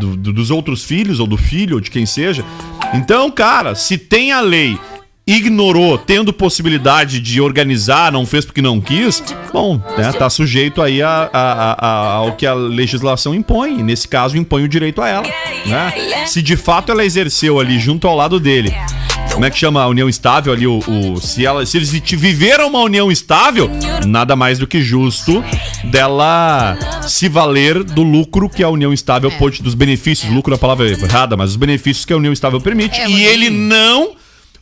Do- 0.00 0.16
do- 0.16 0.32
dos 0.32 0.50
outros 0.50 0.82
filhos 0.82 1.20
ou 1.20 1.26
do 1.26 1.36
filho 1.36 1.76
ou 1.76 1.80
de 1.80 1.90
quem 1.90 2.04
seja. 2.06 2.44
Então, 2.94 3.30
cara, 3.30 3.74
se 3.74 3.96
tem 3.98 4.32
a 4.32 4.40
lei 4.40 4.76
ignorou, 5.28 5.98
tendo 5.98 6.32
possibilidade 6.32 7.18
de 7.18 7.40
organizar, 7.40 8.12
não 8.12 8.24
fez 8.24 8.44
porque 8.44 8.62
não 8.62 8.80
quis, 8.80 9.22
bom, 9.52 9.76
né, 9.98 10.12
tá 10.12 10.30
sujeito 10.30 10.80
aí 10.80 11.02
a, 11.02 11.28
a- 11.32 11.76
a- 11.86 12.12
ao 12.12 12.32
que 12.36 12.46
a 12.46 12.54
legislação 12.54 13.34
impõe. 13.34 13.80
E 13.80 13.82
nesse 13.82 14.06
caso, 14.06 14.36
impõe 14.36 14.62
o 14.62 14.68
direito 14.68 15.02
a 15.02 15.08
ela. 15.08 15.26
Né? 15.66 15.92
Se 16.28 16.40
de 16.40 16.56
fato 16.56 16.92
ela 16.92 17.04
exerceu 17.04 17.58
ali 17.58 17.76
junto 17.78 18.06
ao 18.06 18.14
lado 18.14 18.38
dele. 18.38 18.72
Como 19.32 19.44
é 19.44 19.50
que 19.50 19.58
chama 19.58 19.82
a 19.82 19.88
união 19.88 20.08
estável 20.08 20.52
ali? 20.52 20.66
O, 20.66 20.78
o- 20.78 21.20
se, 21.20 21.44
ela, 21.44 21.66
se 21.66 21.76
eles 21.76 21.90
viveram 21.90 22.68
uma 22.68 22.80
união 22.82 23.10
estável, 23.10 23.68
nada 24.06 24.36
mais 24.36 24.58
do 24.60 24.66
que 24.66 24.80
justo 24.80 25.42
dela 25.90 26.78
se 27.02 27.28
valer 27.28 27.82
do 27.82 28.02
lucro 28.04 28.48
que 28.48 28.62
a 28.62 28.68
união 28.68 28.92
estável 28.92 29.30
pode, 29.32 29.60
dos 29.62 29.74
benefícios. 29.74 30.32
Lucro 30.32 30.54
é 30.54 30.56
a 30.56 30.58
palavra 30.58 30.88
errada, 30.88 31.36
mas 31.36 31.50
os 31.50 31.56
benefícios 31.56 32.04
que 32.04 32.12
a 32.12 32.16
união 32.16 32.32
estável 32.32 32.60
permite. 32.60 32.98
É, 33.00 33.10
e 33.10 33.24
ele 33.24 33.50
não 33.50 34.12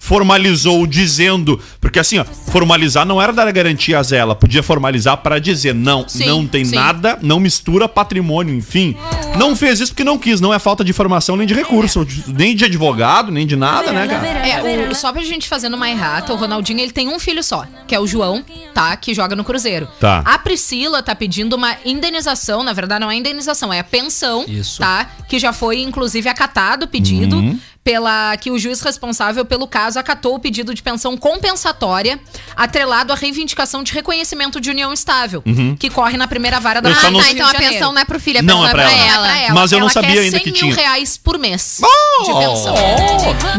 formalizou 0.05 0.87
dizendo, 0.87 1.59
porque 1.81 1.99
assim, 1.99 2.19
ó, 2.19 2.25
formalizar 2.25 3.07
não 3.07 3.21
era 3.21 3.33
dar 3.33 3.51
garantias 3.51 4.13
a 4.13 4.17
ela, 4.17 4.35
podia 4.35 4.63
formalizar 4.63 5.17
para 5.17 5.39
dizer 5.39 5.75
não, 5.75 6.07
Sim, 6.07 6.27
não 6.27 6.47
tem 6.47 6.63
sim. 6.65 6.77
nada, 6.77 7.19
não 7.23 7.41
mistura 7.41 7.89
patrimônio, 7.89 8.55
enfim. 8.55 8.95
Não 9.39 9.57
fez 9.57 9.81
isso 9.81 9.93
porque 9.93 10.05
não 10.05 10.19
quis, 10.19 10.41
não 10.43 10.53
é 10.53 10.59
falta 10.59 10.85
de 10.85 10.91
informação 10.91 11.37
nem 11.37 11.47
de 11.47 11.55
recurso, 11.55 12.07
nem 12.29 12.55
de 12.55 12.67
advogado, 12.67 13.33
nem 13.33 13.47
de 13.47 13.57
nada, 13.57 13.93
né, 13.93 14.07
cara? 14.07 14.27
É, 14.47 14.91
o- 14.91 14.95
só 14.95 15.11
pra 15.11 15.23
gente 15.23 15.49
fazer 15.49 15.71
numa 15.71 15.89
errata, 15.91 16.33
o 16.33 16.37
Ronaldinho 16.37 16.81
ele 16.81 16.93
tem 16.93 17.09
um 17.09 17.19
filho 17.19 17.43
só, 17.43 17.67
que 17.89 17.95
é 17.95 17.99
o 17.99 18.07
João, 18.07 18.45
tá? 18.75 18.95
Que 18.97 19.15
joga 19.15 19.35
no 19.35 19.43
Cruzeiro. 19.43 19.89
Tá. 19.99 20.23
A 20.25 20.39
Priscila 20.39 21.03
tá 21.03 21.15
pedindo 21.15 21.57
uma 21.57 21.77
indenização, 21.85 22.63
na 22.63 22.73
verdade 22.75 23.01
não 23.01 23.11
é 23.11 23.17
indenização, 23.17 23.73
é 23.73 23.79
a 23.81 23.85
pensão, 23.85 24.45
Isso. 24.47 24.79
tá? 24.81 25.09
Que 25.29 25.39
já 25.39 25.53
foi 25.53 25.81
inclusive 25.81 26.29
acatado 26.29 26.85
o 26.85 26.89
pedido. 26.89 27.59
Pela 27.85 28.35
que 28.39 28.51
o 28.51 28.59
juiz 28.59 28.81
responsável 28.81 29.45
pelo 29.45 29.67
caso 29.69 29.99
acatou 29.99 30.35
o 30.35 30.39
pedido 30.39 30.73
de 30.75 30.83
pensão 30.83 31.19
compensatória 31.19 32.19
atrelado 32.57 33.13
à 33.13 33.15
reivindicação 33.15 33.83
de 33.83 33.93
reconhecimento 33.93 34.59
de 34.59 34.71
união 34.71 34.91
estável, 34.91 35.45
que 35.79 35.91
corre 35.91 36.17
na 36.17 36.27
primeira 36.27 36.59
vara 36.59 36.81
da 36.81 36.89
Eu 36.89 36.97
Ah, 36.99 37.11
não- 37.11 37.21
tá. 37.21 37.31
Então 37.31 37.51
de 37.51 37.57
a 37.57 37.59
pensão 37.59 37.93
não 37.93 38.01
é 38.01 38.05
pro 38.07 38.19
filho, 38.19 38.39
a 38.39 38.43
Não, 38.43 38.63
pensão 38.63 38.67
é 38.67 38.71
é 38.71 38.73
pra 38.73 38.83
pra 38.85 38.93
ela. 38.93 39.07
ela. 39.15 39.27
Pra 39.27 39.39
ela. 39.41 39.55
Mas 39.55 39.73
eu 39.73 39.79
não 39.79 39.85
Ela 39.87 39.93
sabia 39.93 40.13
quer 40.15 40.21
ainda 40.21 40.37
100 40.39 40.45
que 40.45 40.51
mil 40.53 40.61
tinha. 40.61 40.75
reais 40.75 41.19
por 41.19 41.39
mês 41.39 41.81
Oh! 41.83 42.23
de 42.25 42.33
pensão. 42.47 42.75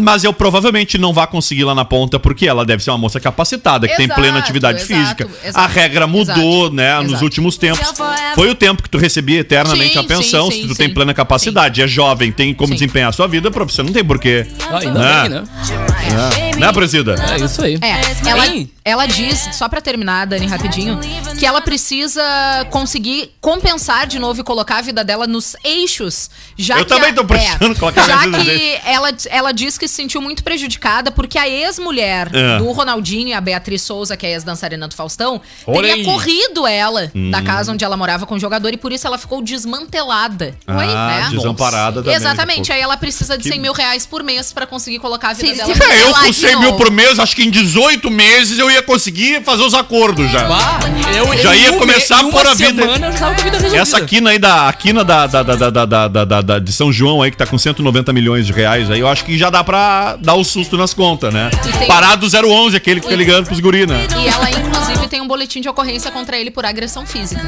Mas 0.01 0.23
eu 0.23 0.33
provavelmente 0.33 0.97
não 0.97 1.13
vá 1.13 1.27
conseguir 1.27 1.63
lá 1.63 1.75
na 1.75 1.85
ponta, 1.85 2.19
porque 2.19 2.47
ela 2.47 2.65
deve 2.65 2.83
ser 2.83 2.89
uma 2.89 2.97
moça 2.97 3.19
capacitada, 3.19 3.87
que 3.87 3.95
tem 3.95 4.05
Exato, 4.05 4.19
plena 4.19 4.39
atividade 4.39 4.79
exato, 4.81 4.93
física. 5.01 5.29
exato, 5.43 5.59
a 5.59 5.67
regra 5.67 6.07
mudou, 6.07 6.61
exato, 6.61 6.73
né, 6.75 6.99
nos 7.01 7.21
últimos 7.21 7.57
tempos. 7.57 7.93
Foi 8.33 8.49
o 8.49 8.55
tempo 8.55 8.81
que 8.81 8.89
tu 8.89 8.97
recebia 8.97 9.41
eternamente 9.41 9.93
Sim, 9.93 9.99
a 9.99 10.03
pensão, 10.03 10.49
sim, 10.49 10.61
se 10.63 10.67
tu 10.67 10.69
sim, 10.69 10.75
tem 10.75 10.93
plena 10.93 11.13
capacidade, 11.13 11.79
é 11.81 11.87
jovem, 11.87 12.31
tem 12.31 12.53
como 12.55 12.69
Sim. 12.69 12.73
desempenhar 12.73 13.09
a 13.09 13.13
sua 13.13 13.27
vida, 13.27 13.49
você 13.51 13.83
não 13.83 13.93
tem 13.93 14.03
porquê. 14.15 14.47
Ah, 14.71 14.77
ainda 14.79 14.99
Né? 14.99 15.21
bem, 15.21 15.29
né? 15.29 16.55
Né, 16.57 16.71
presida? 16.73 17.15
É 17.33 17.43
isso 17.43 17.61
aí. 17.61 17.77
É, 17.81 18.29
ela, 18.29 18.43
ela 18.85 19.05
diz, 19.05 19.49
só 19.53 19.67
pra 19.67 19.81
terminar, 19.81 20.25
Dani, 20.25 20.45
rapidinho, 20.47 20.99
que 21.37 21.45
ela 21.45 21.59
precisa 21.61 22.23
conseguir 22.71 23.31
compensar 23.41 24.07
de 24.07 24.17
novo 24.19 24.39
e 24.39 24.43
colocar 24.43 24.77
a 24.77 24.81
vida 24.81 25.03
dela 25.03 25.27
nos 25.27 25.55
eixos. 25.63 26.29
Já 26.57 26.77
Eu 26.79 26.85
que 26.85 26.89
também 26.89 27.09
a- 27.09 27.13
tô 27.13 27.25
precisando 27.25 27.71
é, 27.71 27.75
colocar 27.79 28.03
Já 28.03 28.17
vida 28.19 28.37
nos 28.37 28.47
que 28.47 28.79
ela, 28.85 29.09
ela 29.29 29.51
diz 29.51 29.77
que 29.77 29.87
se 29.87 29.95
sentiu 29.95 30.21
muito 30.21 30.43
prejudicada 30.43 31.11
porque 31.11 31.37
a 31.37 31.47
ex-mulher 31.49 32.29
É. 32.33 32.57
do 32.57 32.71
Ronaldinho 32.71 33.29
e 33.29 33.33
a 33.33 33.41
Beatriz 33.41 33.81
Souza, 33.81 34.15
que 34.15 34.25
é 34.25 34.29
a 34.29 34.31
ex-dançarina 34.33 34.87
do 34.87 34.95
Faustão, 34.95 35.41
Olha 35.67 35.89
teria 35.89 36.05
corrido 36.05 36.65
ela 36.65 37.11
Hum. 37.13 37.31
da 37.31 37.41
casa 37.41 37.71
onde 37.73 37.83
ela 37.83 37.97
morava 37.97 38.25
com 38.25 38.35
o 38.35 38.39
jogador 38.39 38.71
e 38.73 38.77
por 38.77 38.91
isso 38.93 39.05
ela 39.05 39.17
ficou 39.17 39.41
desmantelada. 39.41 40.55
Ah, 40.65 40.73
né? 40.73 41.27
desamparada 41.31 42.01
também. 42.01 42.15
Exatamente, 42.15 42.71
aí 42.71 42.79
ela 42.81 42.95
precisa 42.97 43.37
de 43.37 43.43
Que- 43.43 43.49
100 43.49 43.59
mil 43.59 43.73
reais 43.73 44.04
por 44.05 44.23
mês 44.23 44.51
pra 44.53 44.65
conseguir 44.65 44.99
colocar 44.99 45.29
a 45.29 45.33
vida 45.33 45.65
Sim, 45.65 45.73
dela 45.73 45.93
É, 45.93 46.01
eu 46.01 46.13
com 46.13 46.19
Ela 46.19 46.33
100 46.33 46.49
de 46.49 46.55
mil 46.57 46.73
por 46.73 46.91
mês, 46.91 47.19
acho 47.19 47.35
que 47.35 47.43
em 47.43 47.49
18 47.49 48.09
meses 48.11 48.57
eu 48.59 48.69
ia 48.69 48.81
conseguir 48.81 49.41
fazer 49.43 49.63
os 49.63 49.73
acordos 49.73 50.29
já. 50.31 50.45
bah, 50.45 50.79
eu, 51.15 51.37
Já 51.41 51.55
ia 51.55 51.71
um 51.73 51.79
começar 51.79 52.23
me- 52.23 52.29
a 52.37 52.53
vida- 52.53 52.81
semana 52.83 53.07
eu 53.07 53.11
já 53.11 53.17
tava 53.19 53.35
com 53.35 53.41
a 53.41 53.43
vida 53.43 53.57
resolvida. 53.57 53.81
Essa 53.81 54.01
quina 54.01 54.29
aí 54.31 54.39
da 54.39 54.67
a 54.69 54.73
quina 54.73 55.03
da, 55.03 55.27
da, 55.27 55.43
da, 55.43 55.69
da, 55.85 56.07
da, 56.07 56.41
da, 56.41 56.59
de 56.59 56.71
São 56.73 56.91
João 56.91 57.21
aí, 57.21 57.31
que 57.31 57.37
tá 57.37 57.45
com 57.45 57.57
190 57.57 58.13
milhões 58.13 58.45
de 58.45 58.53
reais 58.53 58.89
aí, 58.91 58.99
eu 58.99 59.07
acho 59.07 59.23
que 59.25 59.37
já 59.37 59.49
dá 59.49 59.63
pra 59.63 60.15
dar 60.19 60.35
o 60.35 60.43
susto 60.43 60.77
nas 60.77 60.93
contas, 60.93 61.33
né? 61.33 61.49
E 61.67 61.77
tem- 61.77 61.87
Parar 61.87 62.15
do 62.15 62.27
011, 62.27 62.75
aquele 62.75 62.99
que 62.99 63.07
fica 63.07 63.17
ligando 63.17 63.45
pros 63.45 63.59
guri, 63.59 63.85
né? 63.85 64.07
E 64.17 64.27
ela, 64.27 64.49
inclusive, 64.49 64.84
tem 65.07 65.21
um 65.21 65.27
boletim 65.27 65.61
de 65.61 65.69
ocorrência 65.69 66.11
contra 66.11 66.37
ele 66.37 66.51
por 66.51 66.65
agressão 66.65 67.05
física. 67.05 67.41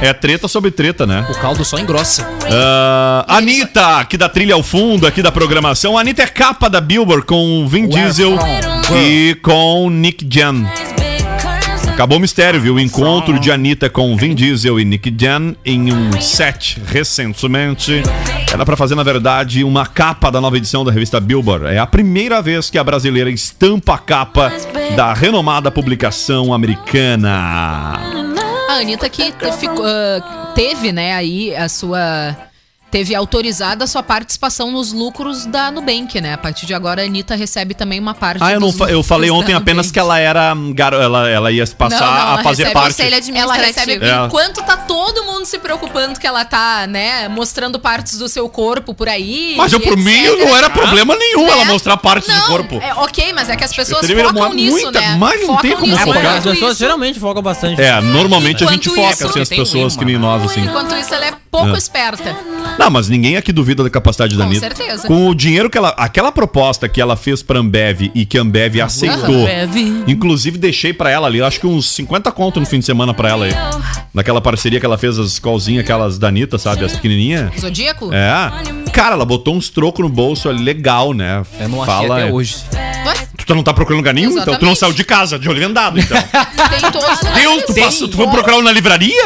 É 0.00 0.12
treta 0.12 0.48
sobre 0.48 0.70
treta, 0.70 1.06
né? 1.06 1.26
O 1.30 1.34
caldo 1.34 1.64
só 1.64 1.78
engrossa. 1.78 2.28
Ah, 2.50 3.24
Anitta, 3.28 3.98
aqui 3.98 4.16
da 4.16 4.28
trilha 4.28 4.54
ao 4.54 4.62
fundo, 4.62 5.06
aqui 5.06 5.22
da 5.22 5.32
programação. 5.32 5.96
A 5.96 6.00
Anitta 6.00 6.22
é 6.22 6.26
capa 6.26 6.68
da 6.68 6.80
Billboard 6.80 7.26
com 7.26 7.66
Vin 7.66 7.88
Diesel 7.88 8.36
e 8.94 9.36
com 9.42 9.90
Nick 9.90 10.26
Jan. 10.28 10.64
Acabou 11.88 12.18
o 12.18 12.20
mistério, 12.20 12.60
viu? 12.60 12.74
O 12.74 12.80
encontro 12.80 13.38
de 13.40 13.50
Anitta 13.50 13.88
com 13.88 14.14
Vin 14.16 14.34
Diesel 14.34 14.78
e 14.78 14.84
Nick 14.84 15.14
Jan 15.18 15.54
em 15.64 15.92
um 15.92 16.20
set 16.20 16.78
recentemente. 16.86 18.02
Era 18.56 18.64
pra 18.64 18.74
fazer, 18.74 18.94
na 18.94 19.02
verdade, 19.02 19.62
uma 19.62 19.84
capa 19.84 20.30
da 20.30 20.40
nova 20.40 20.56
edição 20.56 20.82
da 20.82 20.90
revista 20.90 21.20
Billboard. 21.20 21.66
É 21.66 21.76
a 21.78 21.86
primeira 21.86 22.40
vez 22.40 22.70
que 22.70 22.78
a 22.78 22.82
brasileira 22.82 23.28
estampa 23.28 23.92
a 23.92 23.98
capa 23.98 24.50
da 24.96 25.12
renomada 25.12 25.70
publicação 25.70 26.54
americana. 26.54 28.00
A 28.70 28.78
Anitta 28.80 29.10
que 29.10 29.30
ficou, 29.60 29.84
ah, 29.84 30.52
teve, 30.54 30.90
né, 30.90 31.12
aí 31.12 31.54
a 31.54 31.68
sua. 31.68 32.34
Teve 32.96 33.14
autorizada 33.14 33.84
a 33.84 33.86
sua 33.86 34.02
participação 34.02 34.70
nos 34.70 34.90
lucros 34.90 35.44
da 35.44 35.70
Nubank, 35.70 36.18
né? 36.18 36.32
A 36.32 36.38
partir 36.38 36.64
de 36.64 36.72
agora, 36.72 37.02
a 37.02 37.04
Anitta 37.04 37.34
recebe 37.36 37.74
também 37.74 38.00
uma 38.00 38.14
parte 38.14 38.42
Ah, 38.42 38.52
eu, 38.52 38.58
não, 38.58 38.72
fa- 38.72 38.88
eu 38.90 39.02
falei 39.02 39.30
ontem 39.30 39.52
apenas 39.52 39.88
Nubank. 39.88 39.92
que 39.92 39.98
ela 39.98 40.18
era. 40.18 40.54
hum, 40.54 40.72
garo- 40.72 40.96
Ela, 40.96 41.28
ela 41.28 41.52
ia 41.52 41.66
passar 41.66 42.00
Não, 42.00 42.06
não, 42.32 42.40
a 42.40 42.42
fazer 42.42 42.72
parte. 42.72 43.02
Ela 43.34 43.52
recebe. 43.54 44.02
É. 44.02 44.24
Enquanto 44.24 44.62
tá 44.62 44.78
todo 44.78 45.24
mundo 45.24 45.44
se 45.44 45.58
preocupando 45.58 46.18
que 46.18 46.26
ela 46.26 46.42
tá, 46.46 46.86
né, 46.86 47.28
mostrando 47.28 47.78
partes 47.78 48.16
do 48.16 48.30
seu 48.30 48.48
corpo 48.48 48.94
por 48.94 49.10
aí. 49.10 49.52
Mas 49.58 49.74
eu, 49.74 49.80
por 49.80 49.92
etc. 49.92 50.02
mim, 50.02 50.22
não 50.38 50.56
era 50.56 50.70
problema 50.70 51.14
nenhum 51.16 51.46
ela 51.48 51.66
né? 51.66 51.72
mostrar 51.72 51.98
partes 51.98 52.26
Não, 52.30 52.40
do 52.40 52.46
corpo. 52.46 52.80
É, 52.82 52.94
ok, 52.94 53.30
mas 53.34 53.50
é 53.50 53.56
que 53.56 53.64
as 53.64 53.74
pessoas 53.74 54.10
focam 54.10 54.30
uma- 54.30 54.48
nisso, 54.54 54.80
muita- 54.84 55.00
né? 55.02 55.16
mas 55.18 55.46
não 55.46 55.56
tem 55.58 55.72
como 55.72 55.86
nisso, 55.92 56.02
focar. 56.02 56.36
As 56.38 56.44
pessoas 56.44 56.70
isso- 56.72 56.78
geralmente 56.78 57.20
focam 57.20 57.42
bastante. 57.42 57.78
É, 57.82 58.00
normalmente 58.00 58.64
a 58.64 58.68
gente 58.72 58.88
foca, 58.88 59.10
isso, 59.12 59.26
assim, 59.26 59.40
as 59.42 59.48
pessoas 59.50 59.96
que 59.98 60.04
nem 60.06 60.16
nós, 60.16 60.42
assim. 60.44 60.62
Enquanto 60.62 60.94
isso, 60.96 61.12
ela 61.12 61.26
é 61.26 61.34
pouco 61.50 61.74
É. 61.74 61.76
esperta. 61.78 62.34
Não, 62.78 62.85
mas 62.90 63.08
ninguém 63.08 63.36
aqui 63.36 63.52
duvida 63.52 63.82
da 63.82 63.90
capacidade 63.90 64.36
da 64.36 64.44
Com 64.44 64.50
Anitta. 64.50 64.74
certeza. 64.74 65.06
Com 65.06 65.28
o 65.28 65.34
dinheiro 65.34 65.68
que 65.70 65.78
ela. 65.78 65.90
Aquela 65.90 66.30
proposta 66.32 66.88
que 66.88 67.00
ela 67.00 67.16
fez 67.16 67.42
pra 67.42 67.58
Ambev 67.58 68.10
e 68.14 68.24
que 68.26 68.38
a 68.38 68.42
Ambev 68.42 68.80
aceitou. 68.80 69.42
Ambev. 69.42 70.04
Inclusive, 70.06 70.58
deixei 70.58 70.92
pra 70.92 71.10
ela 71.10 71.26
ali, 71.26 71.42
acho 71.42 71.60
que 71.60 71.66
uns 71.66 71.90
50 71.90 72.30
conto 72.32 72.60
no 72.60 72.66
fim 72.66 72.78
de 72.78 72.84
semana 72.84 73.12
pra 73.14 73.28
ela 73.30 73.44
aí. 73.46 73.52
Naquela 74.12 74.40
parceria 74.40 74.80
que 74.80 74.86
ela 74.86 74.96
fez, 74.98 75.18
as 75.18 75.38
colzinhas, 75.38 75.84
aquelas 75.84 76.18
da 76.18 76.28
Anitta, 76.28 76.58
sabe? 76.58 76.84
As 76.84 76.92
pequenininhas. 76.92 77.60
Zodíaco? 77.60 78.10
É. 78.12 78.90
Cara, 78.92 79.14
ela 79.14 79.24
botou 79.24 79.54
uns 79.54 79.68
trocos 79.68 80.02
no 80.02 80.08
bolso 80.08 80.48
ali, 80.48 80.62
legal, 80.62 81.12
né? 81.12 81.42
Eu 81.60 81.68
não 81.68 81.82
achei 81.82 82.10
até 82.10 82.32
hoje. 82.32 82.56
Ué, 82.74 83.05
Tu 83.44 83.54
não 83.54 83.62
tá 83.62 83.72
procurando 83.74 83.98
lugar 83.98 84.14
nenhum? 84.14 84.30
Então 84.30 84.44
tu 84.44 84.64
não 84.64 84.72
Exatamente. 84.72 84.78
saiu 84.78 84.92
de 84.92 85.04
casa, 85.04 85.38
de 85.38 85.48
olho 85.48 85.60
vendado, 85.60 85.98
então. 85.98 86.16
tem 86.20 86.90
todos 86.90 87.20
tu, 87.66 87.74
passou, 87.74 88.08
tu 88.08 88.16
foi 88.16 88.26
procurar 88.28 88.56
um 88.56 88.62
na 88.62 88.72
livraria? 88.72 89.22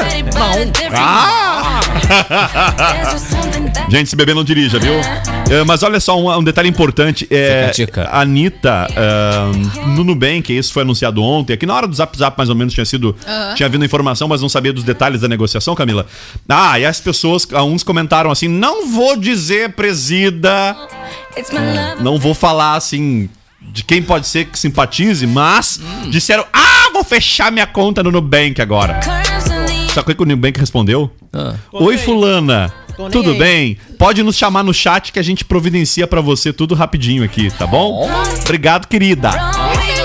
Ah! 0.95 1.81
Gente, 3.89 4.11
se 4.11 4.17
beber 4.17 4.35
não 4.35 4.45
dirija, 4.45 4.79
viu? 4.79 4.95
É, 5.51 5.65
mas 5.65 5.83
olha 5.83 5.99
só, 6.01 6.19
um, 6.19 6.31
um 6.39 6.45
detalhe 6.45 6.69
importante. 6.69 7.27
É, 7.31 7.73
Fica 7.75 8.05
a 8.05 8.21
Anitta, 8.21 8.87
ah, 8.97 9.51
no 9.97 10.05
Nubank, 10.05 10.57
isso 10.57 10.73
foi 10.73 10.83
anunciado 10.83 11.23
ontem, 11.23 11.55
aqui 11.55 11.67
na 11.67 11.75
hora 11.75 11.87
do 11.87 11.95
Zap 11.95 12.17
Zap 12.17 12.37
mais 12.37 12.49
ou 12.49 12.55
menos 12.57 12.73
tinha 12.75 12.85
sido, 12.85 13.17
tinha 13.57 13.69
vindo 13.69 13.83
a 13.83 13.85
informação, 13.85 14.29
mas 14.29 14.43
não 14.43 14.49
sabia 14.49 14.73
dos 14.73 14.85
detalhes 14.85 15.21
da 15.21 15.29
negociação, 15.29 15.75
Camila. 15.75 16.07
Ah, 16.49 16.79
e 16.79 16.85
as 16.85 17.01
pessoas, 17.01 17.47
ah, 17.53 17.65
uns 17.65 17.83
comentaram 17.83 18.31
assim, 18.31 18.49
não 18.49 18.87
vou 18.87 19.17
dizer 19.17 19.71
presida, 19.73 20.77
não 22.01 22.19
vou 22.19 22.35
falar 22.35 22.75
assim 22.75 23.29
de 23.73 23.85
quem 23.85 24.03
pode 24.03 24.27
ser 24.27 24.47
que 24.47 24.59
simpatize, 24.59 25.27
mas 25.27 25.81
disseram, 26.11 26.45
ah, 26.53 26.91
vou 26.93 27.05
fechar 27.05 27.53
minha 27.53 27.67
conta 27.67 28.03
no 28.03 28.11
Nubank 28.11 28.61
agora. 28.61 29.01
Sabe 29.95 30.13
o 30.13 30.17
que 30.17 30.23
o 30.23 30.27
Nubank 30.27 30.59
respondeu? 30.59 31.11
Ah. 31.33 31.55
Oi, 31.73 31.99
fulana. 31.99 32.73
Tudo 33.11 33.31
aí. 33.31 33.39
bem? 33.39 33.79
Pode 33.99 34.23
nos 34.23 34.37
chamar 34.37 34.63
no 34.63 34.75
chat 34.75 35.13
que 35.13 35.19
a 35.19 35.23
gente 35.23 35.45
providencia 35.45 36.07
pra 36.07 36.21
você 36.21 36.53
tudo 36.53 36.75
rapidinho 36.75 37.25
aqui, 37.25 37.51
tá 37.51 37.67
bom? 37.67 38.09
Obrigado, 38.43 38.87
querida. 38.87 39.31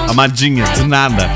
Amadinha, 0.07 0.63
de 0.63 0.83
nada. 0.83 1.29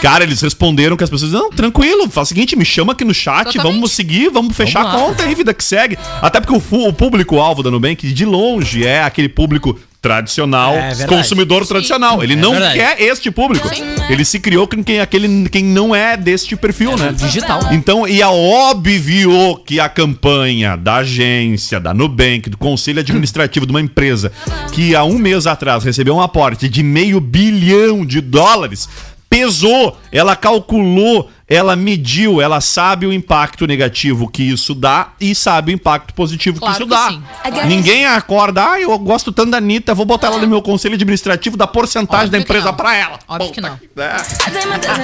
Cara, 0.00 0.22
eles 0.22 0.40
responderam 0.40 0.96
que 0.96 1.02
as 1.02 1.10
pessoas 1.10 1.32
não, 1.32 1.50
tranquilo, 1.50 2.08
faz 2.08 2.28
o 2.28 2.30
seguinte, 2.30 2.54
me 2.54 2.64
chama 2.64 2.92
aqui 2.92 3.04
no 3.04 3.14
chat, 3.14 3.46
Totalmente. 3.46 3.74
vamos 3.74 3.92
seguir, 3.92 4.30
vamos 4.30 4.56
fechar 4.56 4.82
Vamos 4.82 4.94
a 4.94 5.04
conta 5.06 5.22
aí, 5.24 5.34
vida 5.34 5.52
que 5.54 5.64
segue. 5.64 5.98
Até 6.20 6.40
porque 6.40 6.54
o, 6.54 6.88
o 6.88 6.92
público-alvo 6.92 7.62
da 7.62 7.70
Nubank, 7.70 8.12
de 8.12 8.24
longe, 8.24 8.86
é 8.86 9.02
aquele 9.02 9.28
público 9.28 9.78
tradicional, 10.04 10.74
É 10.74 11.06
consumidor 11.06 11.66
tradicional. 11.66 12.22
Ele 12.22 12.36
não 12.36 12.50
verdade. 12.50 12.78
quer 12.78 13.00
este 13.00 13.30
público. 13.30 13.66
Ele 14.10 14.22
se 14.22 14.38
criou 14.38 14.68
com 14.68 14.84
quem, 14.84 15.00
aquele, 15.00 15.48
quem 15.48 15.64
não 15.64 15.96
é 15.96 16.14
deste 16.14 16.54
perfil, 16.56 16.94
né? 16.98 17.10
digital. 17.10 17.72
Então, 17.72 18.06
e 18.06 18.20
é 18.20 18.26
óbvio 18.26 19.56
que 19.64 19.80
a 19.80 19.88
campanha 19.88 20.76
da 20.76 20.96
agência, 20.96 21.80
da 21.80 21.94
Nubank, 21.94 22.50
do 22.50 22.58
conselho 22.58 23.00
administrativo 23.00 23.64
de 23.64 23.72
uma 23.72 23.80
empresa 23.80 24.30
que 24.72 24.94
há 24.94 25.04
um 25.04 25.16
mês 25.16 25.46
atrás 25.46 25.82
recebeu 25.82 26.14
um 26.16 26.20
aporte 26.20 26.68
de 26.68 26.82
meio 26.82 27.18
bilhão 27.18 28.04
de 28.04 28.20
dólares 28.20 28.86
pesou, 29.34 29.98
ela 30.12 30.36
calculou, 30.36 31.28
ela 31.46 31.76
mediu, 31.76 32.40
ela 32.40 32.60
sabe 32.60 33.06
o 33.06 33.12
impacto 33.12 33.66
negativo 33.66 34.28
que 34.28 34.42
isso 34.42 34.74
dá 34.74 35.08
e 35.20 35.34
sabe 35.34 35.72
o 35.72 35.74
impacto 35.74 36.14
positivo 36.14 36.58
Claro 36.58 36.74
que 36.74 36.82
isso 36.82 36.88
que 36.88 36.94
dá. 36.96 37.08
sim. 37.10 37.66
Ninguém 37.68 38.06
acorda, 38.06 38.72
ah, 38.72 38.80
eu 38.80 38.98
gosto 38.98 39.30
tanto 39.30 39.50
da 39.50 39.58
Anitta, 39.58 39.94
vou 39.94 40.06
botar 40.06 40.28
ela 40.28 40.38
no 40.38 40.46
meu 40.48 40.62
conselho 40.62 40.94
administrativo 40.94 41.56
da 41.56 41.66
porcentagem 41.66 42.30
da 42.30 42.38
Óbvio 42.38 42.46
que 42.46 42.52
empresa 42.52 42.72
pra 42.72 42.96
ela. 42.96 43.18
Óbvio 43.28 43.52
que 43.52 43.60
não. 43.60 43.78
é. 43.96 44.16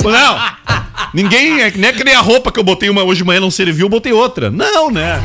Não! 0.02 0.89
Ninguém, 1.14 1.62
é 1.62 1.70
que 1.70 2.04
nem 2.04 2.14
a 2.14 2.20
roupa 2.20 2.50
que 2.52 2.58
eu 2.58 2.64
botei 2.64 2.88
uma 2.88 3.02
hoje 3.02 3.18
de 3.18 3.24
manhã 3.24 3.40
não 3.40 3.50
serviu, 3.50 3.86
eu 3.86 3.90
botei 3.90 4.12
outra. 4.12 4.50
Não, 4.50 4.90
né? 4.90 5.20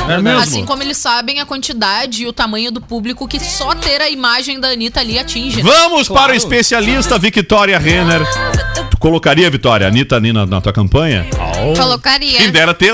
Não 0.00 0.10
é 0.10 0.22
mesmo? 0.22 0.40
Assim 0.40 0.64
como 0.64 0.82
eles 0.82 0.96
sabem 0.96 1.40
a 1.40 1.46
quantidade 1.46 2.22
e 2.22 2.26
o 2.26 2.32
tamanho 2.32 2.70
do 2.70 2.80
público 2.80 3.26
que 3.28 3.38
só 3.40 3.74
ter 3.74 4.00
a 4.00 4.08
imagem 4.08 4.58
da 4.60 4.68
Anitta 4.68 5.00
ali 5.00 5.18
atinge. 5.18 5.62
né? 5.62 5.70
Vamos 5.70 6.08
para 6.08 6.32
o 6.32 6.34
especialista 6.34 7.18
Victoria 7.18 7.78
Renner. 7.78 8.20
Tu 8.90 8.96
colocaria, 8.98 9.50
Vitória, 9.50 9.86
a 9.86 9.90
Anitta 9.90 10.16
ali 10.16 10.32
na, 10.32 10.46
na 10.46 10.60
tua 10.60 10.72
campanha? 10.72 11.26
Colocaria. 11.76 12.38
Quem 12.38 12.50
dera 12.50 12.72
ter, 12.74 12.92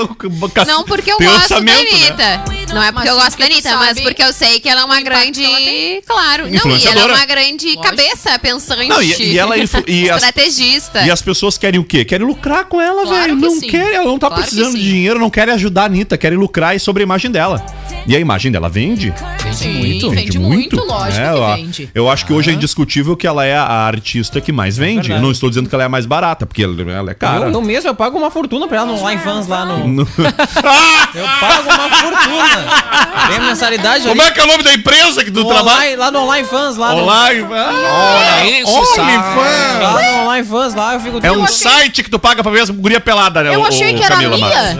Não 0.67 0.83
porque 0.83 1.11
eu 1.11 1.17
gosto 1.17 1.49
da 1.49 1.55
orçamento, 1.57 1.97
né? 2.17 2.43
Não 2.75 2.83
é 2.83 2.91
porque 2.91 3.07
Mas 3.09 3.17
eu 3.17 3.23
gosto 3.23 3.37
da 3.39 3.45
Anitta, 3.45 3.77
mas 3.77 3.99
porque 4.01 4.23
eu 4.23 4.33
sei 4.33 4.59
que 4.59 4.67
ela 4.69 4.81
é 4.81 4.85
uma 4.85 5.01
grande. 5.01 5.43
ela. 5.43 6.01
Claro. 6.05 6.43
Não, 6.49 6.71
e 6.77 6.87
ela 6.87 7.01
é 7.01 7.05
uma 7.15 7.25
grande 7.25 7.65
Lógico. 7.67 7.83
cabeça 7.83 8.37
pensante. 8.39 8.87
Não, 8.87 9.01
e- 9.01 9.31
e 9.33 9.39
ela 9.39 9.57
influ- 9.57 9.83
e 9.87 10.09
as- 10.09 10.17
estrategista. 10.23 11.01
E 11.03 11.09
as 11.11 11.21
pessoas 11.21 11.57
querem 11.57 11.79
o 11.79 11.83
quê? 11.83 12.03
Querem 12.03 12.27
lucrar 12.27 12.65
com 12.65 12.79
ela, 12.81 13.03
Claro 13.03 13.15
velho. 13.21 13.35
Não 13.35 13.59
sim. 13.59 13.67
querem, 13.67 13.95
ela 13.95 14.05
não 14.05 14.19
tá 14.19 14.27
Claro 14.27 14.43
precisando 14.43 14.75
de 14.77 14.83
dinheiro, 14.83 15.19
não 15.19 15.29
querem 15.29 15.53
ajudar 15.53 15.83
a 15.83 15.85
Anitta, 15.85 16.17
querem 16.17 16.37
lucrar 16.37 16.77
sobre 16.79 17.03
a 17.03 17.05
imagem 17.05 17.31
dela. 17.31 17.65
E 18.07 18.15
a 18.15 18.19
imagem 18.19 18.51
dela 18.51 18.69
vende? 18.69 19.13
Sim, 19.53 19.73
muito. 19.79 20.09
Vende 20.11 20.37
muito, 20.37 20.75
lógico 20.83 21.21
É, 21.25 21.31
que 21.31 21.37
eu, 21.37 21.55
vende. 21.55 21.89
eu 21.95 22.09
acho 22.09 22.25
que 22.25 22.33
hoje 22.33 22.49
é 22.51 22.53
indiscutível 22.53 23.15
que 23.15 23.25
ela 23.25 23.45
é 23.45 23.55
a 23.55 23.63
artista 23.85 24.41
que 24.41 24.51
mais 24.51 24.77
vende. 24.77 24.95
verdade. 24.95 25.13
eu 25.13 25.21
não 25.21 25.31
estou 25.31 25.49
dizendo 25.49 25.69
que 25.69 25.75
ela 25.75 25.83
é 25.83 25.87
a 25.87 25.89
mais 25.89 26.05
barata, 26.05 26.45
porque 26.45 26.63
ela, 26.63 26.75
ela 26.91 27.11
é 27.11 27.13
cara. 27.13 27.45
Eu, 27.47 27.51
eu 27.53 27.61
mesmo, 27.61 27.89
eu 27.89 27.95
pago 27.95 28.17
uma 28.17 28.29
fortuna 28.29 28.67
pra 28.67 28.77
ela 28.77 28.85
no 28.87 28.95
Online 28.99 29.21
Fans 29.21 29.47
lá 29.47 29.65
no... 29.65 29.87
No- 29.87 30.07
Eu 31.15 31.25
pago 31.39 31.63
uma 31.69 31.89
fortuna. 31.89 32.64
Tem 33.27 33.37
a 33.37 33.41
mensalidade 33.41 34.07
Como 34.07 34.21
ali. 34.21 34.29
é 34.29 34.33
que 34.33 34.39
é 34.39 34.43
o 34.43 34.47
nome 34.47 34.63
da 34.63 34.73
empresa 34.73 35.23
que 35.23 35.31
tu 35.31 35.41
no 35.41 35.47
trabalha? 35.47 35.75
online, 35.77 35.95
lá 35.95 36.11
no 36.11 36.19
Online 36.19 36.47
Fans, 36.47 36.77
lá 36.77 36.93
no... 36.93 37.03
Online. 37.03 37.43
Olha 37.43 38.61
isso, 38.61 38.71
OnlyFans. 38.71 39.81
Lá 39.81 40.01
no 40.11 40.17
Online 40.23 40.47
Fans, 40.47 40.73
lá 40.75 40.93
eu 40.93 40.99
fico... 40.99 41.19
É 41.25 41.31
um 41.31 41.47
site 41.47 42.03
que 42.03 42.09
tu 42.09 42.19
paga 42.19 42.43
pra 42.43 42.51
ver 42.51 42.61
as 42.61 42.69
guria 42.69 42.99
pelada, 42.99 43.41
né? 43.43 43.55
Eu 43.55 43.65
achei 43.65 43.93
que 43.93 44.03
era 44.03 44.15
a 44.15 44.17
Camila 44.17 44.37
Mia. 44.37 44.47
Marques? 44.47 44.77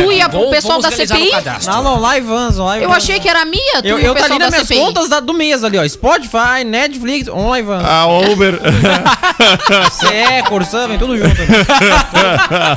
É. 0.00 0.04
Tu 0.04 0.12
ia 0.12 0.28
pro 0.28 0.38
Vamos- 0.40 0.54
pessoal 0.54 0.80
da 0.80 0.90
CPI? 0.90 1.30
o. 1.30 1.66
Lá 1.66 1.82
no 1.82 1.90
Online 1.96 2.26
Fans, 2.26 2.58
Online 2.58 2.82
Eu 2.84 2.90
Fans. 2.90 3.02
achei 3.04 3.20
que 3.20 3.28
era 3.28 3.42
a 3.42 3.44
Mia, 3.44 3.60
tu 3.82 3.86
Eu, 3.88 3.98
e 3.98 4.02
o 4.02 4.06
eu 4.06 4.14
tá 4.14 4.20
pessoal 4.22 4.30
ali 4.32 4.38
da 4.38 4.44
nas 4.46 4.50
minhas 4.54 4.68
CPI. 4.68 4.80
contas 4.80 5.08
da- 5.08 5.20
do 5.20 5.32
mês 5.34 5.62
ali, 5.64 5.78
ó. 5.78 5.88
Spotify, 5.88 6.64
Netflix, 6.64 7.28
Online 7.28 7.66
Fans. 7.66 7.84
A 7.84 8.06
Uber. 8.06 8.58
Corsã, 10.48 10.88
vem 10.88 10.98
tudo 10.98 11.16
junto. 11.16 11.36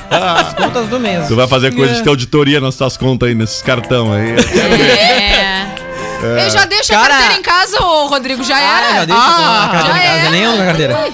As 0.10 0.54
contas 0.54 0.88
do 0.88 1.00
mês. 1.00 1.28
tu 1.28 1.36
vai 1.36 1.48
fazer 1.48 1.74
coisa 1.74 1.94
de 1.96 2.04
ter 2.04 2.10
auditoria 2.10 2.60
nas 2.60 2.76
tuas 2.76 2.98
contas 2.98 3.30
aí, 3.30 3.36
nesses 3.36 3.62
cartão 3.62 4.12
aí. 4.14 4.29
É. 4.38 6.46
Eu 6.46 6.50
já 6.50 6.66
deixo 6.66 6.90
Cara- 6.92 7.06
a 7.06 7.10
carteira 7.10 7.40
em 7.40 7.42
casa, 7.42 7.82
ô 7.82 8.08
Rodrigo, 8.08 8.44
já 8.44 8.60
era. 8.60 8.88
Ah, 8.88 8.96
já 8.96 9.06
deixa 9.06 9.22
Ah, 9.22 9.66
a 9.66 9.70
carteira 9.70 9.94
já 9.94 10.00
em 10.00 10.08
casa, 10.08 10.20
era. 10.20 10.30
nem 10.32 10.44
ando 10.44 10.58
com 10.58 10.64
a 10.64 10.66
carteira. 10.66 11.08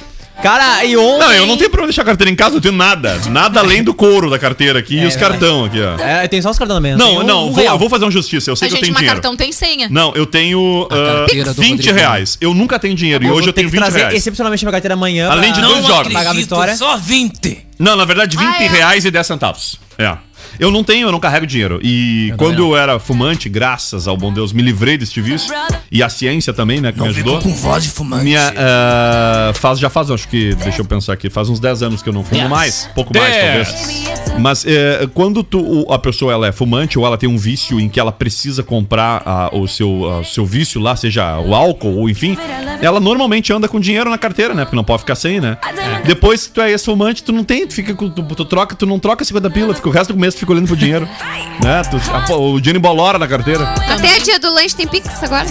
Cara, 0.44 0.84
e 0.84 0.98
ontem... 0.98 1.20
Não, 1.20 1.32
eu 1.32 1.46
não 1.48 1.58
tenho 1.58 1.70
problema 1.70 1.88
deixar 1.88 2.02
a 2.02 2.06
carteira 2.06 2.30
em 2.30 2.36
casa, 2.36 2.58
eu 2.58 2.62
tenho 2.62 2.74
nada. 2.74 3.18
Nada 3.30 3.62
além 3.62 3.82
do 3.84 3.94
couro 3.94 4.30
da 4.30 4.38
carteira 4.38 4.78
aqui 4.80 4.98
e 5.00 5.06
os 5.06 5.16
cartão 5.16 5.64
aqui, 5.66 5.80
ó. 5.82 5.98
É, 6.04 6.28
tem 6.28 6.42
só 6.42 6.50
os 6.52 6.60
cartões 6.60 6.82
mesmo. 6.82 6.98
Não, 6.98 7.20
um- 7.20 7.24
não, 7.24 7.48
um 7.48 7.52
vou, 7.54 7.64
eu 7.64 7.78
vou 7.80 7.90
fazer 7.90 8.04
uma 8.06 8.12
justiça. 8.12 8.52
Eu 8.52 8.56
sei 8.56 8.68
A 8.68 8.70
que 8.70 8.74
eu 8.74 8.78
gente, 8.78 8.84
tenho 8.86 8.94
mas 8.94 9.00
dinheiro. 9.02 9.22
cartão 9.22 9.36
tem 9.38 9.52
senha. 9.52 9.88
Não, 9.90 10.12
eu 10.14 10.26
tenho 10.26 10.88
ah, 10.92 11.20
carteira 11.20 11.54
do 11.54 11.62
20 11.62 11.72
Rodrigo. 11.78 11.98
reais. 11.98 12.38
Eu 12.42 12.54
nunca 12.54 12.78
tenho 12.78 12.94
dinheiro 12.96 13.24
e 13.24 13.28
Eu 13.28 13.34
hoje 13.34 13.42
vou 13.44 13.50
eu 13.50 13.54
tenho 13.54 13.68
que 13.70 13.72
20 13.72 13.82
trazer 13.82 14.00
reais. 14.00 14.16
excepcionalmente 14.16 14.66
minha 14.66 14.72
carteira 14.74 14.94
amanhã. 14.96 15.30
Além 15.32 15.54
de 15.54 15.60
pra- 15.60 15.70
dois 15.70 15.86
jogos. 15.88 16.14
Pagar 16.14 16.32
a 16.32 16.34
vitória. 16.34 16.76
Só 16.76 16.98
20. 16.98 17.66
Não, 17.80 17.96
na 17.96 18.06
verdade, 18.06 18.36
20 18.38 18.46
Ah, 18.46 18.64
é? 18.64 18.68
reais 18.68 19.06
e 19.06 19.12
10 19.12 19.26
centavos. 19.28 19.80
É. 19.98 20.16
Eu 20.60 20.72
não 20.72 20.84
tenho, 20.84 21.08
eu 21.08 21.12
não 21.12 21.20
carrego 21.20 21.46
dinheiro. 21.46 21.80
E 21.84 22.34
quando 22.38 22.60
eu 22.60 22.78
era 22.78 23.00
fumante, 23.00 23.50
graças 23.50 24.08
ao 24.08 24.18
bom 24.18 24.32
Deus, 24.32 24.54
me 24.54 24.62
livrei 24.62 24.98
deste 24.98 25.22
vício. 25.22 25.54
E 25.92 26.02
a 26.02 26.10
ciência 26.10 26.54
também, 26.54 26.82
né, 26.82 26.92
que 26.92 27.02
me 27.02 27.08
ajudou. 27.08 27.40
com 27.40 27.54
voz 27.54 27.84
de 27.84 27.90
fumante. 27.90 28.24
Minha, 28.24 28.54
ah, 28.58 29.52
faz, 29.56 29.80
já 29.80 29.90
faz, 29.90 30.10
acho 30.10 30.28
que, 30.28 30.54
deixa 30.56 30.82
eu 30.82 30.86
pensar 30.86 31.14
aqui, 31.14 31.30
faz 31.30 31.50
uns 31.50 31.60
10 31.60 31.84
anos 31.84 32.02
que 32.02 32.10
eu 32.10 32.14
não 32.14 32.24
fumo 32.24 32.40
Dez. 32.40 32.50
mais, 32.50 32.90
pouco 32.94 33.18
mais 33.18 33.34
Dez. 33.34 33.72
talvez. 33.72 34.40
Mas 34.40 34.66
eh, 34.66 35.08
quando 35.14 35.44
tu, 35.44 35.86
a 35.90 35.98
pessoa 35.98 36.34
ela 36.34 36.48
é 36.48 36.52
fumante 36.52 37.00
ou 37.00 37.06
ela 37.06 37.18
tem 37.18 37.30
um 37.30 37.38
vício 37.38 37.80
em 37.80 37.88
que 37.88 38.00
ela 38.00 38.12
precisa 38.12 38.64
comprar 38.64 39.50
o 39.54 39.68
seu, 39.68 40.22
seu 40.26 40.46
vício 40.46 40.82
lá, 40.82 40.96
seja 40.96 41.40
o 41.40 41.56
álcool 41.56 41.96
ou 42.00 42.10
enfim, 42.10 42.38
ela 42.82 43.00
normalmente 43.00 43.52
anda 43.54 43.68
com 43.68 43.80
dinheiro 43.80 44.10
na 44.10 44.18
carteira, 44.18 44.54
né? 44.54 44.66
Porque 44.66 44.76
não 44.76 44.84
pode 44.84 45.02
ficar 45.02 45.16
sem, 45.16 45.40
né? 45.40 45.58
Depois 46.06 46.48
que 46.48 46.54
tu 46.54 46.62
é 46.62 46.72
ex-fumante, 46.72 47.24
tu 47.24 47.32
não 47.32 47.44
tem, 47.44 47.66
tu 47.66 47.74
fica 47.74 47.94
com, 47.94 48.10
tu, 48.10 48.24
tu 48.24 48.46
troca, 48.46 48.76
tu 48.76 48.86
não 48.86 49.00
troca 49.00 49.24
50 49.24 49.50
pila, 49.50 49.74
fica 49.74 49.90
o 49.90 49.92
resto 49.92 50.14
do 50.14 50.20
mês 50.20 50.36
tu 50.36 50.45
fica 50.46 50.54
olhando 50.54 50.68
pro 50.68 50.76
dinheiro. 50.78 51.08
né? 51.64 51.82
Tu, 51.90 51.98
a- 52.12 52.36
o 52.38 52.60
dinheiro 52.60 52.78
embolora 52.80 53.18
na 53.20 53.28
carteira. 53.28 53.64
Até 53.90 54.16
a 54.16 54.20
dia 54.20 54.40
do 54.40 54.54
lanche 54.54 54.76
tem 54.76 54.88
Pix 54.88 55.08
agora. 55.24 55.46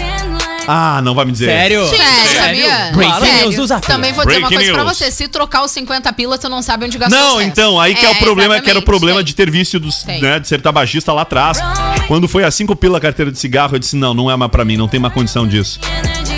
Ah, 0.67 1.03
não 1.03 1.15
vai 1.15 1.27
me 1.27 1.33
dizer. 1.33 1.47
Sério? 1.47 1.87
Sério? 1.87 2.39
sabia? 2.41 2.91
Breaking 2.95 3.21
Sério. 3.27 3.51
news 3.51 3.69
do. 3.69 3.81
Também 3.81 4.13
vou 4.15 4.25
dizer 4.25 4.39
uma 4.39 4.49
Breaking 4.49 4.55
coisa 4.57 4.73
pra 4.73 4.85
news. 4.85 4.97
você. 4.97 5.11
Se 5.11 5.29
trocar 5.29 5.63
os 5.63 5.71
50 5.73 6.11
pila, 6.15 6.39
tu 6.39 6.49
não 6.49 6.63
sabe 6.63 6.87
onde 6.87 6.97
gastou 6.97 7.19
Não, 7.19 7.33
os 7.37 7.43
restos. 7.43 7.53
então, 7.59 7.79
aí 7.81 7.95
que 7.95 8.05
é, 8.07 8.09
É, 8.09 8.13
o 8.13 8.17
problema, 8.17 8.55
que 8.55 8.71
era 8.71 8.79
o 8.79 8.81
exatamente, 8.81 8.85
problema 8.87 9.17
tem. 9.19 9.25
de 9.27 9.35
ter 9.35 9.51
vício 9.51 9.79
dos, 9.79 10.03
Tem. 10.05 10.23
né, 10.23 10.39
de 10.39 10.49
ser 10.49 10.63
tabagista 10.63 11.13
lá 11.13 11.23
atrás. 11.23 11.59
Quando 12.09 12.27
foi 12.27 12.45
a 12.45 12.51
5 12.51 12.75
pila 12.77 12.97
a 12.97 13.01
carteira 13.01 13.31
de 13.31 13.39
cigarro, 13.39 13.75
eu 13.75 13.79
disse, 13.79 13.95
não, 13.97 14.15
não 14.15 14.31
é 14.31 14.37
mais 14.37 14.51
pra 14.51 14.65
mim, 14.65 14.77
não 14.79 14.89
tem 14.89 14.99
mais 15.01 15.13
condição 15.13 15.47
disso. 15.47 15.79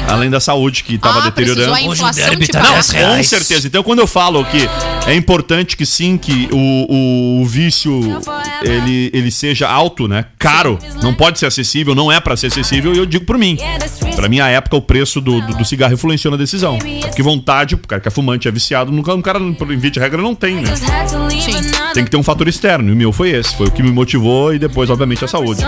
Além 0.09 0.31
da 0.31 0.41
saúde 0.41 0.85
que 0.85 0.99
tava 0.99 1.19
ah, 1.19 1.23
deteriorando. 1.23 1.75
a 1.75 1.83
inflação 1.83 2.29
derby 2.29 2.49
tá 2.49 2.61
dez 2.61 2.93
Com 2.93 3.23
certeza. 3.23 3.67
Então, 3.67 3.83
quando 3.83 3.99
eu 3.99 4.07
falo 4.07 4.45
que 4.45 4.69
é 5.07 5.15
importante 5.15 5.77
que 5.77 5.85
sim, 5.85 6.17
que 6.17 6.49
o, 6.53 6.57
o, 6.57 7.43
o 7.43 7.47
vício 7.47 8.01
ele, 8.63 9.11
ele 9.13 9.31
seja 9.31 9.69
alto, 9.69 10.09
né? 10.09 10.27
Caro, 10.39 10.79
não 11.03 11.15
pode 11.15 11.39
ser 11.39 11.47
acessível, 11.47 11.95
não 11.95 12.11
é 12.11 12.21
pra 12.21 12.37
ser 12.37 12.49
acessível, 12.49 12.95
e 12.95 12.99
eu 12.99 13.07
digo 13.07 13.25
por 13.25 13.39
mim. 13.39 13.57
Pra 14.15 14.29
minha 14.29 14.47
época, 14.49 14.77
o 14.77 14.83
preço 14.83 15.21
do, 15.21 15.41
do, 15.41 15.55
do 15.59 15.65
cigarro 15.65 15.95
influenciou 15.95 16.31
na 16.31 16.37
decisão. 16.37 16.79
Porque 17.03 17.23
vontade, 17.23 17.75
o 17.75 17.79
cara 17.79 18.01
que 18.01 18.09
é 18.09 18.11
fumante, 18.11 18.49
é 18.49 18.51
viciado, 18.51 18.93
nunca 18.93 19.15
um 19.15 19.23
cara, 19.23 19.41
por 19.53 19.67
via 19.77 19.91
de 19.91 20.01
regra, 20.01 20.23
não 20.23 20.35
tem, 20.35 20.57
né? 20.57 20.75
Tem 21.95 22.05
que 22.05 22.11
ter 22.11 22.17
um 22.17 22.23
fator 22.23 22.49
externo, 22.49 22.91
e 22.91 22.93
o 22.93 22.97
meu 22.97 23.13
foi 23.13 23.31
esse. 23.31 23.55
Foi 23.57 23.67
o 23.67 23.71
que 23.71 23.83
me 23.83 23.91
motivou 23.91 24.55
e 24.55 24.59
depois, 24.59 24.91
obviamente, 24.91 25.25
a 25.25 25.29
saúde. 25.29 25.63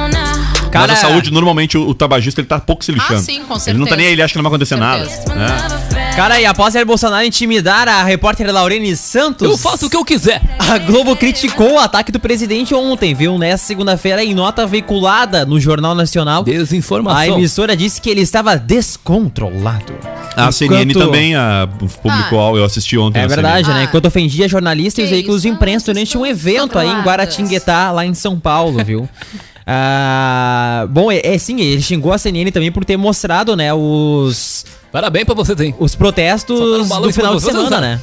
Cara- 0.70 0.88
Mas 0.88 0.98
a 1.04 1.08
saúde, 1.08 1.30
normalmente, 1.30 1.76
o, 1.78 1.88
o 1.88 1.94
tabagista, 1.94 2.40
ele 2.40 2.48
tá 2.48 2.58
pouco 2.60 2.84
se 2.84 2.92
lixando. 2.92 3.20
Ah, 3.20 3.22
sim, 3.22 3.42
com 3.42 3.54
Ele 3.66 3.78
não 3.78 3.86
tá 3.86 3.90
certeza. 3.90 3.96
nem 3.96 4.06
aí, 4.06 4.12
ele 4.12 4.22
acha 4.22 4.32
que 4.32 4.38
não 4.38 4.42
vai 4.42 4.50
acontecer 4.50 4.76
nada. 4.76 5.04
certeza. 5.06 5.34
né? 5.34 6.12
Cara, 6.14 6.40
e 6.40 6.46
após 6.46 6.74
Jair 6.74 6.84
Bolsonaro 6.86 7.24
intimidar 7.24 7.88
a 7.88 8.02
repórter 8.04 8.52
Laurene 8.52 8.94
Santos... 8.96 9.48
Eu 9.48 9.56
faço 9.56 9.86
o 9.86 9.90
que 9.90 9.96
eu 9.96 10.04
quiser. 10.04 10.42
A 10.58 10.76
Globo 10.78 11.14
criticou 11.16 11.74
o 11.74 11.78
ataque 11.78 12.10
do 12.12 12.18
presidente 12.20 12.74
ontem, 12.74 13.14
viu? 13.14 13.38
Nessa 13.38 13.64
segunda-feira, 13.66 14.22
em 14.24 14.34
nota 14.34 14.66
veiculada 14.66 15.46
no 15.46 15.60
Jornal 15.60 15.94
Nacional, 15.94 16.40
a 16.42 16.44
Desinformação. 16.44 17.36
emissora 17.38 17.76
disse 17.76 18.00
que 18.00 18.10
ele 18.10 18.20
estava 18.20 18.56
descontrolado. 18.56 19.94
A 20.36 20.52
CNN 20.52 20.90
Enquanto- 20.90 21.04
também 21.06 21.34
a, 21.34 21.68
publicou, 22.02 22.56
eu 22.56 22.64
assisti 22.64 22.96
ontem. 22.98 23.20
É 23.20 23.26
verdade, 23.26 23.64
CNN. 23.66 23.74
né? 23.78 23.80
Ah. 23.80 23.88
Enquanto 23.88 24.06
ofendia 24.06 24.48
jornalistas 24.48 25.04
e 25.04 25.08
veículos 25.08 25.42
de 25.42 25.48
imprensa 25.48 25.92
durante 25.92 26.16
um 26.18 26.24
evento 26.26 26.78
aí 26.78 26.88
em. 26.88 27.00
Guaratinguetá, 27.02 27.90
lá 27.90 28.04
em 28.04 28.14
São 28.14 28.38
Paulo, 28.38 28.84
viu? 28.84 29.08
Ah, 29.70 30.86
bom, 30.88 31.12
é, 31.12 31.20
é 31.22 31.36
sim, 31.36 31.60
ele 31.60 31.82
xingou 31.82 32.10
a 32.10 32.16
CNN 32.16 32.50
também 32.50 32.72
por 32.72 32.86
ter 32.86 32.96
mostrado, 32.96 33.54
né, 33.54 33.74
os, 33.74 34.64
Parabéns 34.90 35.26
pra 35.26 35.34
você, 35.34 35.54
tem. 35.54 35.74
os 35.78 35.94
protestos 35.94 36.58
um 36.58 37.00
do 37.02 37.12
final 37.12 37.36
de 37.36 37.42
semana, 37.42 37.66
usaram. 37.66 37.80
né? 37.82 38.00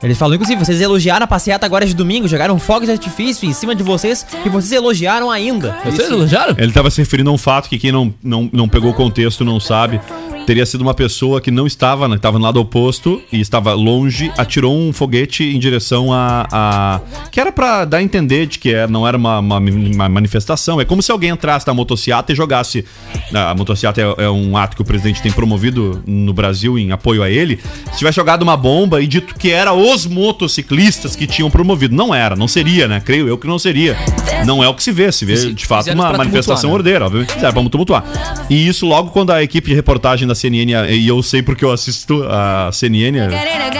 Eles 0.00 0.16
falam, 0.16 0.34
inclusive, 0.34 0.64
vocês 0.64 0.80
elogiaram 0.80 1.24
a 1.24 1.26
passeata 1.26 1.66
agora 1.66 1.84
de 1.84 1.94
domingo, 1.94 2.26
jogaram 2.26 2.58
fogos 2.58 2.86
de 2.86 2.92
artifício 2.92 3.48
em 3.48 3.52
cima 3.52 3.74
de 3.74 3.82
vocês 3.82 4.26
e 4.44 4.48
vocês 4.48 4.72
elogiaram 4.72 5.30
ainda. 5.30 5.76
Vocês 5.84 6.10
elogiaram? 6.10 6.54
Ele 6.58 6.68
estava 6.68 6.90
se 6.90 7.00
referindo 7.00 7.30
a 7.30 7.32
um 7.32 7.38
fato 7.38 7.68
que 7.68 7.78
quem 7.78 7.92
não, 7.92 8.12
não, 8.22 8.50
não 8.52 8.68
pegou 8.68 8.90
o 8.90 8.94
contexto 8.94 9.44
não 9.44 9.60
sabe. 9.60 10.00
Teria 10.46 10.66
sido 10.66 10.80
uma 10.82 10.94
pessoa 10.94 11.40
que 11.40 11.50
não 11.50 11.66
estava, 11.66 12.08
né, 12.08 12.16
estava 12.16 12.38
no 12.38 12.44
lado 12.44 12.60
oposto 12.60 13.22
e 13.32 13.40
estava 13.40 13.72
longe, 13.74 14.32
atirou 14.36 14.76
um 14.76 14.92
foguete 14.92 15.44
em 15.44 15.58
direção 15.58 16.12
a. 16.12 16.46
a 16.50 17.00
que 17.30 17.40
era 17.40 17.52
pra 17.52 17.84
dar 17.84 17.98
a 17.98 18.02
entender 18.02 18.46
de 18.46 18.58
que 18.58 18.74
é, 18.74 18.86
não 18.86 19.06
era 19.06 19.16
uma, 19.16 19.38
uma, 19.38 19.58
uma 19.58 20.08
manifestação. 20.08 20.80
É 20.80 20.84
como 20.84 21.02
se 21.02 21.12
alguém 21.12 21.30
entrasse 21.30 21.66
na 21.66 21.74
motociata 21.74 22.32
e 22.32 22.34
jogasse. 22.34 22.84
A 23.32 23.54
motociata 23.54 24.00
é, 24.00 24.24
é 24.24 24.30
um 24.30 24.56
ato 24.56 24.76
que 24.76 24.82
o 24.82 24.84
presidente 24.84 25.22
tem 25.22 25.32
promovido 25.32 26.02
no 26.06 26.32
Brasil 26.32 26.78
em 26.78 26.92
apoio 26.92 27.22
a 27.22 27.30
ele. 27.30 27.60
Se 27.92 27.98
tivesse 27.98 28.16
jogado 28.16 28.42
uma 28.42 28.56
bomba 28.56 29.00
e 29.00 29.06
dito 29.06 29.34
que 29.34 29.50
era 29.50 29.72
os 29.72 30.06
motociclistas 30.06 31.14
que 31.14 31.26
tinham 31.26 31.50
promovido. 31.50 31.94
Não 31.94 32.14
era, 32.14 32.34
não 32.34 32.48
seria, 32.48 32.88
né? 32.88 33.00
Creio 33.00 33.28
eu 33.28 33.38
que 33.38 33.46
não 33.46 33.58
seria. 33.58 33.96
Não 34.44 34.62
é 34.62 34.68
o 34.68 34.74
que 34.74 34.82
se 34.82 34.92
vê. 34.92 35.10
Se 35.12 35.24
vê, 35.24 35.52
de 35.52 35.66
fato, 35.66 35.90
uma 35.92 36.12
manifestação 36.12 36.70
né? 36.70 36.74
ordeira, 36.74 37.06
obviamente 37.06 37.32
fizeram 37.32 37.52
pra 37.52 37.70
tumultuar. 37.70 38.04
E 38.50 38.66
isso 38.66 38.86
logo 38.86 39.10
quando 39.10 39.30
a 39.30 39.42
equipe 39.42 39.68
de 39.68 39.74
reportagem 39.74 40.26
da 40.26 40.31
CNN, 40.34 40.90
e 40.90 41.08
eu 41.08 41.22
sei 41.22 41.42
porque 41.42 41.64
eu 41.64 41.70
assisto 41.70 42.24
a 42.28 42.70
CNN, 42.72 43.18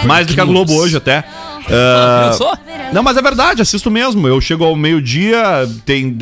mais 0.07 0.27
do 0.27 0.35
que 0.35 0.41
a 0.41 0.45
Globo 0.45 0.75
hoje 0.75 0.97
até. 0.97 1.25
Só? 2.35 2.57
não, 2.93 3.03
mas 3.03 3.17
é 3.17 3.23
verdade, 3.23 3.63
assisto 3.63 3.91
mesmo. 3.91 4.27
Eu 4.27 4.41
chego 4.41 4.65
ao 4.65 4.75
meio-dia, 4.77 5.69
tem. 5.85 6.17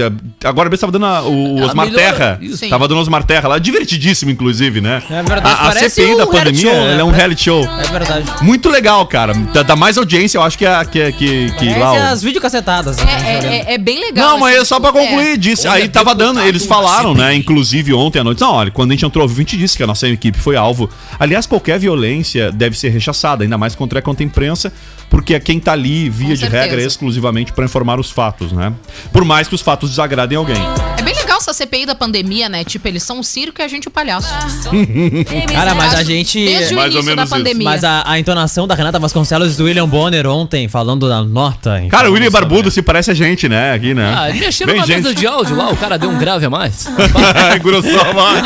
Agora 0.45 0.69
mesmo 0.69 0.81
tava 0.81 0.93
dando 0.93 1.07
a- 1.07 1.23
o 1.23 1.61
Osmar 1.63 1.87
melhora. 1.87 2.03
Terra. 2.17 2.39
Isso. 2.41 2.69
Tava 2.69 2.87
dando 2.89 3.01
Osmar 3.01 3.25
Terra 3.25 3.49
lá, 3.49 3.59
divertidíssimo, 3.59 4.31
inclusive, 4.31 4.81
né? 4.81 5.03
É 5.11 5.23
verdade, 5.23 5.57
A, 5.61 5.69
a 5.69 5.73
CPI 5.91 6.15
um 6.15 6.17
da 6.19 6.27
pandemia, 6.27 6.61
show, 6.63 6.73
né? 6.73 6.93
ela 6.93 7.01
é 7.01 7.05
um 7.05 7.11
reality 7.11 7.43
show. 7.45 7.65
É 7.65 7.89
verdade. 7.91 8.25
Muito 8.43 8.69
legal, 8.69 9.07
cara. 9.07 9.33
Dá, 9.53 9.63
dá 9.63 9.77
mais 9.77 9.97
audiência, 9.99 10.39
eu 10.39 10.43
acho 10.43 10.57
que 10.59 10.67
é 10.67 10.85
que, 10.85 11.13
que, 11.13 11.53
que 11.53 11.75
lá. 11.79 11.93
O- 11.93 11.97
as 12.13 12.23
videocacetadas. 12.23 12.99
É, 12.99 13.03
é, 13.03 13.47
é- 13.71 13.75
é 13.75 13.79
bem 13.79 14.01
legal. 14.01 14.31
Não, 14.31 14.39
mas 14.39 14.55
assim, 14.55 14.63
é 14.63 14.65
só 14.65 14.81
pra 14.81 14.93
concluir, 14.93 15.37
disse. 15.39 15.67
Olha, 15.67 15.83
Aí 15.83 15.89
tava 15.89 16.15
dando, 16.15 16.41
eles 16.41 16.65
falaram, 16.67 17.15
né? 17.15 17.35
Inclusive 17.35 17.93
ontem 17.95 18.19
à 18.21 18.25
noite. 18.25 18.41
Não, 18.41 18.53
olha, 18.53 18.71
quando 18.71 18.91
a 18.91 18.95
gente 18.95 19.05
entrou 19.07 19.23
ao 19.23 19.29
vivo, 19.29 19.41
a 19.41 19.43
gente 19.45 19.57
disse 19.57 19.77
que 19.77 19.83
a 19.83 19.87
nossa 19.87 20.09
equipe 20.09 20.39
foi 20.39 20.57
alvo. 20.57 20.89
Aliás, 21.19 21.47
qualquer 21.47 21.79
violência 21.79 22.51
deve 22.53 22.77
ser 22.79 22.91
rechaçada, 22.91 23.43
ainda 23.45 23.57
mais 23.59 23.75
contra 23.75 24.01
a 24.01 24.03
imprensa, 24.23 24.73
porque 25.11 25.35
é 25.35 25.41
quem 25.41 25.59
tá 25.59 25.73
ali, 25.73 26.09
via 26.09 26.29
Com 26.29 26.35
de 26.35 26.41
certeza. 26.41 26.63
regra, 26.63 26.83
exclusivamente 26.83 27.53
pra 27.53 27.65
informar 27.65 27.99
os 27.99 28.11
fatos, 28.11 28.53
né? 28.53 28.73
Por 29.13 29.25
mais 29.25 29.49
que 29.49 29.55
os 29.57 29.61
fatos 29.61 29.91
desagradem 29.91 30.39
alguém. 30.39 30.57
É 30.97 31.03
bem 31.03 31.13
legal 31.15 31.39
essa 31.39 31.53
CPI 31.53 31.85
da 31.85 31.97
pandemia, 31.97 32.49
né? 32.49 32.63
Tipo, 32.63 32.87
eles 32.87 33.03
são 33.03 33.19
o 33.19 33.25
circo 33.25 33.61
e 33.61 33.65
a 33.65 33.69
gente 33.69 33.89
o 33.89 33.91
palhaço. 33.91 34.29
Cara, 35.53 35.75
mas 35.75 35.95
a 35.95 36.05
gente. 36.05 36.43
Desde 36.45 36.75
o 36.75 36.77
Mais 36.77 36.95
ou 36.95 37.01
início 37.01 37.17
da 37.17 37.27
pandemia. 37.27 37.65
Mas 37.65 37.83
a, 37.83 38.05
a 38.07 38.19
entonação 38.21 38.69
da 38.69 38.75
Renata 38.77 39.01
Vasconcelos 39.01 39.55
e 39.55 39.57
do 39.57 39.65
William 39.65 39.89
Bonner 39.89 40.29
ontem, 40.29 40.69
falando 40.69 41.09
da 41.09 41.23
nota. 41.25 41.83
Cara, 41.91 42.09
o 42.09 42.13
William 42.13 42.31
Barbudo 42.31 42.69
né? 42.69 42.71
se 42.71 42.81
parece 42.81 43.11
a 43.11 43.15
gente, 43.15 43.49
né? 43.49 43.73
Aqui, 43.73 43.93
né? 43.93 44.15
Ah, 44.17 44.29
Bem 44.65 44.77
na 44.77 44.87
mesa 44.87 45.09
gente. 45.09 45.19
de 45.19 45.27
áudio 45.27 45.57
lá, 45.57 45.71
o 45.71 45.77
cara 45.77 45.99
deu 45.99 46.09
um 46.09 46.17
grave 46.19 46.47
a 46.47 46.51
mais. 46.51 46.87
Engrossou 47.59 48.01
a 48.01 48.13
voz. 48.13 48.43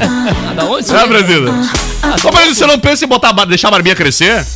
Ah, 0.00 0.54
da 0.54 0.64
onde? 0.64 0.94
É, 0.94 1.06
Brasília. 1.06 1.50
Ô, 2.24 2.32
mas 2.32 2.56
você 2.56 2.66
não 2.66 2.78
pensa 2.78 3.04
em 3.04 3.08
botar, 3.08 3.32
deixar 3.46 3.68
a 3.68 3.70
barbinha 3.72 3.96
crescer? 3.96 4.46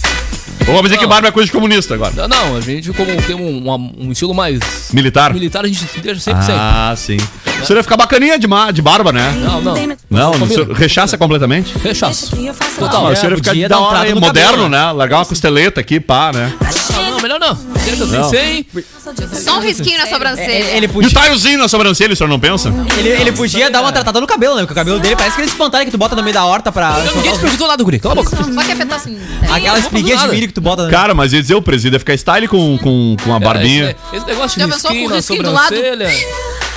Vamos 0.74 0.90
dizer 0.90 0.98
que 0.98 1.06
barba 1.06 1.28
é 1.28 1.30
coisa 1.30 1.46
de 1.46 1.52
comunista 1.52 1.94
agora? 1.94 2.12
Não, 2.14 2.28
não, 2.28 2.56
a 2.56 2.60
gente 2.60 2.92
como 2.92 3.10
tem 3.22 3.36
um, 3.36 3.68
um- 3.70 3.92
um 4.06 4.12
estilo 4.12 4.34
mais 4.34 4.90
Militar? 4.92 5.32
militar, 5.34 5.64
a 5.64 5.68
gente 5.68 5.84
deixa 6.00 6.20
sempre, 6.20 6.42
sempre. 6.44 6.58
Ah, 6.60 6.94
sim. 6.96 7.16
O 7.62 7.66
senhor 7.66 7.78
ia 7.78 7.82
ficar 7.82 7.96
bacaninha 7.96 8.38
de, 8.38 8.46
ma- 8.46 8.70
de 8.70 8.82
barba, 8.82 9.12
né? 9.12 9.32
Não, 9.38 9.60
não. 9.60 9.74
Não, 10.10 10.30
o 10.32 10.46
senhor 10.48 10.70
rechaça 10.72 11.16
completamente? 11.16 11.72
Rechaço. 11.82 12.30
Ah, 12.36 12.64
Total. 12.78 13.04
o 13.12 13.16
senhor 13.16 13.30
ia 13.32 13.36
ficar 13.36 13.50
podia 13.50 13.68
da 13.68 13.78
um 13.78 13.82
hora 13.82 14.14
no 14.14 14.20
moderno, 14.20 14.50
cabelo, 14.52 14.68
né? 14.68 14.92
Largar 14.92 15.18
uma 15.18 15.26
costeleta 15.26 15.80
aqui, 15.80 16.00
pá, 16.00 16.32
né? 16.32 16.52
Não, 16.92 17.10
não, 17.12 17.20
melhor 17.20 17.38
não. 17.40 17.54
Não. 18.08 18.30
sem. 18.30 18.66
Só 19.42 19.58
um 19.58 19.60
risquinho 19.60 19.98
na 19.98 20.06
sobrancelha. 20.06 20.52
Ele, 20.52 20.76
ele 20.76 20.86
E 20.86 20.88
o 20.88 20.92
podia, 20.92 21.10
taiozinho 21.10 21.58
na 21.58 21.68
sobrancelha, 21.68 22.12
o 22.12 22.16
senhor 22.16 22.28
não 22.28 22.38
pensa? 22.38 22.72
ele, 22.98 23.08
ele 23.08 23.32
podia 23.32 23.70
dar 23.70 23.80
uma 23.80 23.92
tratada 23.92 24.20
no 24.20 24.26
cabelo, 24.26 24.54
né? 24.54 24.62
Porque 24.62 24.72
o 24.72 24.76
cabelo 24.76 25.00
dele 25.00 25.16
parece 25.16 25.34
aquele 25.34 25.48
espantalho 25.48 25.84
que 25.84 25.90
tu 25.90 25.98
bota 25.98 26.14
no 26.14 26.22
meio 26.22 26.34
da 26.34 26.44
horta 26.44 26.70
pra. 26.70 26.98
Ninguém 27.14 27.32
te 27.32 27.38
perguntou 27.40 27.66
nada, 27.68 27.82
guri. 27.82 27.98
Cala 27.98 28.12
a 28.14 28.16
boca. 28.22 28.36
Só 28.36 28.62
que 28.62 28.72
afetar 28.72 28.96
assim. 28.98 29.18
Aquela 29.42 29.60
não 29.60 29.68
vou 29.68 29.78
espiguinha 29.80 30.16
de 30.16 30.28
milho 30.28 30.46
que 30.48 30.54
tu 30.54 30.60
bota. 30.60 30.88
Cara, 30.88 31.14
mas 31.14 31.32
ia 31.32 31.40
dizer, 31.40 31.54
o 31.54 31.62
presídio 31.62 31.96
ia 31.96 31.98
ficar 32.00 32.16
style 32.16 32.46
com, 32.48 32.78
com, 32.78 33.16
com 33.24 33.34
a 33.34 33.40
barbinha. 33.40 33.96
É, 34.12 34.16
esse, 34.16 34.16
esse 34.18 34.26
negócio 34.26 34.60
Já 34.60 34.66
de 34.66 34.72
risquinho 34.72 35.42
na 35.42 35.48
do 35.48 35.54
lado? 35.54 35.74
sobrancelha. 35.74 36.10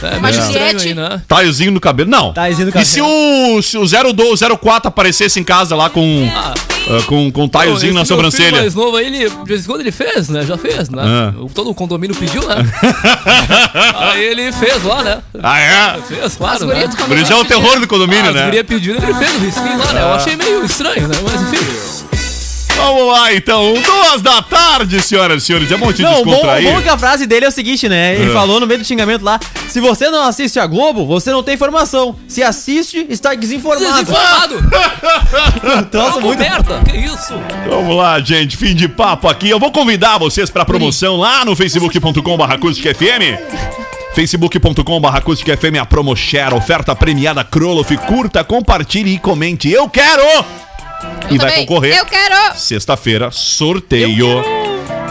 É, 0.07 0.29
estranho 0.29 0.33
Juliette. 0.79 0.87
aí, 0.87 0.93
né? 0.93 1.21
Taiozinho 1.27 1.71
no 1.71 1.79
cabelo. 1.79 2.09
Não. 2.09 2.33
Taiozinho 2.33 2.71
no 2.73 2.81
E 2.81 2.85
se 2.85 3.01
o, 3.01 3.61
se 3.61 3.77
o 3.77 3.85
02, 4.13 4.39
04 4.59 4.87
aparecesse 4.89 5.39
em 5.39 5.43
casa 5.43 5.75
lá 5.75 5.89
com, 5.89 6.29
Ah. 6.35 6.53
ah, 6.89 7.03
com, 7.07 7.31
com 7.31 7.47
taiozinho 7.47 7.89
Esse 7.89 7.93
na 7.93 7.99
meu 8.01 8.05
sobrancelha? 8.05 8.45
filho 8.49 8.61
mais 8.61 8.75
novo 8.75 8.97
aí, 8.97 9.05
ele, 9.07 9.29
de 9.29 9.45
vez 9.45 9.63
em 9.63 9.65
quando 9.65 9.81
ele 9.81 9.91
fez, 9.91 10.29
né? 10.29 10.43
Já 10.45 10.57
fez, 10.57 10.89
né? 10.89 11.01
Ah. 11.05 11.33
Todo 11.53 11.69
o 11.69 11.73
condomínio 11.75 12.15
pediu, 12.15 12.41
né? 12.47 12.55
aí 14.11 14.23
ele 14.23 14.51
fez 14.51 14.83
lá, 14.83 15.03
né? 15.03 15.17
Ah, 15.41 15.59
é? 15.59 16.01
Fez, 16.07 16.35
claro, 16.35 16.55
As 16.55 16.61
né? 16.61 16.89
Por 17.07 17.17
isso 17.17 17.31
é 17.33 17.35
o 17.35 17.45
terror 17.45 17.79
do 17.79 17.87
condomínio, 17.87 18.25
Ah, 18.25 18.29
as 18.29 18.35
né? 18.35 18.45
gurias 18.45 18.65
pediram, 18.67 19.01
ele 19.03 19.13
fez 19.13 19.35
o 19.35 19.39
risquinho 19.39 19.77
lá, 19.77 19.93
né? 19.93 20.01
Eu 20.01 20.13
achei 20.13 20.35
meio 20.35 20.65
estranho, 20.65 21.07
né? 21.07 21.15
Mas 21.23 21.41
enfim. 21.41 22.14
Vamos 22.76 23.07
lá, 23.07 23.34
então. 23.34 23.73
Duas 23.73 24.21
da 24.21 24.41
tarde, 24.41 25.01
senhoras 25.01 25.41
e 25.43 25.45
senhores. 25.45 25.71
É 25.71 25.78
bom 25.78 25.91
te 25.91 26.01
Não, 26.01 26.21
o 26.21 26.26
bom, 26.26 26.32
descontrair. 26.32 26.71
bom 26.71 26.80
é 26.80 26.82
que 26.84 26.89
a 26.89 26.97
frase 26.97 27.26
dele 27.26 27.45
é 27.45 27.47
o 27.47 27.51
seguinte, 27.51 27.88
né? 27.89 28.15
Ele 28.15 28.30
É. 28.30 28.34
falou 28.34 28.59
no 28.59 28.67
meio 28.67 28.80
do 28.80 28.86
xingamento 28.86 29.23
lá: 29.23 29.39
se 29.67 29.80
você 29.80 30.09
não 30.09 30.23
assiste 30.23 30.59
a 30.59 30.67
Globo, 30.67 31.05
você 31.05 31.32
não 31.32 31.41
tem 31.41 31.55
informação. 31.55 32.15
Se 32.28 32.43
assiste, 32.43 33.05
está 33.09 33.34
desinformado. 33.34 34.03
Desinformado! 34.03 34.69
Nossa, 35.91 36.19
muito. 36.19 36.39
merda! 36.39 36.82
Que 36.84 36.97
isso? 36.97 37.34
Vamos 37.67 37.95
lá, 37.95 38.19
gente. 38.19 38.55
Fim 38.57 38.76
de 38.76 38.88
papo 38.88 39.28
aqui. 39.28 39.49
Eu 39.49 39.59
vou 39.59 39.71
convidar 39.71 40.17
vocês 40.17 40.49
pra 40.49 40.65
promoção 40.65 41.15
lá 41.17 41.43
no 41.45 41.55
facebook.com.br 41.55 42.43
acústicafm. 42.53 43.38
facebook.com.br 44.13 45.07
acústicafm, 45.17 45.80
a 45.82 45.86
Promoshare, 45.86 46.53
oferta 46.53 46.95
premiada 46.95 47.43
Kroloff. 47.43 47.95
Curta, 47.97 48.43
compartilhe 48.43 49.13
e 49.15 49.19
comente. 49.19 49.69
Eu 49.71 49.89
quero! 49.89 50.23
E 51.29 51.37
vai 51.37 51.51
concorrer. 51.57 51.97
Eu 51.97 52.05
quero. 52.05 52.55
Sexta-feira, 52.55 53.31
sorteio. 53.31 54.43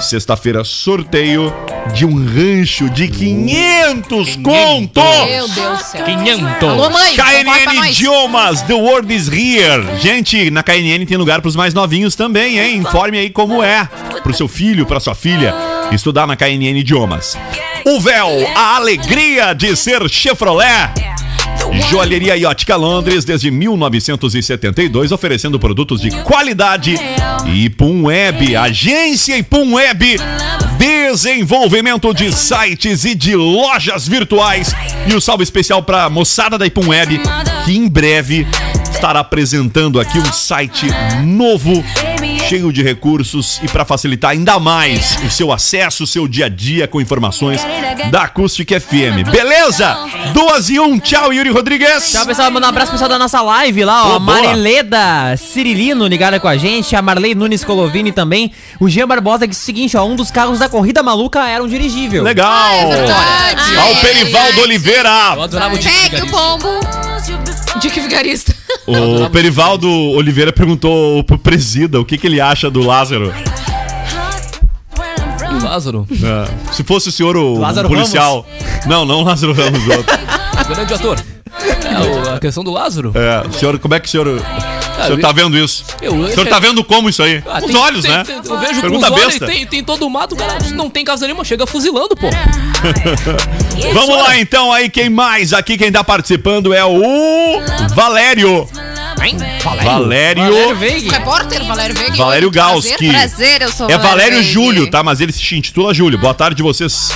Sexta-feira, 0.01 0.65
sorteio 0.65 1.55
de 1.93 2.05
um 2.05 2.17
rancho 2.17 2.91
de 2.91 3.09
500 3.09 4.37
conto. 4.37 5.01
Meu 5.01 5.49
Deus 5.49 5.51
do 5.51 5.77
céu. 5.85 6.05
500. 6.05 6.69
Alô, 6.69 6.91
mãe, 6.91 7.15
KNN. 7.15 7.89
Idiomas, 7.89 8.63
The 8.63 8.75
World 8.75 9.15
is 9.15 9.29
Here. 9.29 9.85
Gente, 10.01 10.51
na 10.51 10.63
KNN 10.63 11.07
tem 11.07 11.17
lugar 11.17 11.41
pros 11.41 11.55
mais 11.55 11.73
novinhos 11.75 12.17
também, 12.17 12.59
hein? 12.59 12.77
Informe 12.77 13.19
aí 13.19 13.31
como 13.31 13.63
é. 13.63 13.89
Pro 14.23 14.35
seu 14.35 14.49
filho, 14.49 14.85
pra 14.87 14.99
sua 14.99 15.15
filha, 15.15 15.55
estudar 15.93 16.27
na 16.27 16.37
KNN 16.37 16.79
Idiomas. 16.79 17.37
O 17.85 18.01
véu, 18.01 18.29
a 18.57 18.77
alegria 18.77 19.53
de 19.53 19.77
ser 19.77 20.09
Chevrolet. 20.09 20.91
Joalheria 21.91 22.37
e 22.37 22.45
Ótica 22.45 22.77
Londres 22.77 23.25
desde 23.25 23.51
1972, 23.51 25.13
oferecendo 25.13 25.59
produtos 25.59 26.01
de 26.01 26.11
qualidade. 26.23 26.97
E 27.47 27.69
Pum 27.71 28.05
Web, 28.05 28.57
agência 28.57 29.37
e 29.37 29.43
Pum 29.43 29.75
Web, 29.75 30.17
desenvolvimento 30.79 32.13
de 32.13 32.33
sites 32.33 33.05
e 33.05 33.15
de 33.15 33.37
lojas 33.37 34.09
virtuais. 34.09 34.75
E 35.07 35.15
o 35.15 35.21
salve 35.21 35.43
especial 35.43 35.83
para 35.83 36.09
moçada 36.11 36.59
da 36.59 36.67
Ipum 36.67 36.89
Web, 36.89 37.21
que 37.65 37.77
em 37.77 37.89
breve 37.89 38.47
estará 38.91 39.21
apresentando 39.21 40.01
aqui 40.01 40.19
um 40.19 40.33
site 40.33 40.87
novo, 41.25 41.85
cheio 42.49 42.73
de 42.73 42.83
recursos 42.83 43.61
e 43.63 43.69
para 43.69 43.85
facilitar 43.85 44.33
ainda 44.33 44.59
mais 44.59 45.17
o 45.27 45.31
seu 45.31 45.53
acesso, 45.53 46.05
o 46.05 46.07
seu 46.07 46.29
dia 46.29 46.47
a 46.47 46.49
dia 46.49 46.87
com 46.87 47.01
informações 47.01 47.61
da 48.11 48.23
Acústica 48.25 48.79
FM. 48.81 49.29
Beleza? 49.31 49.97
Duas 50.33 50.69
e 50.71 50.79
um. 50.79 50.99
Tchau, 50.99 51.33
Yuri 51.33 51.51
Rodrigues. 51.51 52.13
Tchau, 52.13 52.27
pessoal. 52.27 52.51
Mandar 52.51 52.67
um 52.67 52.71
abraço 52.71 52.89
pro 52.89 52.95
pessoal 52.99 53.09
da 53.09 53.19
nossa 53.19 53.41
live 53.41 53.85
lá, 53.85 54.05
ó. 54.07 54.19
Boa. 54.19 54.21
Marileda 54.21 55.37
Cirilino 55.37 56.07
ligada 56.07 56.39
com 56.39 56.49
a 56.49 56.57
gente, 56.57 56.95
a 56.95 57.03
Marley 57.03 57.35
Nunes 57.35 57.65
Colovini 57.65 58.13
também. 58.13 58.53
O 58.81 58.89
Jean 58.89 59.07
Barbosa 59.09 59.47
que 59.47 59.51
disse 59.51 59.63
o 59.63 59.65
seguinte, 59.67 59.97
ó. 59.97 60.05
Um 60.05 60.17
dos 60.17 60.31
carros 60.31 60.59
da 60.59 60.69
corrida 60.69 61.03
maluca 61.03 61.47
era 61.49 61.63
um 61.63 61.69
dirigível. 61.69 62.23
Legal. 62.23 62.89
verdade. 62.91 63.77
Ao 63.79 63.93
Ah, 63.93 63.97
Perivaldo 64.01 64.61
é. 64.61 64.63
Oliveira. 64.63 65.33
Eu 65.37 65.43
adorava 65.43 65.75
o 65.75 65.79
Dick 65.79 65.91
Pegue 65.93 66.23
o 66.23 66.27
Vigarista. 66.27 66.37
pombo. 66.37 67.81
Dick 67.81 68.01
Vigarista. 68.01 68.55
O 68.87 69.31
Perivaldo 69.31 69.89
Oliveira 69.89 70.53
perguntou 70.53 71.23
pro 71.25 71.39
presida 71.39 71.99
o 72.01 72.05
que, 72.05 72.19
que 72.19 72.27
ele 72.27 72.41
acha 72.41 72.71
do 72.71 72.81
Lázaro. 72.85 73.33
O 75.61 75.65
Lázaro, 75.65 76.07
É, 76.13 76.73
se 76.73 76.83
fosse 76.85 77.09
o 77.09 77.13
senhor 77.13 77.37
o 77.37 77.59
Lázaro 77.59 77.89
policial. 77.89 78.47
Não, 78.87 79.05
não 79.05 79.21
o 79.21 79.25
Lázaro 79.25 79.53
Ramos, 79.53 79.87
outro. 79.89 80.19
grande 80.69 80.95
ator. 80.95 81.19
É, 81.61 82.31
o- 82.31 82.35
a 82.35 82.41
questão 82.41 82.63
do 82.65 82.71
Lázaro. 82.73 83.13
É, 83.15 83.47
o 83.49 83.53
senhor, 83.53 83.79
como 83.79 83.95
é 83.95 84.01
que 84.01 84.09
o 84.09 84.11
senhor. 84.11 84.27
O 84.99 85.07
senhor 85.07 85.21
tá 85.21 85.33
vendo 85.33 85.59
isso? 85.59 85.85
Eu- 86.01 86.15
O 86.15 86.29
senhor 86.31 86.47
tá 86.47 86.59
vendo 86.59 86.83
como 86.85 87.09
isso 87.09 87.23
aí? 87.23 87.43
Ah, 87.51 87.61
Com 87.61 87.67
os 87.67 87.75
olhos, 87.75 88.03
tem- 88.03 88.11
né? 88.13 88.25
tem- 88.25 88.37
eu 88.37 88.59
vejo 88.61 88.81
Pergunta 88.81 89.09
com 89.09 89.15
os 89.15 89.21
olhos 89.23 89.35
e 89.37 89.39
besta. 89.41 89.47
tem, 89.55 89.67
tem 89.67 89.85
todo 89.85 90.07
o 90.07 90.11
mato, 90.11 90.35
o 90.35 90.39
cara 90.39 90.57
não 90.75 90.89
tem 90.89 91.05
casa 91.05 91.27
nenhuma, 91.27 91.45
chega 91.45 91.67
fuzilando, 91.67 92.15
pô. 92.17 92.29
Vamos 93.93 94.17
lá 94.19 94.39
então 94.39 94.73
aí, 94.73 94.89
quem 94.89 95.09
mais 95.11 95.53
aqui, 95.53 95.77
quem 95.77 95.91
tá 95.91 96.03
participando 96.05 96.73
é 96.73 96.85
o 96.85 97.61
Valério. 97.95 98.69
Hein? 99.23 99.37
Valério. 99.63 100.43
Valério 100.43 100.77
Veig. 100.77 101.09
Repórter 101.09 101.65
Valério 101.65 101.95
Veiga. 101.97 102.15
Valério 102.17 102.51
Prazer. 102.51 102.73
Galski. 102.91 103.09
Prazer, 103.09 103.63
eu 103.63 103.73
sou 103.73 103.89
É 103.91 103.97
Valério 103.97 104.39
Veig. 104.39 104.51
Júlio, 104.53 104.91
tá? 104.91 105.03
Mas 105.03 105.21
ele 105.21 105.33
se 105.33 105.55
intitula 105.57 105.95
Júlio. 105.95 106.19
Boa 106.19 106.35
tarde, 106.35 106.63
vocês 106.63 107.11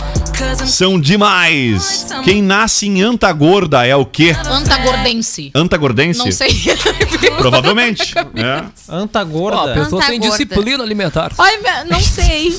são 0.66 1.00
demais. 1.00 2.06
Quem 2.24 2.42
nasce 2.42 2.86
em 2.86 3.02
Antagorda 3.02 3.86
é 3.86 3.94
o 3.96 4.04
quê? 4.04 4.34
Antagordense. 4.50 5.50
Antagordense? 5.54 6.18
Não 6.18 6.30
sei. 6.32 6.48
Provavelmente. 7.38 8.14
é. 8.36 8.64
Anta 8.88 9.18
Ó, 9.18 9.22
a 9.22 9.24
gorda. 9.24 9.74
pessoa 9.74 10.02
tem 10.04 10.20
disciplina 10.20 10.82
alimentar. 10.82 11.32
Ai, 11.38 11.58
não 11.88 12.00
sei. 12.00 12.56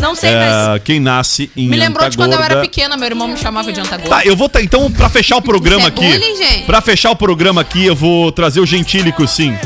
Não 0.00 0.14
sei, 0.14 0.30
mas. 0.34 0.76
É, 0.76 0.78
quem 0.80 1.00
nasce 1.00 1.50
em 1.56 1.68
Me 1.68 1.76
lembrou 1.76 2.08
de 2.08 2.16
quando 2.16 2.32
eu 2.32 2.38
era 2.38 2.44
Antagorda- 2.46 2.68
pequena, 2.68 2.96
meu 2.96 3.06
irmão 3.06 3.28
me 3.28 3.36
chamava 3.36 3.72
de 3.72 3.80
Antagorda. 3.80 4.08
Tá, 4.08 4.24
eu 4.24 4.36
vou. 4.36 4.48
tá, 4.48 4.62
então, 4.62 4.90
pra 4.90 5.08
fechar 5.08 5.36
o 5.36 5.42
programa 5.42 5.84
é 5.84 5.86
aqui. 5.88 6.06
bullying, 6.06 6.36
gente? 6.36 6.64
Pra 6.66 6.80
fechar 6.80 7.10
o 7.10 7.16
programa 7.16 7.60
aqui, 7.60 7.84
eu 7.86 7.94
vou 7.94 8.30
trazer 8.32 8.60
o 8.60 8.66
gentílico, 8.66 9.26
sim. 9.26 9.56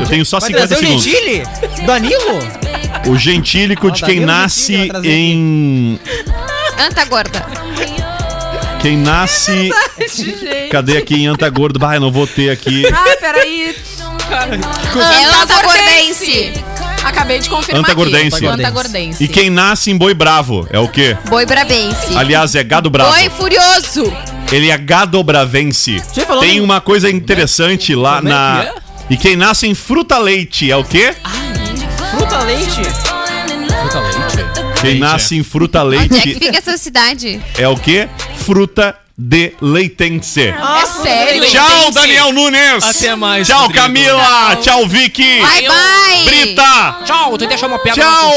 Eu 0.00 0.06
tenho 0.06 0.24
só 0.24 0.38
Vai 0.40 0.48
50 0.50 0.68
trazer 0.68 0.84
o 0.84 0.86
segundos. 1.00 1.04
Gentili? 1.04 1.86
Danilo? 1.86 2.38
O 3.08 3.16
gentílico 3.18 3.90
de 3.90 4.00
quem 4.02 4.20
Danilo 4.20 4.26
nasce 4.26 4.74
em. 5.04 5.98
Anta 6.82 7.04
gorda. 7.04 7.44
Quem 8.80 8.96
nasce. 8.96 9.70
Cadê 10.70 10.96
aqui 10.98 11.14
em 11.14 11.26
Antagordo? 11.28 11.78
Bah, 11.78 11.94
eu 11.94 12.00
não 12.00 12.10
vou 12.10 12.26
ter 12.26 12.50
aqui. 12.50 12.84
Ah, 12.92 13.16
peraí. 13.20 13.76
É 14.30 15.42
Antagordense. 15.42 16.52
Acabei 17.04 17.38
de 17.38 17.48
confirmar 17.50 17.84
Antagordense. 17.84 18.36
aqui. 18.36 18.46
Antagordense. 18.46 19.22
E 19.24 19.28
quem 19.28 19.50
nasce 19.50 19.90
em 19.90 19.96
Boi 19.96 20.14
Bravo 20.14 20.66
é 20.70 20.78
o 20.78 20.88
quê? 20.88 21.16
Boi 21.28 21.44
Brabense. 21.44 22.16
Aliás, 22.16 22.54
é 22.54 22.62
gado 22.64 22.88
bravo. 22.90 23.12
Boi 23.12 23.28
Furioso. 23.30 24.12
Ele 24.50 24.70
é 24.70 24.78
gadobravense. 24.78 25.98
Você 26.00 26.24
falou 26.24 26.42
Tem 26.42 26.56
em- 26.58 26.60
uma 26.60 26.80
coisa 26.80 27.10
interessante 27.10 27.94
lá 27.94 28.18
é 28.18 28.22
na. 28.22 28.74
E 29.10 29.16
quem 29.16 29.36
nasce 29.36 29.66
em 29.66 29.74
fruta 29.74 30.18
leite 30.18 30.70
é 30.70 30.76
o 30.76 30.84
quê? 30.84 31.14
Fruta 32.10 32.38
leite. 32.40 32.82
Fruta 33.80 34.00
leite. 34.00 34.21
Quem 34.82 34.98
nasce 34.98 35.36
em 35.36 35.42
fruta 35.42 35.84
Onde 35.84 35.96
é 35.96 36.08
que 36.08 36.14
leite 36.14 36.34
fica 36.44 36.58
essa 36.58 36.76
cidade? 36.76 37.40
é 37.56 37.68
o 37.68 37.76
quê? 37.76 38.08
Fruta 38.36 38.96
de 39.16 39.52
leitense. 39.60 40.48
É 40.48 40.86
sério? 40.86 41.44
Tchau, 41.46 41.90
Daniel 41.92 42.32
Nunes! 42.32 42.84
Até 42.84 43.14
mais, 43.14 43.46
Tchau, 43.46 43.62
Rodrigo. 43.62 43.82
Camila! 43.82 44.56
Tchau, 44.56 44.86
Vicky! 44.86 45.40
Bye, 45.40 45.68
bye. 45.68 46.24
Brita! 46.24 46.96
Tchau, 47.04 47.38
tu 47.38 47.46
deixa 47.46 47.66
uma 47.66 47.78
pedra 47.78 48.02
Tchau, 48.02 48.32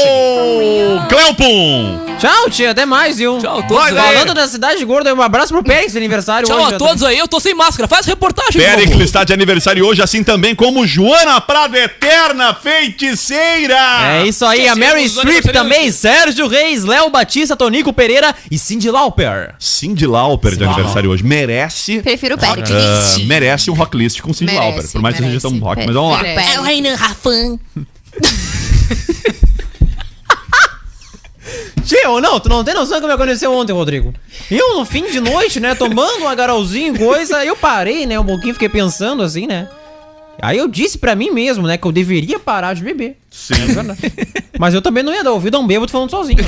Cleopum! 1.08 2.06
Tchau, 2.18 2.48
tia. 2.50 2.70
Até 2.70 2.86
mais, 2.86 3.18
viu? 3.18 3.38
Tchau 3.38 3.58
a 3.58 3.62
todos. 3.62 3.88
Falando 3.90 4.32
da 4.32 4.48
cidade 4.48 4.82
gorda, 4.84 5.14
um 5.14 5.20
abraço 5.20 5.52
pro 5.52 5.62
Pérez, 5.62 5.94
aniversário 5.96 6.48
Tchau 6.48 6.62
hoje. 6.64 6.74
a 6.74 6.78
todos 6.78 7.02
aí, 7.02 7.18
eu 7.18 7.28
tô 7.28 7.38
sem 7.38 7.54
máscara. 7.54 7.86
Faz 7.86 8.06
reportagem, 8.06 8.60
Péricles 8.60 8.88
Globo. 8.88 9.02
está 9.04 9.22
de 9.24 9.32
aniversário 9.34 9.84
hoje, 9.86 10.00
assim 10.02 10.24
também 10.24 10.54
como 10.54 10.86
Joana 10.86 11.40
Prado 11.40 11.76
Eterna 11.76 12.54
Feiticeira! 12.54 13.76
É 14.22 14.26
isso 14.26 14.44
aí, 14.46 14.60
a 14.66 14.72
Esquecemos 14.72 14.88
Mary 14.88 15.08
Streep 15.08 15.52
também, 15.52 15.92
Sérgio 15.92 16.46
Reis, 16.48 16.84
Léo 16.84 17.10
Batista, 17.10 17.54
Tonico 17.54 17.92
Pereira 17.92 18.34
e 18.50 18.58
Cindy 18.58 18.90
Lauper. 18.90 19.54
Cindy 19.58 20.06
Lauper 20.06 20.56
de 20.68 20.74
aniversário 20.74 21.10
hoje. 21.10 21.24
Merece. 21.24 22.02
Prefiro 22.02 22.34
o 22.34 22.38
Pérez. 22.38 22.70
ah, 22.70 23.16
merece 23.24 23.70
um 23.70 23.74
rocklist 23.74 24.20
com 24.20 24.32
Cindy 24.32 24.52
Merece, 24.52 24.72
Lauper. 24.72 24.92
Por 24.92 25.02
mais 25.02 25.14
que 25.14 25.22
seja 25.22 25.28
merece. 25.28 25.48
tão 25.48 25.58
rock, 25.58 25.84
mas 25.84 25.94
vamos 25.94 26.12
lá. 26.12 26.18
Prefiro 26.18 26.60
o 26.60 26.64
Pérez. 26.64 27.58
Tio, 31.84 32.20
não, 32.20 32.40
tu 32.40 32.48
não 32.48 32.64
tem 32.64 32.74
noção 32.74 32.98
do 32.98 33.02
que 33.02 33.06
me 33.06 33.14
aconteceu 33.14 33.52
ontem, 33.52 33.72
Rodrigo. 33.72 34.12
Eu, 34.50 34.76
no 34.76 34.84
fim 34.84 35.10
de 35.10 35.20
noite, 35.20 35.60
né, 35.60 35.74
tomando 35.74 36.24
um 36.24 36.28
agaralzinho, 36.28 36.98
coisa, 36.98 37.44
eu 37.44 37.54
parei, 37.56 38.06
né, 38.06 38.18
um 38.18 38.24
pouquinho, 38.24 38.54
fiquei 38.54 38.68
pensando 38.68 39.22
assim, 39.22 39.46
né. 39.46 39.68
Aí 40.42 40.58
eu 40.58 40.68
disse 40.68 40.98
pra 40.98 41.14
mim 41.14 41.30
mesmo, 41.30 41.66
né, 41.66 41.78
que 41.78 41.86
eu 41.86 41.92
deveria 41.92 42.38
parar 42.38 42.74
de 42.74 42.82
beber. 42.82 43.16
Sim. 43.30 43.54
É 43.54 43.66
verdade. 43.66 44.00
Mas 44.58 44.74
eu 44.74 44.82
também 44.82 45.02
não 45.02 45.12
ia 45.12 45.24
dar 45.24 45.32
ouvido 45.32 45.56
a 45.56 45.60
um 45.60 45.66
bêbado 45.66 45.90
falando 45.90 46.10
sozinho. 46.10 46.38